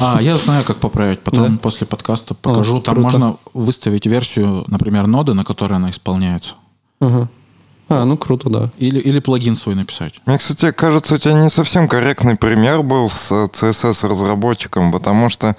А, 0.00 0.20
я 0.20 0.36
знаю, 0.36 0.64
как 0.64 0.76
поправить. 0.76 1.20
Потом 1.20 1.52
Да? 1.52 1.58
после 1.58 1.86
подкаста 1.86 2.34
покажу. 2.34 2.76
О, 2.76 2.80
Там 2.80 2.94
круто. 2.96 3.18
можно 3.18 3.36
выставить 3.54 4.06
версию, 4.06 4.64
например, 4.66 5.06
ноды, 5.06 5.34
на 5.34 5.44
которой 5.44 5.74
она 5.74 5.90
исполняется. 5.90 6.54
Ага. 7.00 7.28
А, 7.94 8.04
ну 8.04 8.16
круто, 8.16 8.50
да. 8.50 8.70
Или, 8.78 8.98
или 8.98 9.20
плагин 9.20 9.54
свой 9.54 9.76
написать. 9.76 10.14
Мне, 10.26 10.38
кстати, 10.38 10.72
кажется, 10.72 11.14
у 11.14 11.16
тебя 11.16 11.34
не 11.34 11.48
совсем 11.48 11.88
корректный 11.88 12.34
пример 12.36 12.82
был 12.82 13.08
с 13.08 13.30
э, 13.30 13.46
CSS-разработчиком, 13.52 14.90
потому 14.90 15.28
что 15.28 15.54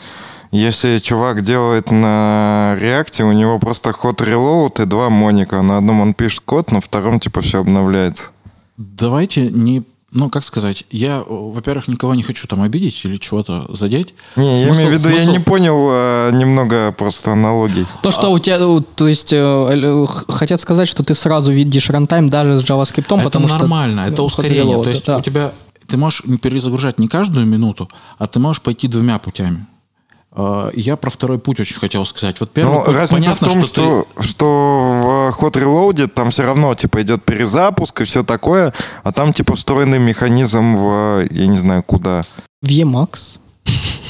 если 0.51 0.97
чувак 0.97 1.41
делает 1.41 1.91
на 1.91 2.75
реакте, 2.79 3.23
у 3.23 3.31
него 3.31 3.57
просто 3.57 3.93
ход 3.93 4.21
reload 4.21 4.83
и 4.83 4.85
два 4.85 5.09
моника. 5.09 5.61
На 5.61 5.77
одном 5.77 6.01
он 6.01 6.13
пишет 6.13 6.41
код, 6.45 6.71
на 6.71 6.81
втором 6.81 7.19
типа 7.19 7.41
все 7.41 7.59
обновляется. 7.59 8.31
Давайте 8.77 9.49
не... 9.49 9.83
Ну, 10.15 10.29
как 10.29 10.45
сказать, 10.45 10.85
я, 10.91 11.21
о, 11.21 11.51
во-первых, 11.51 11.89
никого 11.89 12.15
не 12.15 12.23
хочу 12.23 12.47
там 12.47 12.61
обидеть 12.61 13.01
или 13.03 13.17
чего-то 13.17 13.65
задеть. 13.67 14.13
Не, 14.37 14.61
я 14.61 14.67
Смысл- 14.67 14.79
имею 14.79 14.89
в 14.89 14.93
виду, 14.93 15.09
я 15.09 15.23
смысл- 15.23 15.31
не 15.31 15.39
понял 15.39 15.87
э, 15.91 16.31
немного 16.31 16.93
просто 16.97 17.33
аналогий. 17.33 17.85
То, 18.01 18.11
что 18.11 18.31
у 18.31 18.39
тебя, 18.39 18.55
э, 18.57 18.79
то 18.95 19.09
есть, 19.09 19.33
э, 19.33 19.37
э, 19.37 20.05
хотят 20.29 20.61
сказать, 20.61 20.87
что 20.87 21.03
ты 21.03 21.15
сразу 21.15 21.51
видишь 21.51 21.89
рантайм 21.89 22.29
даже 22.29 22.57
с 22.57 22.63
JavaScript, 22.63 23.13
Это 23.13 23.17
потому 23.17 23.49
что... 23.49 23.57
нормально, 23.57 24.05
это 24.07 24.21
ну, 24.21 24.27
ускорение. 24.27 24.81
То 24.81 24.89
есть 24.89 25.05
да. 25.05 25.17
у 25.17 25.21
тебя... 25.21 25.51
Ты 25.85 25.97
можешь 25.97 26.23
не 26.23 26.37
перезагружать 26.37 26.97
не 26.97 27.09
каждую 27.09 27.45
минуту, 27.45 27.89
а 28.17 28.25
ты 28.27 28.39
можешь 28.39 28.61
пойти 28.61 28.87
двумя 28.87 29.19
путями. 29.19 29.67
Э, 30.35 30.69
Я 30.73 30.97
про 30.97 31.09
второй 31.09 31.39
путь 31.39 31.59
очень 31.59 31.77
хотел 31.77 32.05
сказать. 32.05 32.39
Вот 32.39 32.51
первый 32.51 32.73
Ну, 32.73 32.81
путь, 32.85 32.95
разница 32.95 33.15
понятно, 33.37 33.47
в 33.47 33.51
том, 33.53 33.61
ты- 33.61 33.67
что, 33.67 34.07
что, 34.19 35.29
в 35.29 35.31
ход 35.33 35.55
reload 35.57 36.07
там 36.07 36.29
все 36.29 36.43
равно 36.43 36.73
типа 36.73 37.01
идет 37.01 37.23
перезапуск 37.23 38.01
и 38.01 38.03
все 38.03 38.23
такое, 38.23 38.73
а 39.03 39.11
там 39.11 39.33
типа 39.33 39.55
встроенный 39.55 39.99
механизм 39.99 40.75
в, 40.75 41.25
я 41.31 41.47
не 41.47 41.57
знаю, 41.57 41.83
куда. 41.83 42.25
В 42.61 42.67
Emacs. 42.67 43.37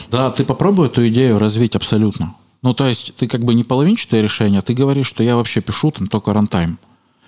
Да, 0.09 0.31
ты 0.31 0.45
попробуй 0.45 0.87
эту 0.87 1.07
идею 1.09 1.39
развить 1.39 1.75
абсолютно. 1.75 2.33
Ну, 2.61 2.73
то 2.73 2.87
есть, 2.87 3.13
ты 3.15 3.27
как 3.27 3.43
бы 3.43 3.53
не 3.53 3.63
половинчатое 3.63 4.21
решение, 4.21 4.59
а 4.59 4.61
ты 4.63 4.73
говоришь, 4.73 5.07
что 5.07 5.21
я 5.23 5.35
вообще 5.35 5.61
пишу 5.61 5.91
там 5.91 6.07
только 6.07 6.33
рантайм. 6.33 6.79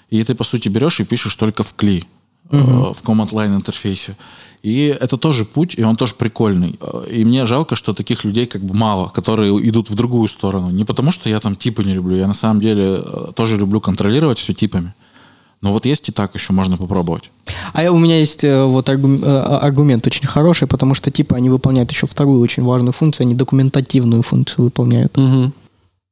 И 0.09 0.23
ты, 0.23 0.33
по 0.35 0.43
сути, 0.43 0.69
берешь 0.69 0.99
и 0.99 1.03
пишешь 1.03 1.35
только 1.35 1.63
в 1.63 1.73
кли, 1.75 2.03
э, 2.51 2.57
в 2.57 3.01
command 3.03 3.31
line 3.31 3.55
интерфейсе. 3.55 4.15
И 4.63 4.95
это 5.01 5.17
тоже 5.17 5.45
путь, 5.45 5.75
и 5.77 5.83
он 5.83 5.95
тоже 5.95 6.13
прикольный. 6.15 6.77
Э, 6.81 7.05
И 7.19 7.25
мне 7.25 7.45
жалко, 7.45 7.75
что 7.75 7.93
таких 7.93 8.25
людей 8.25 8.45
как 8.45 8.61
бы 8.61 8.73
мало, 8.73 9.09
которые 9.09 9.51
идут 9.69 9.89
в 9.89 9.95
другую 9.95 10.27
сторону. 10.27 10.71
Не 10.71 10.83
потому, 10.83 11.11
что 11.11 11.29
я 11.29 11.39
там 11.39 11.55
типы 11.55 11.83
не 11.83 11.93
люблю. 11.93 12.17
Я 12.17 12.27
на 12.27 12.33
самом 12.33 12.59
деле 12.59 12.83
э, 12.83 13.31
тоже 13.35 13.57
люблю 13.57 13.79
контролировать 13.79 14.39
все 14.39 14.53
типами. 14.53 14.93
Но 15.61 15.71
вот 15.71 15.85
есть 15.85 16.09
и 16.09 16.11
так 16.11 16.35
еще 16.35 16.53
можно 16.53 16.77
попробовать. 16.77 17.31
А 17.73 17.89
у 17.91 17.97
меня 17.97 18.19
есть 18.19 18.43
вот 18.43 18.89
э, 18.89 18.93
аргумент 19.61 20.07
очень 20.07 20.27
хороший, 20.27 20.67
потому 20.67 20.95
что 20.95 21.11
типа 21.11 21.35
они 21.35 21.49
выполняют 21.49 21.91
еще 21.91 22.05
вторую 22.05 22.41
очень 22.41 22.63
важную 22.63 22.93
функцию, 22.93 23.25
они 23.25 23.35
документативную 23.35 24.21
функцию 24.21 24.65
выполняют. 24.65 25.17
Мгм. 25.17 25.53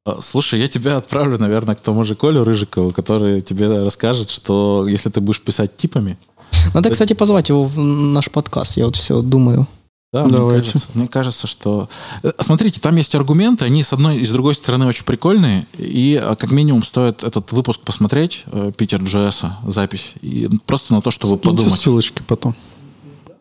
А, 0.06 0.20
Слушай, 0.22 0.60
я 0.60 0.68
тебя 0.68 0.98
отправлю, 0.98 1.38
наверное, 1.40 1.76
к 1.76 1.82
тому 1.82 2.04
же 2.04 2.16
Колю 2.16 2.44
Рыжикову, 2.44 2.92
который 2.92 3.42
тебе 3.42 3.84
расскажет, 3.84 4.30
что 4.30 4.86
если 4.88 5.10
ты 5.10 5.20
будешь 5.20 5.42
писать 5.42 5.76
типами, 5.76 6.18
Надо, 6.74 6.90
кстати, 6.92 7.14
позвать 7.14 7.50
его 7.50 7.66
в 7.66 7.80
наш 7.80 8.30
подкаст, 8.30 8.78
я 8.78 8.86
вот 8.86 8.96
все 8.96 9.22
думаю. 9.22 9.68
да, 10.14 10.24
мне 10.26 10.38
Давайте. 10.38 10.72
кажется, 10.72 10.90
мне 10.94 11.08
кажется, 11.08 11.48
что... 11.48 11.90
Э, 12.24 12.30
Смотрите, 12.40 12.80
там 12.80 12.96
есть 12.96 13.14
аргументы, 13.16 13.66
они 13.66 13.84
с 13.84 13.94
одной 13.94 14.18
и 14.18 14.26
с 14.26 14.30
другой 14.30 14.56
стороны 14.56 14.86
очень 14.86 15.04
прикольные, 15.06 15.66
и 15.78 16.20
э, 16.22 16.36
как 16.36 16.52
минимум 16.52 16.84
стоит 16.84 17.24
этот 17.24 17.52
выпуск 17.52 17.82
посмотреть, 17.82 18.44
э, 18.52 18.72
Питер 18.78 19.02
JS, 19.02 19.48
запись, 19.68 20.14
и 20.22 20.50
просто 20.68 20.94
на 20.94 21.02
то, 21.02 21.10
чтобы 21.12 21.38
Скиньте 21.38 21.50
подумать. 21.50 21.80
ссылочки 21.80 22.22
потом. 22.28 22.56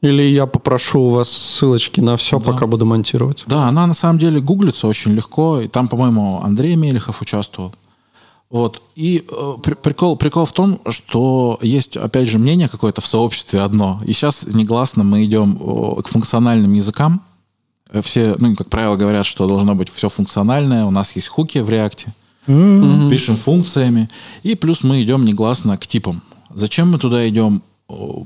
Или 0.05 0.23
я 0.23 0.47
попрошу 0.47 1.01
у 1.01 1.11
вас 1.11 1.31
ссылочки 1.31 2.01
на 2.01 2.17
все, 2.17 2.39
Да. 2.39 2.45
пока 2.53 2.67
буду 2.67 2.85
монтировать. 2.85 3.45
Да, 3.47 3.69
она 3.69 3.87
на 3.87 3.95
самом 3.95 4.19
деле 4.19 4.41
гуглится 4.41 4.87
очень 4.87 5.13
легко, 5.13 5.61
и 5.61 5.69
там, 5.69 5.89
по-моему, 5.89 6.41
Андрей 6.45 6.77
Мелехов 6.77 7.23
участвовал. 7.23 7.73
Вот. 8.51 8.83
И 8.95 9.25
э, 9.29 9.55
при- 9.63 9.75
прикол, 9.75 10.17
прикол 10.17 10.45
в 10.45 10.53
том, 10.53 10.79
что 10.89 11.59
есть, 11.63 11.97
опять 11.97 12.29
же, 12.29 12.39
мнение 12.39 12.69
какое-то 12.69 13.01
в 13.01 13.07
сообществе 13.07 13.61
одно. 13.63 14.01
И 14.07 14.13
сейчас 14.13 14.47
негласно 14.53 15.03
мы 15.05 15.25
идем 15.25 15.57
к 16.03 16.09
функциональным 16.09 16.73
языкам. 16.75 17.23
Э, 17.91 18.01
Все, 18.03 18.37
ну, 18.39 18.55
как 18.55 18.69
правило, 18.69 18.97
говорят, 18.97 19.27
что 19.27 19.49
должно 19.49 19.75
быть 19.75 19.89
все 19.89 20.09
функциональное. 20.09 20.85
У 20.85 20.91
нас 20.91 21.17
есть 21.17 21.29
хуки 21.29 21.59
в 21.59 21.69
реакте. 21.69 22.13
Пишем 22.47 23.37
функциями. 23.37 24.09
И 24.43 24.55
плюс 24.55 24.85
мы 24.85 25.03
идем 25.03 25.25
негласно 25.25 25.77
к 25.79 25.87
типам. 25.87 26.21
Зачем 26.55 26.91
мы 26.93 26.99
туда 26.99 27.27
идем? 27.29 27.63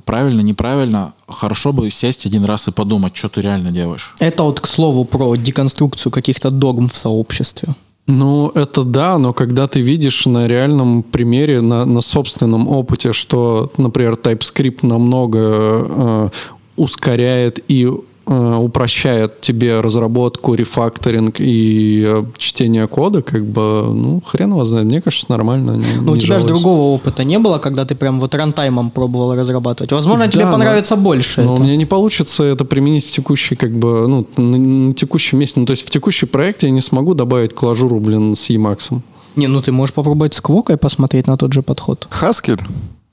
Правильно, 0.04 0.40
неправильно. 0.40 1.12
Хорошо 1.26 1.72
бы 1.72 1.90
сесть 1.90 2.26
один 2.26 2.44
раз 2.44 2.68
и 2.68 2.70
подумать, 2.70 3.16
что 3.16 3.28
ты 3.28 3.40
реально 3.40 3.70
делаешь. 3.70 4.14
Это 4.20 4.44
вот, 4.44 4.60
к 4.60 4.66
слову, 4.66 5.04
про 5.04 5.34
деконструкцию 5.36 6.12
каких-то 6.12 6.50
догм 6.50 6.86
в 6.86 6.94
сообществе. 6.94 7.74
Ну, 8.06 8.48
это 8.54 8.84
да, 8.84 9.18
но 9.18 9.34
когда 9.34 9.66
ты 9.66 9.80
видишь 9.80 10.24
на 10.26 10.48
реальном 10.48 11.02
примере, 11.02 11.60
на, 11.60 11.84
на 11.84 12.00
собственном 12.00 12.66
опыте, 12.66 13.12
что, 13.12 13.70
например, 13.76 14.14
TypeScript 14.14 14.86
намного 14.86 15.38
э, 15.38 16.28
ускоряет 16.76 17.62
и 17.68 17.90
упрощает 18.28 19.40
тебе 19.40 19.80
разработку, 19.80 20.54
рефакторинг 20.54 21.36
и 21.40 22.04
э, 22.06 22.24
чтение 22.36 22.86
кода, 22.86 23.22
как 23.22 23.44
бы, 23.46 23.84
ну, 23.94 24.20
хрен 24.24 24.50
его 24.50 24.64
знает. 24.64 24.86
Мне 24.86 25.00
кажется, 25.00 25.26
нормально. 25.28 25.72
Не, 25.72 25.96
Но 25.96 26.02
Ну, 26.02 26.12
у 26.12 26.14
не 26.14 26.20
тебя 26.20 26.34
же 26.38 26.40
жалуюсь. 26.46 26.62
другого 26.62 26.94
опыта 26.94 27.24
не 27.24 27.38
было, 27.38 27.58
когда 27.58 27.84
ты 27.84 27.94
прям 27.94 28.20
вот 28.20 28.34
рантаймом 28.34 28.90
пробовал 28.90 29.34
разрабатывать. 29.34 29.92
Возможно, 29.92 30.28
тебе 30.28 30.42
Да, 30.44 30.50
но- 30.50 30.52
понравится 30.58 30.96
больше 30.96 31.42
Но 31.42 31.52
у 31.52 31.54
это. 31.54 31.62
меня 31.64 31.76
не 31.76 31.86
получится 31.86 32.44
это 32.44 32.64
применить 32.64 33.04
в 33.06 33.10
текущий, 33.12 33.56
как 33.56 33.72
бы, 33.72 34.06
ну, 34.08 34.26
на, 34.36 34.58
на 34.58 34.92
текущем 34.92 35.38
месте. 35.38 35.60
Ну, 35.60 35.66
то 35.66 35.72
есть 35.72 35.86
в 35.86 35.90
текущий 35.90 36.26
проект 36.26 36.62
я 36.62 36.70
не 36.70 36.80
смогу 36.80 37.14
добавить 37.14 37.54
клажуру, 37.54 37.98
блин, 38.00 38.34
с 38.36 38.50
Emacs. 38.50 39.00
Не, 39.36 39.46
ну 39.46 39.60
ты 39.60 39.72
можешь 39.72 39.94
попробовать 39.94 40.34
с 40.34 40.40
Квокой 40.40 40.76
посмотреть 40.76 41.26
на 41.28 41.36
тот 41.36 41.52
же 41.52 41.62
подход. 41.62 42.06
Хаскель? 42.10 42.58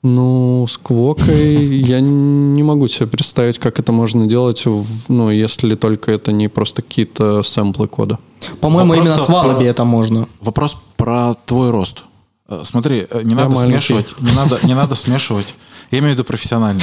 Ну, 0.06 0.66
с 0.68 0.78
Квокой 0.78 1.78
я 1.80 2.00
не 2.00 2.62
могу 2.62 2.86
себе 2.88 3.06
представить, 3.08 3.58
как 3.58 3.78
это 3.80 3.90
можно 3.92 4.26
делать, 4.26 4.64
в- 4.66 4.86
ну, 5.10 5.30
если 5.30 5.74
только 5.74 6.12
это 6.12 6.30
не 6.32 6.48
просто 6.48 6.82
какие-то 6.82 7.42
сэмплы 7.42 7.88
кода. 7.88 8.18
По-моему, 8.60 8.90
Вопрос 8.90 9.06
именно 9.06 9.18
с 9.18 9.26
про- 9.26 9.34
Wallaby 9.34 9.64
это 9.64 9.84
можно. 9.84 10.28
Вопрос 10.40 10.76
про 10.96 11.34
твой 11.46 11.70
рост. 11.70 12.04
Э, 12.48 12.62
Смотри, 12.64 13.08
не 13.24 13.34
надо 13.34 13.56
маленький. 13.56 13.72
смешивать, 13.80 14.20
не 14.20 14.32
надо, 14.32 14.58
не 14.66 14.74
надо 14.74 14.94
смешивать. 14.94 15.54
Я 15.90 15.98
имею 15.98 16.12
в 16.12 16.16
виду 16.16 16.24
профессионально. 16.24 16.82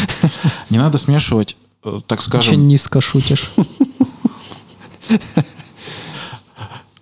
Не 0.70 0.78
надо 0.78 0.98
смешивать, 0.98 1.56
э, 1.86 2.00
так 2.06 2.20
Очень 2.20 2.30
скажем. 2.30 2.68
низко 2.68 3.00
шутишь. 3.00 3.52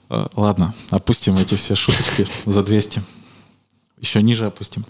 э, 0.09 0.27
Ладно, 0.35 0.73
опустим 0.89 1.35
эти 1.37 1.55
все 1.55 1.75
шуточки 1.75 2.27
за 2.45 2.63
200. 2.63 3.01
Еще 3.99 4.21
ниже 4.23 4.47
опустим. 4.47 4.85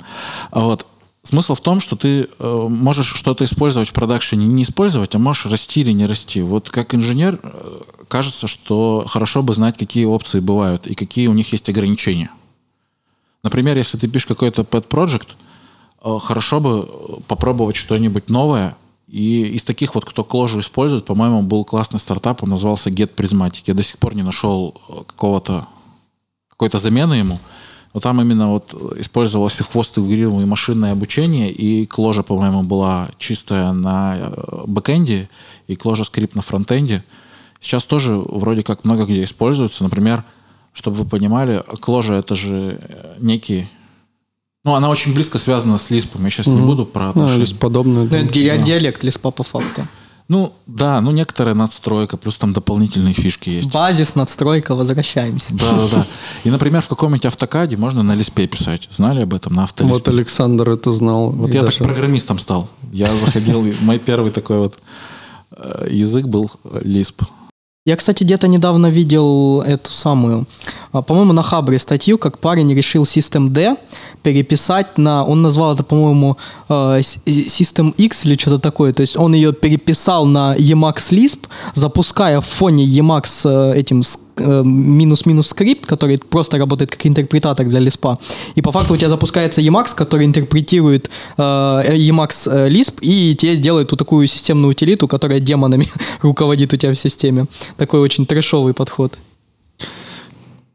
А 0.52 0.62
вот 0.62 0.86
смысл 1.24 1.56
в 1.56 1.62
том, 1.62 1.80
что 1.80 1.96
ты 1.96 2.28
э, 2.40 2.68
можешь 2.70 3.14
что-то 3.16 3.44
использовать 3.44 3.90
в 3.90 3.94
продакшене, 3.94 4.46
не 4.48 4.64
использовать, 4.64 5.16
а 5.16 5.20
можешь 5.20 5.46
расти 5.46 5.82
или 5.82 5.92
не 5.92 6.06
расти. 6.06 6.42
Вот 6.42 6.70
как 6.70 6.96
инженер 6.96 7.40
э, 7.42 7.82
кажется, 8.08 8.48
что 8.48 9.06
хорошо 9.08 9.44
бы 9.44 9.54
знать, 9.54 9.78
какие 9.78 10.06
опции 10.06 10.40
бывают 10.40 10.88
и 10.88 10.96
какие 10.96 11.28
у 11.28 11.34
них 11.34 11.52
есть 11.52 11.70
ограничения. 11.70 12.32
Например, 13.44 13.78
если 13.78 13.98
ты 13.98 14.08
пишешь 14.08 14.28
какой-то 14.28 14.64
pet 14.64 14.88
project, 14.88 15.28
э, 16.04 16.18
хорошо 16.22 16.60
бы 16.60 16.88
э, 16.88 17.22
попробовать 17.28 17.76
что-нибудь 17.76 18.30
новое. 18.30 18.76
И 19.08 19.44
из 19.44 19.64
таких 19.64 19.94
вот, 19.94 20.06
кто 20.06 20.24
кложу 20.24 20.60
использует, 20.60 21.06
по-моему, 21.06 21.42
был 21.42 21.66
классный 21.66 22.00
стартап, 22.00 22.44
он 22.44 22.50
назывался 22.50 22.90
Get 22.90 23.14
Prismatic. 23.16 23.64
Я 23.68 23.74
до 23.74 23.84
сих 23.84 23.98
пор 23.98 24.16
не 24.16 24.24
нашел 24.24 24.76
э, 24.90 24.94
какого-то 25.06 25.68
какой-то 26.50 26.78
замены 26.78 27.16
ему. 27.16 27.40
Но 27.94 28.00
там 28.00 28.22
именно 28.22 28.50
вот 28.52 28.74
использовался 28.98 29.64
хвост 29.64 29.98
и 29.98 30.46
машинное 30.46 30.94
обучение, 30.94 31.52
и 31.52 31.86
кложа, 31.86 32.24
по-моему, 32.24 32.64
была 32.64 33.10
чистая 33.18 33.74
на 33.74 34.16
э, 34.18 34.64
бэкэнде, 34.66 35.30
и 35.68 35.76
кложа 35.76 36.04
скрипт 36.04 36.36
на 36.36 36.42
фронтенде. 36.42 37.04
Сейчас 37.60 37.86
тоже 37.86 38.16
вроде 38.16 38.64
как 38.64 38.86
много 38.86 39.06
где 39.06 39.24
используется. 39.24 39.84
Например, 39.84 40.24
чтобы 40.74 40.98
вы 40.98 41.06
понимали, 41.06 41.64
кложа 41.82 42.14
это 42.14 42.36
же 42.36 42.80
э, 42.82 43.16
некий... 43.20 43.68
Ну, 44.64 44.76
она 44.76 44.90
очень 44.90 45.14
близко 45.14 45.38
связана 45.38 45.78
с 45.78 45.90
Лиспом. 45.90 46.24
Я 46.24 46.30
сейчас 46.30 46.48
не 46.48 46.62
буду 46.62 46.86
про 46.86 47.06
Ну, 47.06 47.10
отношения. 47.10 47.44
или 47.44 47.54
подобное. 47.56 48.04
Ну, 48.04 48.16
это 48.16 48.24
ди- 48.32 48.58
диалект 48.64 49.04
Лиспа 49.04 49.32
по 49.32 49.44
факту. 49.44 49.88
Ну, 50.32 50.54
да, 50.66 51.02
ну 51.02 51.12
некоторая 51.12 51.56
надстройка, 51.56 52.16
плюс 52.16 52.38
там 52.38 52.54
дополнительные 52.54 53.14
фишки 53.14 53.50
есть. 53.50 53.70
Базис, 53.70 54.16
надстройка, 54.16 54.76
возвращаемся. 54.76 55.54
Да, 55.54 55.70
да, 55.74 55.88
да. 55.92 56.06
И, 56.46 56.50
например, 56.50 56.82
в 56.82 56.88
каком-нибудь 56.88 57.26
автокаде 57.26 57.76
можно 57.76 58.02
на 58.02 58.16
лиспе 58.16 58.48
писать. 58.48 58.88
Знали 58.92 59.24
об 59.24 59.34
этом? 59.34 59.54
На 59.54 59.64
автолиспе. 59.64 59.94
Вот 59.94 60.08
Александр 60.08 60.70
это 60.70 60.94
знал. 60.94 61.32
Вот 61.32 61.54
я 61.54 61.64
даже- 61.64 61.80
так 61.80 61.88
программистом 61.88 62.40
стал. 62.40 62.70
Я 62.94 63.14
заходил, 63.14 63.62
мой 63.82 64.00
первый 64.00 64.32
такой 64.32 64.60
вот 64.60 64.80
э, 65.58 65.88
язык 65.92 66.26
был 66.28 66.50
э, 66.64 66.80
Lisp. 66.86 67.26
Я, 67.86 67.98
кстати, 67.98 68.24
где-то 68.24 68.48
недавно 68.48 68.88
видел 68.88 69.62
эту 69.64 69.92
самую, 69.92 70.48
по-моему, 70.92 71.34
на 71.34 71.42
Хабре 71.42 71.80
статью, 71.80 72.18
как 72.18 72.40
парень 72.40 72.74
решил 72.74 73.04
System 73.04 73.50
D 73.50 73.78
переписать 74.24 74.98
на, 74.98 75.24
он 75.24 75.42
назвал 75.42 75.74
это, 75.74 75.84
по-моему, 75.84 76.38
с- 76.68 77.20
System 77.26 77.94
X 77.98 78.26
или 78.26 78.38
что-то 78.38 78.60
такое, 78.60 78.94
то 78.94 79.02
есть 79.02 79.18
он 79.18 79.34
ее 79.34 79.54
переписал 79.54 80.26
на 80.26 80.56
Emacs 80.56 81.12
Lisp, 81.12 81.48
запуская 81.74 82.40
в 82.42 82.46
фоне 82.46 82.86
Emacs 82.86 83.42
э, 83.74 83.80
этим 83.80 84.02
э, 84.38 84.62
минус-минус 84.64 85.48
скрипт, 85.48 85.86
который 85.86 86.18
просто 86.18 86.58
работает 86.58 86.92
как 86.92 87.06
интерпретатор 87.06 87.66
для 87.66 87.80
Lisp. 87.80 88.18
И 88.56 88.62
по 88.62 88.72
факту 88.72 88.94
у 88.94 88.98
тебя 88.98 89.10
запускается 89.10 89.62
Emacs, 89.62 89.96
который 89.96 90.26
интерпретирует 90.26 91.10
э, 91.38 91.42
Emacs 91.42 92.70
Lisp 92.70 92.96
и 93.02 93.36
тебе 93.36 93.58
делает 93.58 93.90
ту 93.90 93.96
такую 93.96 94.28
системную 94.28 94.72
утилиту, 94.72 95.08
которая 95.08 95.40
демонами 95.40 95.88
руководит 96.22 96.74
у 96.74 96.78
тебя 96.78 96.94
в 96.94 96.96
системе. 97.00 97.46
Такой 97.78 98.02
очень 98.02 98.26
трэшовый 98.26 98.74
подход. 98.74 99.14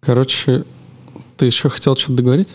Короче, 0.06 0.62
ты 1.36 1.46
еще 1.46 1.68
хотел 1.68 1.96
что-то 1.96 2.12
договорить? 2.12 2.54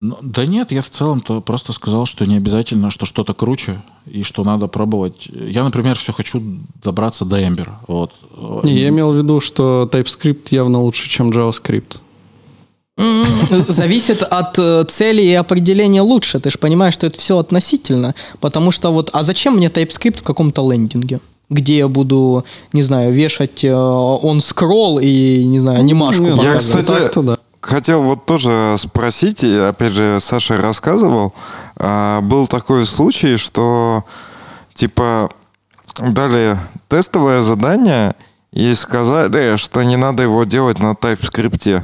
Ну, 0.00 0.18
да 0.22 0.44
нет, 0.44 0.72
я 0.72 0.82
в 0.82 0.90
целом-то 0.90 1.40
просто 1.40 1.72
сказал, 1.72 2.04
что 2.04 2.26
не 2.26 2.36
обязательно, 2.36 2.90
что 2.90 3.06
что-то 3.06 3.32
круче, 3.32 3.80
и 4.06 4.24
что 4.24 4.42
надо 4.42 4.66
пробовать. 4.66 5.28
Я, 5.28 5.62
например, 5.62 5.96
все 5.96 6.12
хочу 6.12 6.42
добраться 6.82 7.24
до 7.24 7.40
Ember. 7.40 7.68
Вот. 7.86 8.12
Не, 8.64 8.76
я 8.76 8.88
имел 8.88 9.12
в 9.12 9.16
виду, 9.16 9.38
что 9.38 9.88
TypeScript 9.92 10.48
явно 10.50 10.80
лучше, 10.80 11.08
чем 11.08 11.30
JavaScript. 11.30 11.98
Зависит 13.68 14.22
от 14.22 14.58
э, 14.58 14.84
цели 14.88 15.22
и 15.22 15.32
определения 15.32 16.02
лучше. 16.02 16.40
Ты 16.40 16.50
же 16.50 16.58
понимаешь, 16.58 16.94
что 16.94 17.06
это 17.06 17.18
все 17.18 17.38
относительно. 17.38 18.16
Потому 18.40 18.72
что 18.72 18.90
вот, 18.90 19.10
а 19.12 19.22
зачем 19.22 19.56
мне 19.56 19.68
TypeScript 19.68 20.18
в 20.18 20.22
каком-то 20.24 20.68
лендинге? 20.68 21.20
Где 21.50 21.78
я 21.78 21.88
буду, 21.88 22.44
не 22.72 22.82
знаю, 22.82 23.12
вешать 23.12 23.64
э, 23.64 23.74
он 23.74 24.40
скролл 24.40 25.00
и, 25.00 25.44
не 25.44 25.58
знаю, 25.58 25.80
анимашку 25.80 26.22
Не, 26.22 26.30
ну, 26.30 26.42
Я, 26.42 26.56
кстати, 26.56 27.10
да. 27.20 27.36
хотел 27.60 28.02
вот 28.02 28.24
тоже 28.24 28.76
спросить, 28.78 29.42
и 29.42 29.56
опять 29.56 29.92
же, 29.92 30.18
Саша 30.20 30.56
рассказывал, 30.56 31.34
а, 31.76 32.20
был 32.20 32.46
такой 32.46 32.86
случай, 32.86 33.36
что 33.36 34.04
типа 34.74 35.30
дали 35.98 36.56
тестовое 36.88 37.42
задание 37.42 38.14
и 38.52 38.74
сказали, 38.74 39.56
что 39.56 39.82
не 39.82 39.96
надо 39.96 40.22
его 40.22 40.44
делать 40.44 40.78
на 40.78 40.92
TypeScript. 40.92 41.82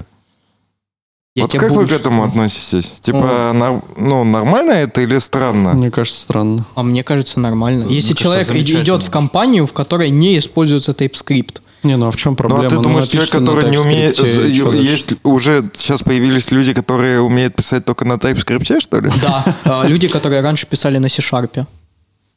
Я 1.36 1.42
вот 1.42 1.52
как 1.52 1.70
вы 1.70 1.86
к 1.86 1.92
этому 1.92 2.24
относитесь? 2.24 2.94
Типа, 3.00 3.52
нар- 3.52 3.82
ну, 3.98 4.24
нормально 4.24 4.70
это 4.72 5.02
или 5.02 5.18
странно? 5.18 5.74
Мне 5.74 5.90
кажется, 5.90 6.20
странно. 6.22 6.64
А 6.74 6.82
мне 6.82 7.02
кажется, 7.04 7.38
нормально. 7.40 7.84
Мне 7.84 7.94
Если 7.96 8.14
кажется, 8.14 8.46
человек 8.46 8.68
идет 8.70 9.02
в 9.02 9.10
компанию, 9.10 9.66
в 9.66 9.74
которой 9.74 10.08
не 10.10 10.38
используется 10.38 10.92
TypeScript, 10.92 11.60
Не, 11.82 11.96
ну 11.98 12.06
а 12.08 12.10
в 12.10 12.16
чем 12.16 12.32
Ну, 12.32 12.36
проблема? 12.36 12.66
а 12.66 12.68
ты 12.70 12.76
Ну, 12.76 12.82
думаешь, 12.82 13.06
человек, 13.06 13.30
который 13.30 13.70
не 13.70 13.76
умеет... 13.78 14.16
Дальше? 14.16 14.78
Есть 14.78 15.14
уже 15.24 15.70
сейчас 15.74 16.02
появились 16.02 16.50
люди, 16.50 16.72
которые 16.72 17.20
умеют 17.20 17.54
писать 17.54 17.84
только 17.84 18.06
на 18.06 18.14
TypeScript, 18.14 18.80
что 18.80 18.98
ли? 19.00 19.10
да, 19.22 19.44
э, 19.84 19.88
люди, 19.88 20.08
которые 20.08 20.40
раньше 20.40 20.66
писали 20.66 20.96
на 20.98 21.08
C-Sharp. 21.08 21.66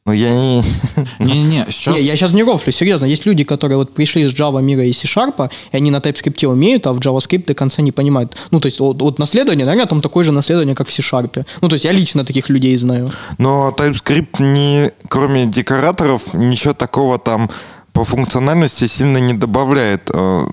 Ну, 0.10 0.14
я 0.14 0.32
не... 0.32 0.64
Не-не-не, 1.20 1.66
сейчас... 1.70 1.94
Не, 1.94 2.02
я 2.02 2.16
сейчас 2.16 2.32
не 2.32 2.42
рофлю, 2.42 2.72
серьезно. 2.74 3.06
Есть 3.06 3.28
люди, 3.28 3.44
которые 3.44 3.78
вот 3.78 3.94
пришли 3.94 4.24
из 4.24 4.34
Java 4.34 4.60
мира 4.60 4.84
и 4.84 4.92
C-Sharp, 4.92 5.52
и 5.72 5.78
они 5.78 5.92
на 5.92 5.98
TypeScript 5.98 6.48
умеют, 6.48 6.88
а 6.88 6.94
в 6.94 7.00
JavaScript 7.00 7.46
до 7.46 7.54
конца 7.54 7.84
не 7.84 7.92
понимают. 7.92 8.36
Ну, 8.50 8.60
то 8.60 8.66
есть, 8.66 8.80
вот, 8.80 9.00
вот 9.00 9.20
наследование, 9.20 9.68
наверное, 9.68 9.88
там 9.88 10.02
такое 10.02 10.24
же 10.24 10.32
наследование, 10.32 10.74
как 10.74 10.88
в 10.88 10.92
C-Sharp. 10.92 11.46
Ну, 11.62 11.70
то 11.70 11.76
есть, 11.76 11.86
я 11.86 11.92
лично 11.92 12.26
таких 12.26 12.50
людей 12.50 12.76
знаю. 12.78 13.12
Но 13.38 13.70
TypeScript, 13.78 14.42
не, 14.42 14.90
кроме 15.10 15.46
декораторов, 15.46 16.34
ничего 16.34 16.74
такого 16.74 17.20
там 17.20 17.52
по 17.94 18.04
функциональности 18.04 18.88
сильно 18.88 19.20
не 19.20 19.34
добавляет. 19.34 20.10
Э, 20.12 20.44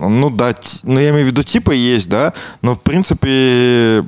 Ну 0.00 0.30
да, 0.30 0.52
т- 0.52 0.68
ну 0.84 1.00
я 1.00 1.10
имею 1.10 1.24
в 1.24 1.30
виду 1.30 1.42
типы 1.42 1.74
есть, 1.74 2.08
да, 2.08 2.32
но 2.62 2.74
в 2.74 2.80
принципе 2.80 4.04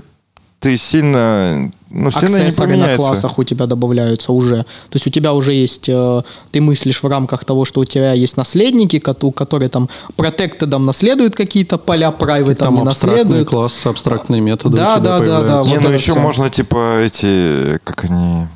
ты 0.61 0.77
сильно, 0.77 1.73
ну 1.95 2.11
сильно 2.11 2.39
не 2.39 2.77
на 2.77 2.97
классах 2.97 3.39
у 3.39 3.45
тебя 3.45 3.67
добавляются 3.67 4.33
уже. 4.33 4.57
То 4.91 4.95
есть, 4.97 5.07
у 5.07 5.11
тебя 5.11 5.33
уже 5.35 5.53
есть, 5.53 5.89
э, 5.89 6.23
ты 6.51 6.61
мыслишь 6.61 7.03
в 7.03 7.07
рамках 7.09 7.45
того, 7.45 7.65
что 7.65 7.81
у 7.81 7.85
тебя 7.85 8.13
есть 8.13 8.37
наследники, 8.37 8.99
кото- 8.99 9.31
которые 9.33 9.69
там 9.69 9.89
протектедом 10.17 10.87
наследуют 10.87 11.35
какие-то 11.35 11.79
поля, 11.79 12.15
private 12.19 12.55
там, 12.55 12.69
Там 12.69 12.75
не 12.77 12.83
наследуют. 12.83 13.49
классы, 13.49 13.87
абстрактные 13.89 14.41
методы 14.41 14.77
Да, 14.77 14.95
у 14.97 15.01
тебя 15.01 15.05
да, 15.05 15.19
да, 15.19 15.27
да, 15.27 15.37
появляются. 15.39 15.71
Не, 15.71 15.77
вот 15.77 15.85
ну 15.85 15.91
еще 15.91 16.13
всё. 16.13 16.21
можно 16.21 16.49
типа 16.49 16.99
эти, 17.05 17.79
как 17.85 18.05
они, 18.05 18.47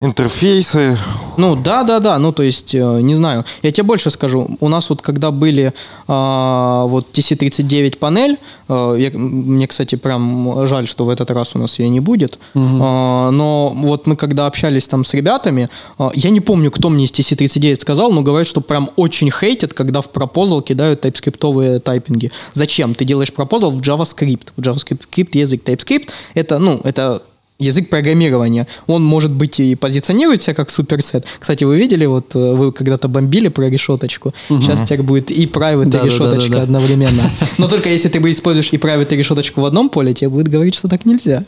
интерфейсы. 0.00 0.96
Ну 1.36 1.56
да, 1.56 1.82
да, 1.82 1.98
да. 1.98 2.18
Ну 2.18 2.32
то 2.32 2.44
есть, 2.44 2.72
э, 2.72 3.00
не 3.00 3.16
знаю. 3.16 3.44
Я 3.62 3.72
тебе 3.72 3.82
больше 3.82 4.10
скажу. 4.10 4.56
У 4.60 4.68
нас 4.68 4.90
вот 4.90 5.02
когда 5.02 5.32
были 5.32 5.72
а, 6.06 6.84
вот 6.84 7.08
TC39 7.12 7.98
панель, 7.98 8.38
э, 8.68 8.96
я- 8.98 9.10
мне, 9.18 9.66
кстати, 9.66 9.96
прям 9.96 10.66
жаль, 10.68 10.86
что 10.86 11.04
в 11.04 11.08
этот 11.10 11.32
раз 11.32 11.56
у 11.56 11.58
нас 11.58 11.80
ее 11.80 11.88
не 11.88 11.98
будет. 11.98 12.38
А, 12.54 13.30
но 13.30 13.72
вот 13.74 14.06
мы 14.06 14.14
когда 14.14 14.46
общались 14.46 14.86
там 14.86 15.02
с 15.02 15.14
ребятами, 15.14 15.68
а, 15.98 16.10
я 16.14 16.30
не 16.30 16.40
помню, 16.40 16.70
кто 16.70 16.90
мне 16.90 17.04
из 17.04 17.10
TC39 17.10 17.80
сказал, 17.80 18.12
но 18.12 18.22
говорят, 18.22 18.46
что 18.46 18.60
прям 18.60 18.90
очень 18.94 19.32
хейтят, 19.32 19.74
когда 19.74 20.00
в 20.00 20.10
пропозал 20.10 20.62
кидают 20.62 21.00
тайпскриптовые 21.00 21.80
тайпинги. 21.80 22.30
Зачем? 22.52 22.94
Ты 22.94 23.04
делаешь 23.04 23.32
пропозал 23.32 23.72
в 23.72 23.80
JavaScript. 23.80 24.52
В 24.56 24.60
JavaScript 24.60 25.38
язык 25.38 25.62
TypeScript 25.64 26.08
это, 26.34 26.60
ну, 26.60 26.80
это 26.84 27.20
язык 27.58 27.90
программирования. 27.90 28.68
Он, 28.86 29.04
может 29.04 29.32
быть, 29.32 29.58
и 29.58 29.74
позиционирует 29.74 30.42
себя 30.42 30.54
как 30.54 30.70
суперсет. 30.70 31.26
Кстати, 31.40 31.64
вы 31.64 31.76
видели, 31.76 32.06
вот 32.06 32.36
э, 32.36 32.52
вы 32.54 32.70
когда-то 32.70 33.08
бомбили 33.08 33.48
про 33.48 33.68
решеточку. 33.68 34.32
Сейчас 34.48 34.82
теперь 34.82 35.02
будет 35.02 35.32
и 35.32 35.46
private, 35.46 35.86
Да, 35.86 36.02
и 36.02 36.04
решеточка 36.04 36.50
да, 36.50 36.54
да, 36.54 36.56
да. 36.58 36.62
одновременно. 36.62 37.30
Но 37.58 37.66
только 37.66 37.88
если 37.88 38.08
ты 38.08 38.18
используешь 38.30 38.68
и 38.72 38.76
private, 38.76 39.12
и 39.12 39.16
решеточку 39.16 39.60
в 39.60 39.64
одном 39.64 39.88
поле, 39.88 40.14
тебе 40.14 40.30
будет 40.30 40.46
говорить, 40.46 40.76
что 40.76 40.86
так 40.86 41.04
нельзя. 41.04 41.44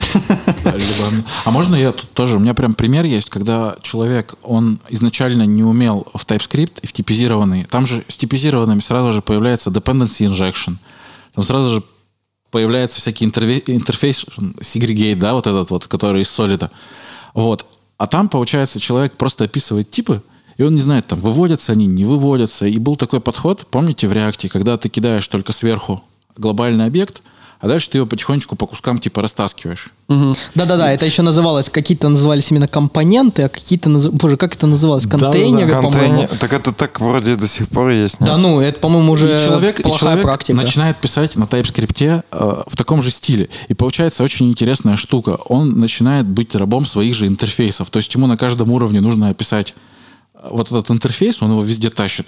А 1.45 1.51
можно 1.53 1.77
я 1.77 1.93
тут 1.93 2.11
тоже? 2.11 2.37
У 2.37 2.41
меня 2.41 2.55
прям 2.55 2.75
пример 2.75 3.05
есть, 3.05 3.31
когда 3.31 3.77
человек, 3.83 4.35
он 4.43 4.81
изначально 4.89 5.47
не 5.47 5.63
умел 5.63 6.09
в 6.13 6.27
TypeScript 6.27 6.73
и 6.83 6.87
в 6.89 6.93
типизированный. 6.93 7.65
Там 7.71 7.87
же 7.87 8.03
с 8.09 8.17
типизированными 8.17 8.81
сразу 8.81 9.13
же 9.13 9.23
появляется 9.23 9.71
dependency 9.71 10.29
injection. 10.29 10.75
Там 11.35 11.45
сразу 11.45 11.71
же 11.77 11.83
появляется 12.51 13.01
всякий 13.01 13.25
интерфейс 13.25 14.27
segregate, 14.61 15.17
да, 15.17 15.35
вот 15.35 15.47
этот 15.47 15.71
вот, 15.71 15.87
который 15.87 16.23
из 16.23 16.31
солида. 16.31 16.71
Вот. 17.35 17.67
А 17.99 18.07
там, 18.07 18.29
получается, 18.29 18.81
человек 18.81 19.17
просто 19.17 19.45
описывает 19.45 19.91
типы, 19.91 20.23
и 20.57 20.63
он 20.63 20.75
не 20.75 20.81
знает, 20.81 21.07
там, 21.07 21.21
выводятся 21.21 21.73
они, 21.73 21.87
не 21.87 22.05
выводятся. 22.05 22.67
И 22.67 22.79
был 22.79 22.97
такой 22.97 23.21
подход, 23.21 23.67
помните, 23.71 24.07
в 24.07 24.13
реакте, 24.13 24.49
когда 24.49 24.77
ты 24.77 24.89
кидаешь 24.89 25.27
только 25.29 25.53
сверху 25.53 26.03
глобальный 26.37 26.87
объект, 26.87 27.23
а 27.61 27.69
дальше 27.69 27.91
ты 27.91 27.99
его 27.99 28.07
потихонечку 28.07 28.57
по 28.57 28.67
кускам 28.67 28.99
типа 28.99 29.21
растаскиваешь. 29.21 29.91
Да-да-да, 30.09 30.93
это 30.93 31.05
еще 31.05 31.23
называлось, 31.23 31.69
какие-то 31.69 32.09
назывались 32.09 32.51
именно 32.51 32.67
компоненты, 32.67 33.43
а 33.43 33.49
какие-то, 33.49 33.91
наз- 33.91 34.11
боже, 34.11 34.37
как 34.39 34.55
это 34.55 34.67
называлось? 34.67 35.07
Контейнеры, 35.07 35.71
по-моему. 35.73 35.93
Контейнер. 35.93 36.29
Так 36.39 36.53
это 36.55 36.73
так 36.73 36.99
вроде 37.01 37.37
до 37.37 37.47
сих 37.47 37.69
пор 37.69 37.91
есть. 37.91 38.17
Да 38.19 38.39
ну, 38.39 38.61
это, 38.61 38.81
по-моему, 38.81 39.13
уже 39.13 39.27
и 39.27 39.45
человек, 39.45 39.79
и 39.79 39.83
плохая 39.83 40.01
человек 40.01 40.23
практика. 40.23 40.57
начинает 40.57 40.97
писать 40.97 41.37
на 41.37 41.45
TypeScript 41.45 42.25
э, 42.31 42.63
в 42.67 42.77
таком 42.77 43.03
же 43.03 43.11
стиле. 43.11 43.51
И 43.69 43.75
получается 43.75 44.25
очень 44.25 44.49
интересная 44.49 44.97
штука. 44.97 45.39
Он 45.47 45.79
начинает 45.79 46.27
быть 46.27 46.55
рабом 46.55 46.87
своих 46.87 47.15
же 47.15 47.27
интерфейсов. 47.27 47.91
То 47.91 47.99
есть 47.99 48.13
ему 48.15 48.27
на 48.27 48.39
каждом 48.39 48.71
уровне 48.71 49.03
нужно 49.03 49.29
описать 49.29 49.75
э, 50.35 50.49
вот 50.51 50.69
этот 50.69 50.91
интерфейс, 50.91 51.43
он 51.43 51.51
его 51.51 51.63
везде 51.63 51.91
тащит. 51.91 52.27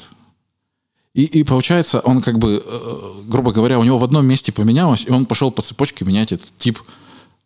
И, 1.15 1.25
и 1.25 1.45
получается, 1.45 2.01
он 2.01 2.23
как 2.23 2.39
бы, 2.39 2.63
э, 2.65 3.13
грубо 3.27 3.53
говоря, 3.53 3.79
у 3.79 3.85
него 3.85 3.99
в 3.99 4.05
одном 4.05 4.27
месте 4.27 4.51
поменялось, 4.51 5.05
и 5.07 5.11
он 5.11 5.27
пошел 5.27 5.51
по 5.51 5.61
цепочке 5.61 6.05
менять 6.05 6.33
этот 6.33 6.49
тип. 6.59 6.79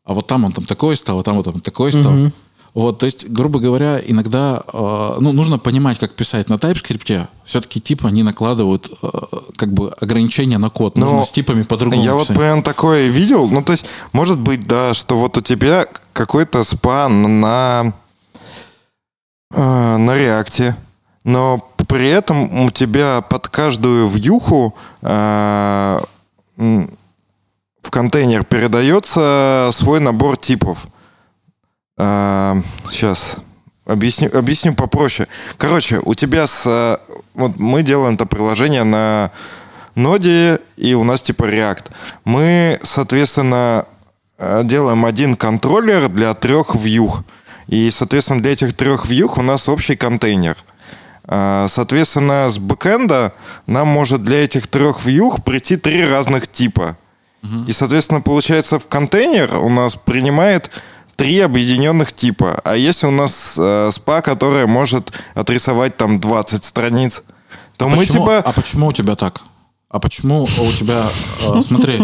А 0.05 0.15
вот 0.15 0.27
там 0.29 0.45
он 0.45 0.53
там 0.53 0.65
такой 0.65 0.97
стал, 0.97 1.19
а 1.19 1.23
там 1.25 1.37
вот 1.37 1.47
там 1.47 1.61
такой 1.61 1.91
стал. 1.93 2.13
Вот, 2.75 2.99
то 2.99 3.07
есть, 3.07 3.31
грубо 3.31 3.59
говоря, 3.59 3.99
иногда 4.07 4.63
э, 4.71 5.17
ну, 5.19 5.33
нужно 5.33 5.59
понимать, 5.59 5.99
как 5.99 6.13
писать 6.13 6.51
на 6.51 6.55
TypeScript. 6.57 7.27
Все-таки 7.47 7.81
типы, 7.81 8.07
они 8.07 8.23
накладывают 8.23 8.93
э, 9.03 9.09
как 9.57 9.73
бы 9.73 9.89
ограничения 9.99 10.59
на 10.59 10.69
код. 10.69 10.99
Нужно 10.99 11.17
Но 11.17 11.25
с 11.25 11.31
типами 11.31 11.63
по-другому 11.63 12.03
Я 12.03 12.13
вот 12.13 12.25
писать. 12.25 12.37
прям 12.37 12.63
такое 12.63 13.09
видел. 13.09 13.49
Ну, 13.49 13.63
то 13.63 13.73
есть, 13.73 13.87
может 14.13 14.39
быть, 14.39 14.67
да, 14.67 14.93
что 14.93 15.17
вот 15.17 15.39
у 15.39 15.41
тебя 15.41 15.87
какой-то 16.13 16.65
спан 16.65 17.41
на, 17.41 17.95
э, 19.55 19.97
на 19.97 20.15
реакте, 20.15 20.77
но 21.25 21.67
при 21.89 22.09
этом 22.09 22.65
у 22.65 22.71
тебя 22.71 23.21
под 23.21 23.49
каждую 23.49 24.07
вьюху 24.09 24.75
э, 25.03 26.01
в 26.57 27.91
контейнер 27.91 28.45
передается 28.45 29.71
свой 29.73 30.01
набор 30.01 30.37
типов. 30.37 30.87
сейчас 31.97 33.39
объясню, 33.87 34.31
объясню 34.37 34.75
попроще. 34.75 35.29
Короче, 35.57 36.01
у 36.05 36.15
тебя 36.15 36.47
с... 36.47 36.65
э, 36.67 36.97
Вот 37.35 37.59
мы 37.59 37.83
делаем 37.83 38.15
это 38.15 38.27
приложение 38.27 38.85
на 38.85 39.31
ноде, 39.95 40.61
и 40.77 40.95
у 40.95 41.05
нас 41.05 41.23
типа 41.23 41.45
React. 41.45 41.85
Мы, 42.25 42.79
соответственно, 42.83 43.87
э, 44.39 44.63
делаем 44.65 45.05
один 45.05 45.35
контроллер 45.35 46.09
для 46.09 46.35
трех 46.35 46.75
вьюх. 46.75 47.23
И, 47.69 47.91
соответственно, 47.91 48.43
для 48.43 48.53
этих 48.53 48.77
трех 48.77 49.07
вьюх 49.07 49.39
у 49.39 49.43
нас 49.43 49.69
общий 49.69 49.97
контейнер. 49.97 50.57
А, 51.29 51.67
Соответственно, 51.69 52.49
с 52.49 52.59
бэкэнда 52.59 53.33
нам 53.67 53.89
может 53.89 54.23
для 54.25 54.45
этих 54.45 54.67
трех 54.67 55.05
вьюх 55.05 55.45
прийти 55.45 55.77
три 55.77 56.05
разных 56.05 56.49
типа. 56.49 56.97
И, 57.69 57.73
соответственно, 57.73 58.21
получается, 58.21 58.81
в 58.81 58.89
контейнер 58.89 59.59
у 59.59 59.69
нас 59.69 59.95
принимает 59.95 60.69
три 61.15 61.39
объединенных 61.41 62.13
типа. 62.13 62.61
А 62.65 62.77
если 62.77 63.07
у 63.07 63.13
нас 63.13 63.55
э, 63.57 63.91
спа, 63.93 64.21
которая 64.21 64.67
может 64.67 65.13
отрисовать 65.35 65.97
там 65.97 66.19
20 66.19 66.65
страниц, 66.65 67.23
то 67.77 67.89
мы 67.89 67.99
Почему- 67.99 68.25
типа... 68.25 68.39
А 68.39 68.53
почему 68.53 68.87
у 68.89 68.93
тебя 68.93 69.15
так? 69.15 69.43
А 69.89 70.01
почему 70.01 70.43
у 70.43 70.73
тебя, 70.73 71.05
э, 71.43 71.61
смотри, 71.63 72.01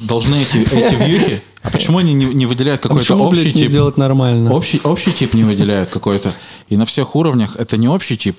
должны 0.00 0.36
эти, 0.42 0.58
эти 0.58 0.94
вьюхи, 0.94 1.42
а 1.62 1.70
почему 1.70 1.98
они 1.98 2.14
не, 2.14 2.26
не 2.26 2.46
выделяют 2.46 2.80
А 2.80 2.88
какой-то 2.88 3.04
почему, 3.04 3.24
общий 3.24 3.42
блядь, 3.42 3.54
не 3.54 3.62
тип? 3.62 3.70
сделать 3.70 3.96
нормально? 3.96 4.52
Общий, 4.52 4.80
общий 4.82 5.12
тип 5.12 5.34
не 5.34 5.44
выделяют 5.44 5.90
какой-то. 5.90 6.32
И 6.68 6.76
на 6.76 6.84
всех 6.86 7.14
уровнях 7.16 7.56
это 7.56 7.76
не 7.76 7.88
общий 7.88 8.16
тип, 8.16 8.36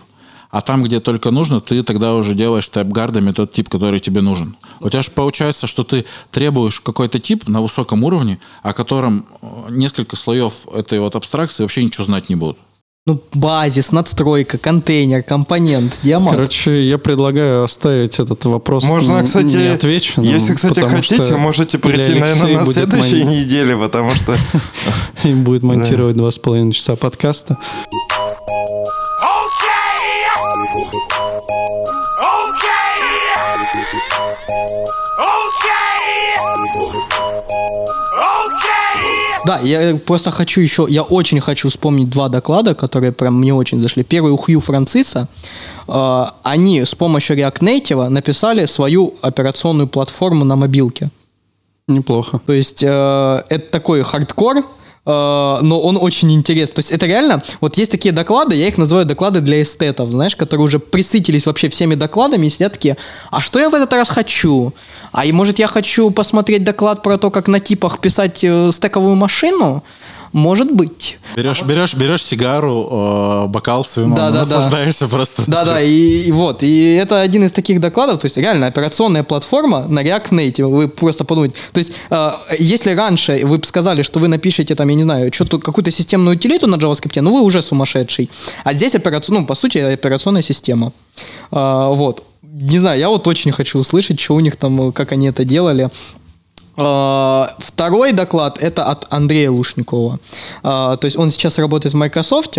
а 0.49 0.61
там, 0.61 0.84
где 0.84 0.99
только 0.99 1.32
нужно, 1.32 1.61
ты 1.61 1.82
тогда 1.84 2.13
уже 2.15 2.34
делаешь 2.34 2.67
тайп-гардами 2.67 3.32
тот 3.32 3.53
тип, 3.53 3.69
который 3.69 3.99
тебе 3.99 4.22
нужен. 4.22 4.57
У 4.80 4.89
тебя 4.89 5.01
же 5.01 5.11
получается, 5.11 5.67
что 5.67 5.84
ты 5.84 6.05
требуешь 6.32 6.80
какой-то 6.80 7.19
тип 7.19 7.47
на 7.47 7.61
высоком 7.61 8.03
уровне, 8.03 8.39
о 8.63 8.74
котором 8.74 9.26
э, 9.41 9.45
несколько 9.69 10.15
слоев 10.15 10.67
этой 10.74 10.99
вот 10.99 11.15
абстракции 11.15 11.63
вообще 11.63 11.84
ничего 11.86 12.05
знать 12.05 12.30
не 12.30 12.36
будут. 12.36 12.57
Ну, 13.08 13.20
базис, 13.34 13.91
надстройка, 13.91 14.60
контейнер, 14.60 15.24
компонент, 15.24 15.97
диамант. 16.04 16.36
Короче, 16.36 16.88
я 16.88 16.99
предлагаю 16.99 17.64
оставить 17.64 18.20
этот 18.20 18.45
вопрос 18.45 18.84
Можно, 18.84 19.24
кстати, 19.24 19.56
неотвеченным, 19.56 20.30
если, 20.30 20.54
кстати, 20.54 20.82
хотите, 20.82 21.24
что 21.24 21.38
можете 21.39 21.80
прийти, 21.80 22.14
наверное, 22.14 22.60
на 22.60 22.66
следующей 22.66 23.24
мон- 23.24 23.34
неделе, 23.34 23.76
потому 23.76 24.14
что... 24.14 24.36
и 25.24 25.34
будет 25.34 25.64
монтировать 25.64 26.16
два 26.16 26.30
с 26.30 26.38
половиной 26.38 26.74
часа 26.74 26.95
подкаста. 26.95 27.58
Да, 39.46 39.60
я 39.64 39.96
просто 39.96 40.32
хочу 40.32 40.62
еще, 40.62 40.86
я 40.89 41.02
очень 41.02 41.42
хочу 41.42 41.70
вспомнить 41.70 42.10
два 42.10 42.30
доклада, 42.30 42.76
которые 42.76 43.12
прям 43.12 43.39
мне 43.39 43.54
очень 43.54 43.80
зашли. 43.80 44.04
Первый 44.04 44.32
у 44.32 44.38
Хью 44.38 44.60
Франциса. 44.60 45.28
Э, 45.88 46.26
Они 46.44 46.86
с 46.86 46.94
помощью 46.96 47.38
React 47.38 47.60
Native 47.62 48.10
написали 48.10 48.66
свою 48.68 49.14
операционную 49.22 49.88
платформу 49.88 50.46
на 50.46 50.56
мобилке. 50.56 51.10
Неплохо. 51.88 52.39
То 52.46 52.54
есть 52.54 52.84
э, 52.84 53.44
это 53.50 53.72
такой 53.72 54.04
хардкор, 54.04 54.58
э, 54.58 54.62
но 55.04 55.82
он 55.82 55.97
очень 55.99 56.32
интересный. 56.32 56.76
То 56.76 56.80
есть 56.80 56.91
это 56.91 57.08
реально, 57.08 57.41
вот 57.60 57.78
есть 57.78 57.91
такие 57.91 58.12
доклады, 58.12 58.56
я 58.56 58.68
их 58.68 58.78
называю 58.78 59.06
доклады 59.06 59.41
для 59.41 59.62
эстетов, 59.62 60.12
знаешь, 60.12 60.36
которые 60.36 60.66
уже 60.66 60.80
присытились 60.80 61.47
вообще 61.47 61.70
всеми 61.70 61.95
докладами 61.95 62.45
и 62.45 62.49
сидят 62.49 62.74
такие, 62.74 62.97
а 63.32 63.41
что 63.41 63.60
я 63.60 63.70
в 63.70 63.74
этот 63.74 63.91
раз 63.93 64.10
хочу? 64.10 64.74
А 65.12 65.26
и 65.26 65.32
может 65.32 65.60
я 65.60 65.68
хочу 65.68 66.12
посмотреть 66.12 66.64
доклад 66.64 67.02
про 67.02 67.18
то, 67.18 67.32
как 67.32 67.47
на 67.47 67.60
типах 67.60 67.99
писать 67.99 68.43
э, 68.43 68.70
стековую 68.72 69.16
машину? 69.16 69.84
Может 70.34 70.71
быть. 70.71 71.17
Берешь, 71.36 71.61
берешь, 71.63 71.93
берешь 71.93 72.23
сигару, 72.23 72.88
э, 72.89 73.47
бокал 73.47 73.84
с 73.84 73.97
вином, 73.97 74.15
Да, 74.15 74.29
да, 74.29 74.45
да. 74.45 74.55
наслаждаешься 74.57 75.07
просто. 75.07 75.43
Да-да, 75.47 75.82
и, 75.82 76.23
и 76.23 76.32
вот, 76.32 76.63
и 76.63 76.93
это 76.93 77.19
один 77.21 77.43
из 77.45 77.51
таких 77.51 77.79
докладов, 77.82 78.19
то 78.19 78.25
есть 78.25 78.38
реально 78.38 78.67
операционная 78.67 79.23
платформа 79.23 79.88
на 79.88 80.03
React 80.03 80.29
Native, 80.32 80.67
вы 80.67 80.88
просто 80.88 81.25
подумайте. 81.25 81.55
То 81.73 81.79
есть, 81.79 81.91
э, 82.09 82.32
если 82.59 82.91
раньше 82.91 83.41
вы 83.43 83.57
бы 83.57 83.65
сказали, 83.65 84.01
что 84.03 84.19
вы 84.19 84.27
напишете 84.27 84.75
там, 84.75 84.88
я 84.88 84.95
не 84.95 85.03
знаю, 85.03 85.32
что-то, 85.34 85.59
какую-то 85.59 85.91
системную 85.91 86.38
утилиту 86.38 86.67
на 86.67 86.75
JavaScript, 86.75 87.19
ну 87.21 87.34
вы 87.34 87.41
уже 87.41 87.61
сумасшедший. 87.61 88.29
А 88.63 88.73
здесь 88.73 88.95
операционная, 88.95 89.41
ну, 89.41 89.47
по 89.47 89.55
сути, 89.55 89.77
операционная 89.79 90.41
система. 90.41 90.91
А, 91.51 91.89
вот. 91.89 92.23
Не 92.43 92.79
знаю, 92.79 92.99
я 92.99 93.09
вот 93.09 93.27
очень 93.27 93.51
хочу 93.51 93.79
услышать, 93.79 94.19
что 94.19 94.36
у 94.36 94.39
них 94.39 94.55
там, 94.55 94.89
э, 94.89 94.91
как 94.91 95.11
они 95.11 95.27
это 95.27 95.43
делали. 95.43 95.89
А, 96.84 97.49
Второй 97.59 98.11
доклад 98.13 98.57
это 98.59 98.86
от 98.86 99.05
Андрея 99.09 99.51
Лушникова. 99.51 100.19
А, 100.63 100.97
То 100.97 101.05
есть 101.05 101.17
он 101.17 101.29
сейчас 101.29 101.57
работает 101.59 101.93
в 101.93 101.97
Microsoft, 101.97 102.57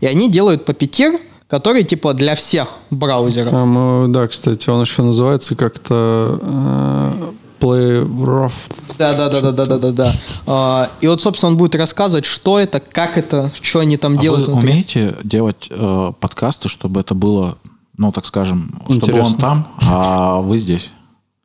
и 0.00 0.06
они 0.06 0.30
делают 0.30 0.68
Puppeteer, 0.68 1.18
который 1.48 1.84
типа 1.84 2.14
для 2.14 2.34
всех 2.34 2.68
браузеров. 2.90 3.52
А, 3.54 3.64
мы- 3.64 4.08
да, 4.08 4.26
кстати, 4.28 4.70
он 4.70 4.80
еще 4.82 5.02
называется 5.02 5.54
как-то 5.54 6.38
э, 6.40 7.32
Play 7.60 8.04
Rough. 8.06 8.52
Да, 8.98 9.12
да, 9.14 9.28
да, 9.28 9.40
да, 9.40 9.52
да, 9.52 9.66
да, 9.66 9.78
да, 9.78 9.90
да. 9.92 10.12
А, 10.46 10.90
И 11.00 11.06
вот, 11.08 11.20
собственно, 11.20 11.50
он 11.52 11.56
будет 11.58 11.74
рассказывать, 11.74 12.24
что 12.24 12.58
это, 12.58 12.80
как 12.80 13.18
это, 13.18 13.50
что 13.60 13.80
они 13.80 13.96
там 13.96 14.14
А 14.14 14.16
делают. 14.16 14.46
вы 14.48 14.54
внутри. 14.54 14.70
умеете 14.70 15.14
делать 15.24 15.68
э, 15.70 16.12
подкасты, 16.20 16.68
чтобы 16.68 17.00
это 17.00 17.14
было, 17.14 17.56
ну, 17.98 18.10
так 18.12 18.24
скажем, 18.26 18.80
чтобы 18.84 18.94
Интересно. 18.96 19.22
он 19.32 19.34
там, 19.36 19.68
а 19.82 20.38
вы 20.40 20.58
здесь? 20.58 20.90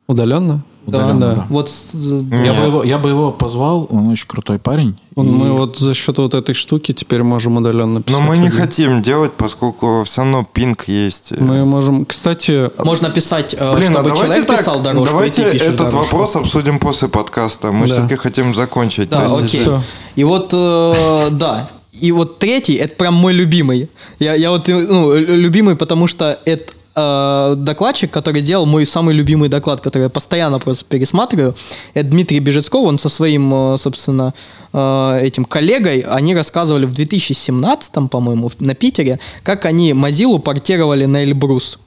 Удаленно? 0.08 0.64
Удаленно, 0.86 1.34
да. 1.34 1.46
Вот 1.50 1.68
с- 1.68 1.90
Я 1.92 2.54
бы, 2.54 2.62
его, 2.66 2.82
я 2.82 2.96
бы 2.96 3.10
его 3.10 3.30
позвал, 3.30 3.86
он 3.90 4.08
очень 4.08 4.26
крутой 4.26 4.58
парень. 4.58 4.96
Он- 5.16 5.26
И- 5.26 5.30
Мы 5.30 5.52
вот 5.52 5.76
за 5.76 5.92
счет 5.92 6.16
вот 6.16 6.32
этой 6.32 6.54
штуки 6.54 6.92
теперь 6.92 7.22
можем 7.22 7.58
удаленно 7.58 7.96
Но 7.96 8.00
писать. 8.00 8.22
мы 8.22 8.38
не 8.38 8.48
хотим 8.48 9.02
делать, 9.02 9.32
поскольку 9.36 10.02
все 10.04 10.22
равно 10.22 10.46
пинг 10.50 10.88
есть. 10.88 11.32
Мы 11.38 11.66
можем, 11.66 12.06
кстати, 12.06 12.70
можно 12.82 13.10
писать, 13.10 13.54
э, 13.58 13.74
Блин, 13.76 13.90
а 13.90 13.92
чтобы 13.96 14.08
давайте 14.08 14.24
человек 14.32 14.46
так, 14.46 14.58
писал 14.60 14.80
дорожку, 14.80 15.12
давайте 15.14 15.42
этот 15.42 15.76
дорожку. 15.76 15.98
вопрос 15.98 16.36
обсудим 16.36 16.78
после 16.78 17.08
подкаста. 17.08 17.70
Мы 17.70 17.86
Да. 17.86 17.92
все-таки 17.92 18.16
хотим 18.16 18.54
закончить. 18.54 19.10
Да, 19.10 19.26
окей. 19.26 19.60
всё. 19.60 19.82
И 20.16 20.24
вот, 20.24 20.54
э, 20.54 21.28
да. 21.32 21.68
И 22.00 22.12
вот 22.12 22.38
третий, 22.38 22.76
это 22.76 22.94
прям 22.94 23.12
мой 23.14 23.34
любимый. 23.34 23.90
Я, 24.20 24.34
я 24.36 24.50
вот, 24.52 24.68
э, 24.70 24.74
ну, 24.88 25.12
лю- 25.14 25.36
любимый, 25.36 25.76
потому 25.76 26.06
что 26.06 26.38
это 26.46 26.72
э, 26.98 27.54
докладчик, 27.56 28.10
который 28.10 28.42
делал 28.42 28.66
мой 28.66 28.84
самый 28.86 29.14
любимый 29.14 29.48
доклад, 29.48 29.80
который 29.80 30.04
я 30.04 30.08
постоянно 30.08 30.58
просто 30.58 30.84
пересматриваю. 30.84 31.54
Это 31.94 32.08
Дмитрий 32.10 32.40
Бежецков, 32.40 32.86
он 32.86 32.98
со 32.98 33.08
своим, 33.08 33.52
э, 33.54 33.78
собственно, 33.78 34.32
э, 34.72 35.20
этим 35.22 35.44
коллегой, 35.44 36.00
они 36.00 36.34
рассказывали 36.34 36.86
в 36.86 36.92
2017, 36.92 38.08
по-моему, 38.08 38.50
на 38.60 38.74
Питере, 38.74 39.18
как 39.42 39.66
они 39.66 39.92
Mozilla 39.92 40.38
портировали 40.38 41.06
на 41.06 41.24
Эльбрус. 41.24 41.78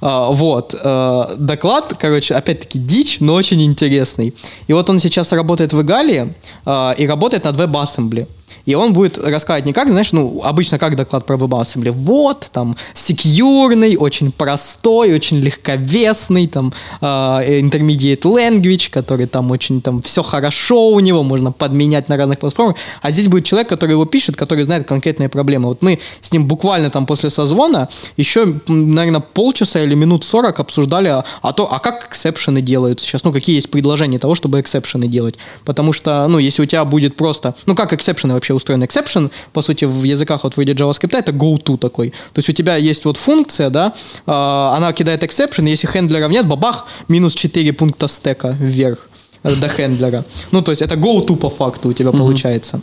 А, 0.00 0.30
Вот. 0.30 0.74
э, 0.80 1.34
Доклад, 1.38 1.94
короче, 1.98 2.34
опять-таки 2.34 2.78
дичь, 2.78 3.20
но 3.20 3.34
очень 3.34 3.62
интересный. 3.62 4.32
И 4.68 4.72
вот 4.72 4.90
он 4.90 5.00
сейчас 5.00 5.32
работает 5.32 5.72
в 5.72 5.80
Игалии 5.80 6.32
а, 6.64 6.94
и 6.98 7.06
работает 7.06 7.44
над 7.44 7.56
WebAssembly. 7.56 8.26
И 8.68 8.74
он 8.74 8.92
будет 8.92 9.16
рассказывать 9.16 9.64
не 9.64 9.72
как, 9.72 9.88
знаешь, 9.88 10.12
ну, 10.12 10.42
обычно 10.44 10.78
как 10.78 10.94
доклад 10.94 11.24
про 11.24 11.36
WebAssembly. 11.36 11.90
Вот, 11.90 12.50
там, 12.52 12.76
secure 12.92 13.54
ный, 13.54 13.96
очень 13.96 14.30
простой, 14.30 15.14
очень 15.14 15.38
легковесный, 15.38 16.46
там, 16.46 16.74
а, 17.00 17.42
intermediate 17.42 18.20
language, 18.20 18.90
который 18.90 19.26
там 19.26 19.50
очень, 19.52 19.80
там, 19.80 20.02
все 20.02 20.22
хорошо 20.22 20.90
у 20.90 21.00
него, 21.00 21.22
можно 21.22 21.50
подменять 21.50 22.10
на 22.10 22.18
разных 22.18 22.40
платформах. 22.40 22.76
А 23.00 23.10
здесь 23.10 23.28
будет 23.28 23.46
человек, 23.46 23.70
который 23.70 23.92
его 23.92 24.04
пишет, 24.04 24.36
который 24.36 24.64
знает 24.64 24.86
конкретные 24.86 25.30
проблемы. 25.30 25.70
Вот 25.70 25.80
мы 25.80 25.98
с 26.20 26.30
ним 26.30 26.46
буквально 26.46 26.90
там 26.90 27.06
после 27.06 27.30
созвона 27.30 27.88
еще, 28.18 28.60
наверное, 28.68 29.20
полчаса 29.20 29.80
или 29.80 29.94
минут 29.94 30.24
40 30.24 30.60
обсуждали, 30.60 31.08
а, 31.08 31.24
а 31.40 31.54
то, 31.54 31.72
а 31.72 31.78
как 31.78 32.08
exception 32.10 32.55
ы 32.55 32.60
делаются 32.60 33.06
сейчас, 33.06 33.24
ну, 33.24 33.32
какие 33.32 33.56
есть 33.56 33.70
предложения 33.70 34.18
того, 34.18 34.34
чтобы 34.34 34.60
exception 34.60 35.03
ы 35.03 35.08
делать. 35.08 35.36
Потому 35.64 35.94
что, 35.94 36.28
ну, 36.28 36.36
если 36.36 36.60
у 36.60 36.66
тебя 36.66 36.84
будет 36.84 37.16
просто, 37.16 37.54
ну, 37.64 37.74
как 37.74 37.94
эксепшены 37.94 38.34
вообще 38.34 38.57
устроены? 38.58 38.84
Exception, 38.84 39.30
по 39.52 39.62
сути, 39.62 39.86
в 39.86 40.02
языках 40.04 40.44
вот 40.44 40.56
вроде 40.56 40.72
JavaScript, 40.72 41.16
это 41.16 41.32
go-to 41.32 41.78
такой. 41.78 42.10
То 42.10 42.38
есть 42.38 42.48
у 42.48 42.52
тебя 42.52 42.76
есть 42.76 43.04
вот 43.04 43.16
функция, 43.16 43.70
да, 43.70 43.92
а, 44.26 44.74
она 44.76 44.92
кидает 44.92 45.22
exception, 45.22 45.68
если 45.68 45.86
хендлеров 45.86 46.30
нет, 46.30 46.46
бабах, 46.46 46.86
минус 47.08 47.34
4 47.34 47.72
пункта 47.72 48.08
стека 48.08 48.56
вверх 48.60 49.08
э, 49.42 49.54
до 49.54 49.68
хендлера. 49.68 50.24
Ну, 50.50 50.62
то 50.62 50.72
есть 50.72 50.82
это 50.82 50.94
go-to 50.94 51.36
по 51.36 51.50
факту 51.50 51.88
у 51.88 51.92
тебя 51.92 52.12
получается. 52.12 52.80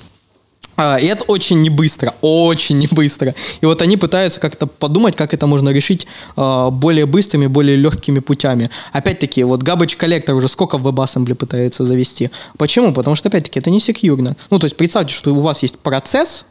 А, 0.78 0.98
И 0.98 1.06
это 1.06 1.24
очень 1.24 1.62
не 1.62 1.70
быстро, 1.70 2.14
очень 2.22 2.78
не 2.78 2.88
быстро. 2.88 3.34
И 3.62 3.66
вот 3.66 3.82
они 3.82 3.98
пытаются 3.98 4.40
как-то 4.40 4.68
подумать, 4.68 5.16
как 5.16 5.34
это 5.34 5.48
можно 5.48 5.70
решить 5.70 6.08
а, 6.36 6.70
более 6.70 7.06
быстрыми, 7.06 7.48
более 7.48 7.78
легкими 7.78 8.20
путями. 8.20 8.70
Опять-таки, 8.92 9.44
вот 9.44 9.64
Collector 9.64 10.34
уже 10.34 10.48
сколько 10.48 10.78
в 10.78 10.88
WebAssembly 10.88 11.36
пытается 11.36 11.86
завести. 11.86 12.30
Почему? 12.58 12.94
Потому 12.94 13.16
что, 13.16 13.30
опять-таки, 13.30 13.60
это 13.60 13.70
не 13.70 13.80
секьюрно. 13.80 14.36
Ну, 14.50 14.60
то 14.60 14.66
есть 14.66 14.78
представьте, 14.78 15.14
что 15.14 15.34
у 15.34 15.40
вас 15.40 15.64
есть 15.64 15.80
процесс, 15.80 16.46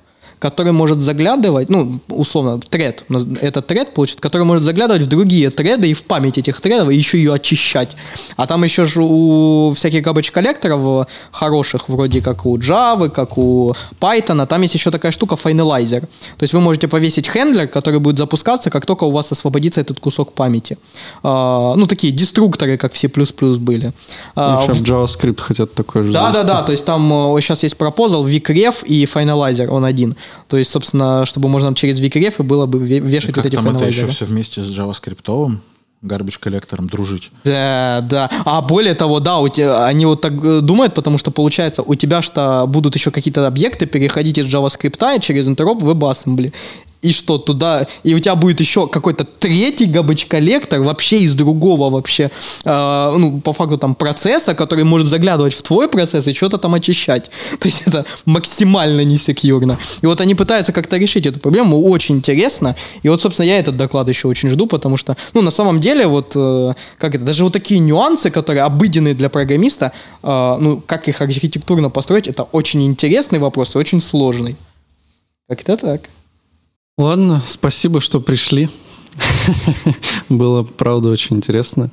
который 0.44 0.72
может 0.72 1.00
заглядывать, 1.00 1.70
ну, 1.70 2.00
условно, 2.08 2.60
тред, 2.68 3.04
это 3.40 3.62
тред, 3.62 3.94
получит, 3.94 4.20
который 4.20 4.42
может 4.42 4.62
заглядывать 4.62 5.02
в 5.02 5.08
другие 5.08 5.48
треды 5.48 5.88
и 5.88 5.94
в 5.94 6.02
память 6.02 6.36
этих 6.36 6.60
тредов, 6.60 6.90
и 6.90 6.94
еще 6.94 7.16
ее 7.16 7.32
очищать. 7.32 7.96
А 8.36 8.46
там 8.46 8.62
еще 8.62 8.84
же 8.84 9.00
у 9.02 9.72
всяких 9.74 10.02
garbage 10.02 10.30
коллекторов 10.30 11.06
хороших, 11.30 11.88
вроде 11.88 12.20
как 12.20 12.44
у 12.44 12.58
Java, 12.58 13.08
как 13.08 13.38
у 13.38 13.74
Python, 13.98 14.46
там 14.46 14.60
есть 14.60 14.74
еще 14.74 14.90
такая 14.90 15.12
штука 15.12 15.36
finalizer. 15.36 16.00
То 16.00 16.42
есть 16.42 16.52
вы 16.52 16.60
можете 16.60 16.88
повесить 16.88 17.26
хендлер, 17.26 17.66
который 17.66 17.98
будет 17.98 18.18
запускаться, 18.18 18.68
как 18.68 18.84
только 18.84 19.04
у 19.04 19.10
вас 19.12 19.32
освободится 19.32 19.80
этот 19.80 19.98
кусок 19.98 20.32
памяти. 20.32 20.76
А, 21.22 21.74
ну, 21.74 21.86
такие 21.86 22.12
деструкторы, 22.12 22.76
как 22.76 22.92
в 22.92 22.98
C++ 22.98 23.08
были. 23.08 23.92
А, 24.36 24.62
еще 24.62 24.74
в 24.74 24.82
JavaScript 24.82 25.40
хотят 25.40 25.72
такой 25.72 26.02
же 26.02 26.12
да, 26.12 26.26
да, 26.26 26.32
завести. 26.32 26.46
да. 26.48 26.62
То 26.62 26.72
есть 26.72 26.84
там 26.84 27.36
э, 27.36 27.40
сейчас 27.40 27.62
есть 27.62 27.78
пропозал 27.78 28.24
Викреф 28.24 28.84
и 28.84 29.04
Finalizer, 29.06 29.68
он 29.68 29.86
один. 29.86 30.14
То 30.48 30.56
есть, 30.56 30.70
собственно, 30.70 31.24
чтобы 31.26 31.48
можно 31.48 31.74
через 31.74 32.00
и 32.40 32.42
было 32.42 32.66
бы 32.66 32.78
ве- 32.78 33.00
вешать 33.00 33.36
вот 33.36 33.36
Как 33.36 33.46
эти 33.46 33.56
там 33.56 33.64
это 33.76 33.86
еще 33.86 34.06
все 34.06 34.24
вместе 34.24 34.60
с 34.62 34.66
JavaScript, 34.78 35.58
гарбич 36.04 36.38
коллектором 36.38 36.86
дружить? 36.86 37.30
Да, 37.44 38.00
да. 38.02 38.30
А 38.44 38.60
более 38.62 38.94
того, 38.94 39.20
да, 39.20 39.38
у 39.38 39.48
тебя, 39.48 39.86
они 39.86 40.06
вот 40.06 40.20
так 40.20 40.32
э, 40.32 40.60
думают, 40.60 40.94
потому 40.94 41.18
что 41.18 41.30
получается, 41.30 41.82
у 41.82 41.94
тебя 41.94 42.22
что 42.22 42.66
будут 42.68 42.94
еще 42.94 43.10
какие-то 43.10 43.46
объекты 43.46 43.86
переходить 43.86 44.38
из 44.38 44.46
JavaScript 44.46 45.20
через 45.20 45.48
интероп 45.48 45.82
в 45.82 45.90
WebAssembly. 45.90 46.52
И 47.04 47.12
что 47.12 47.36
туда, 47.36 47.86
и 48.02 48.14
у 48.14 48.18
тебя 48.18 48.34
будет 48.34 48.60
еще 48.60 48.88
какой-то 48.88 49.24
третий 49.24 49.86
garbage 49.86 50.26
коллектор 50.26 50.80
вообще 50.80 51.18
из 51.18 51.34
другого 51.34 51.90
вообще, 51.90 52.30
э, 52.64 53.14
ну, 53.18 53.42
по 53.42 53.52
факту 53.52 53.76
там 53.76 53.94
процесса, 53.94 54.54
который 54.54 54.84
может 54.84 55.08
заглядывать 55.08 55.52
в 55.52 55.62
твой 55.62 55.86
процесс 55.86 56.26
и 56.28 56.32
что-то 56.32 56.56
там 56.56 56.72
очищать. 56.72 57.30
То 57.60 57.68
есть 57.68 57.82
это 57.84 58.06
максимально 58.24 59.04
несекьюрно. 59.04 59.78
И 60.00 60.06
вот 60.06 60.22
они 60.22 60.34
пытаются 60.34 60.72
как-то 60.72 60.96
решить 60.96 61.26
эту 61.26 61.40
проблему, 61.40 61.78
очень 61.82 62.14
интересно. 62.16 62.74
И 63.02 63.10
вот, 63.10 63.20
собственно, 63.20 63.48
я 63.48 63.58
этот 63.58 63.76
доклад 63.76 64.08
еще 64.08 64.26
очень 64.28 64.48
жду, 64.48 64.66
потому 64.66 64.96
что, 64.96 65.14
ну, 65.34 65.42
на 65.42 65.50
самом 65.50 65.80
деле, 65.80 66.06
вот, 66.06 66.32
э, 66.34 66.72
как 66.96 67.14
это, 67.14 67.24
даже 67.24 67.44
вот 67.44 67.52
такие 67.52 67.80
нюансы, 67.80 68.30
которые 68.30 68.62
обыденные 68.62 69.12
для 69.12 69.28
программиста, 69.28 69.92
э, 70.22 70.56
ну, 70.58 70.82
как 70.86 71.06
их 71.08 71.20
архитектурно 71.20 71.90
построить, 71.90 72.28
это 72.28 72.44
очень 72.44 72.82
интересный 72.82 73.40
вопрос 73.40 73.76
и 73.76 73.78
очень 73.78 74.00
сложный. 74.00 74.56
Как-то 75.48 75.76
так. 75.76 76.08
Ладно, 76.96 77.42
спасибо, 77.44 78.00
что 78.00 78.20
пришли. 78.20 78.68
Было, 80.28 80.62
правда, 80.62 81.08
очень 81.08 81.36
интересно. 81.36 81.90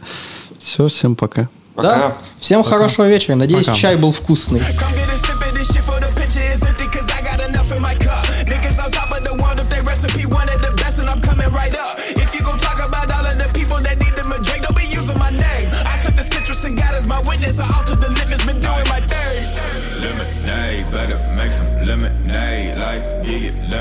Все, 0.60 0.88
всем 0.90 1.16
пока. 1.16 1.50
Да? 1.76 2.16
Всем 2.38 2.62
хорошего 2.64 3.08
вечера. 3.10 3.36
Надеюсь, 3.36 3.66
Пока. 3.66 3.78
чай 3.78 3.96
был 3.96 4.12
вкусный. 4.12 4.62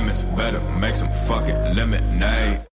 Lemons, 0.01 0.23
better 0.23 0.61
make 0.79 0.95
some 0.95 1.09
fucking 1.29 1.75
lemonade. 1.75 2.70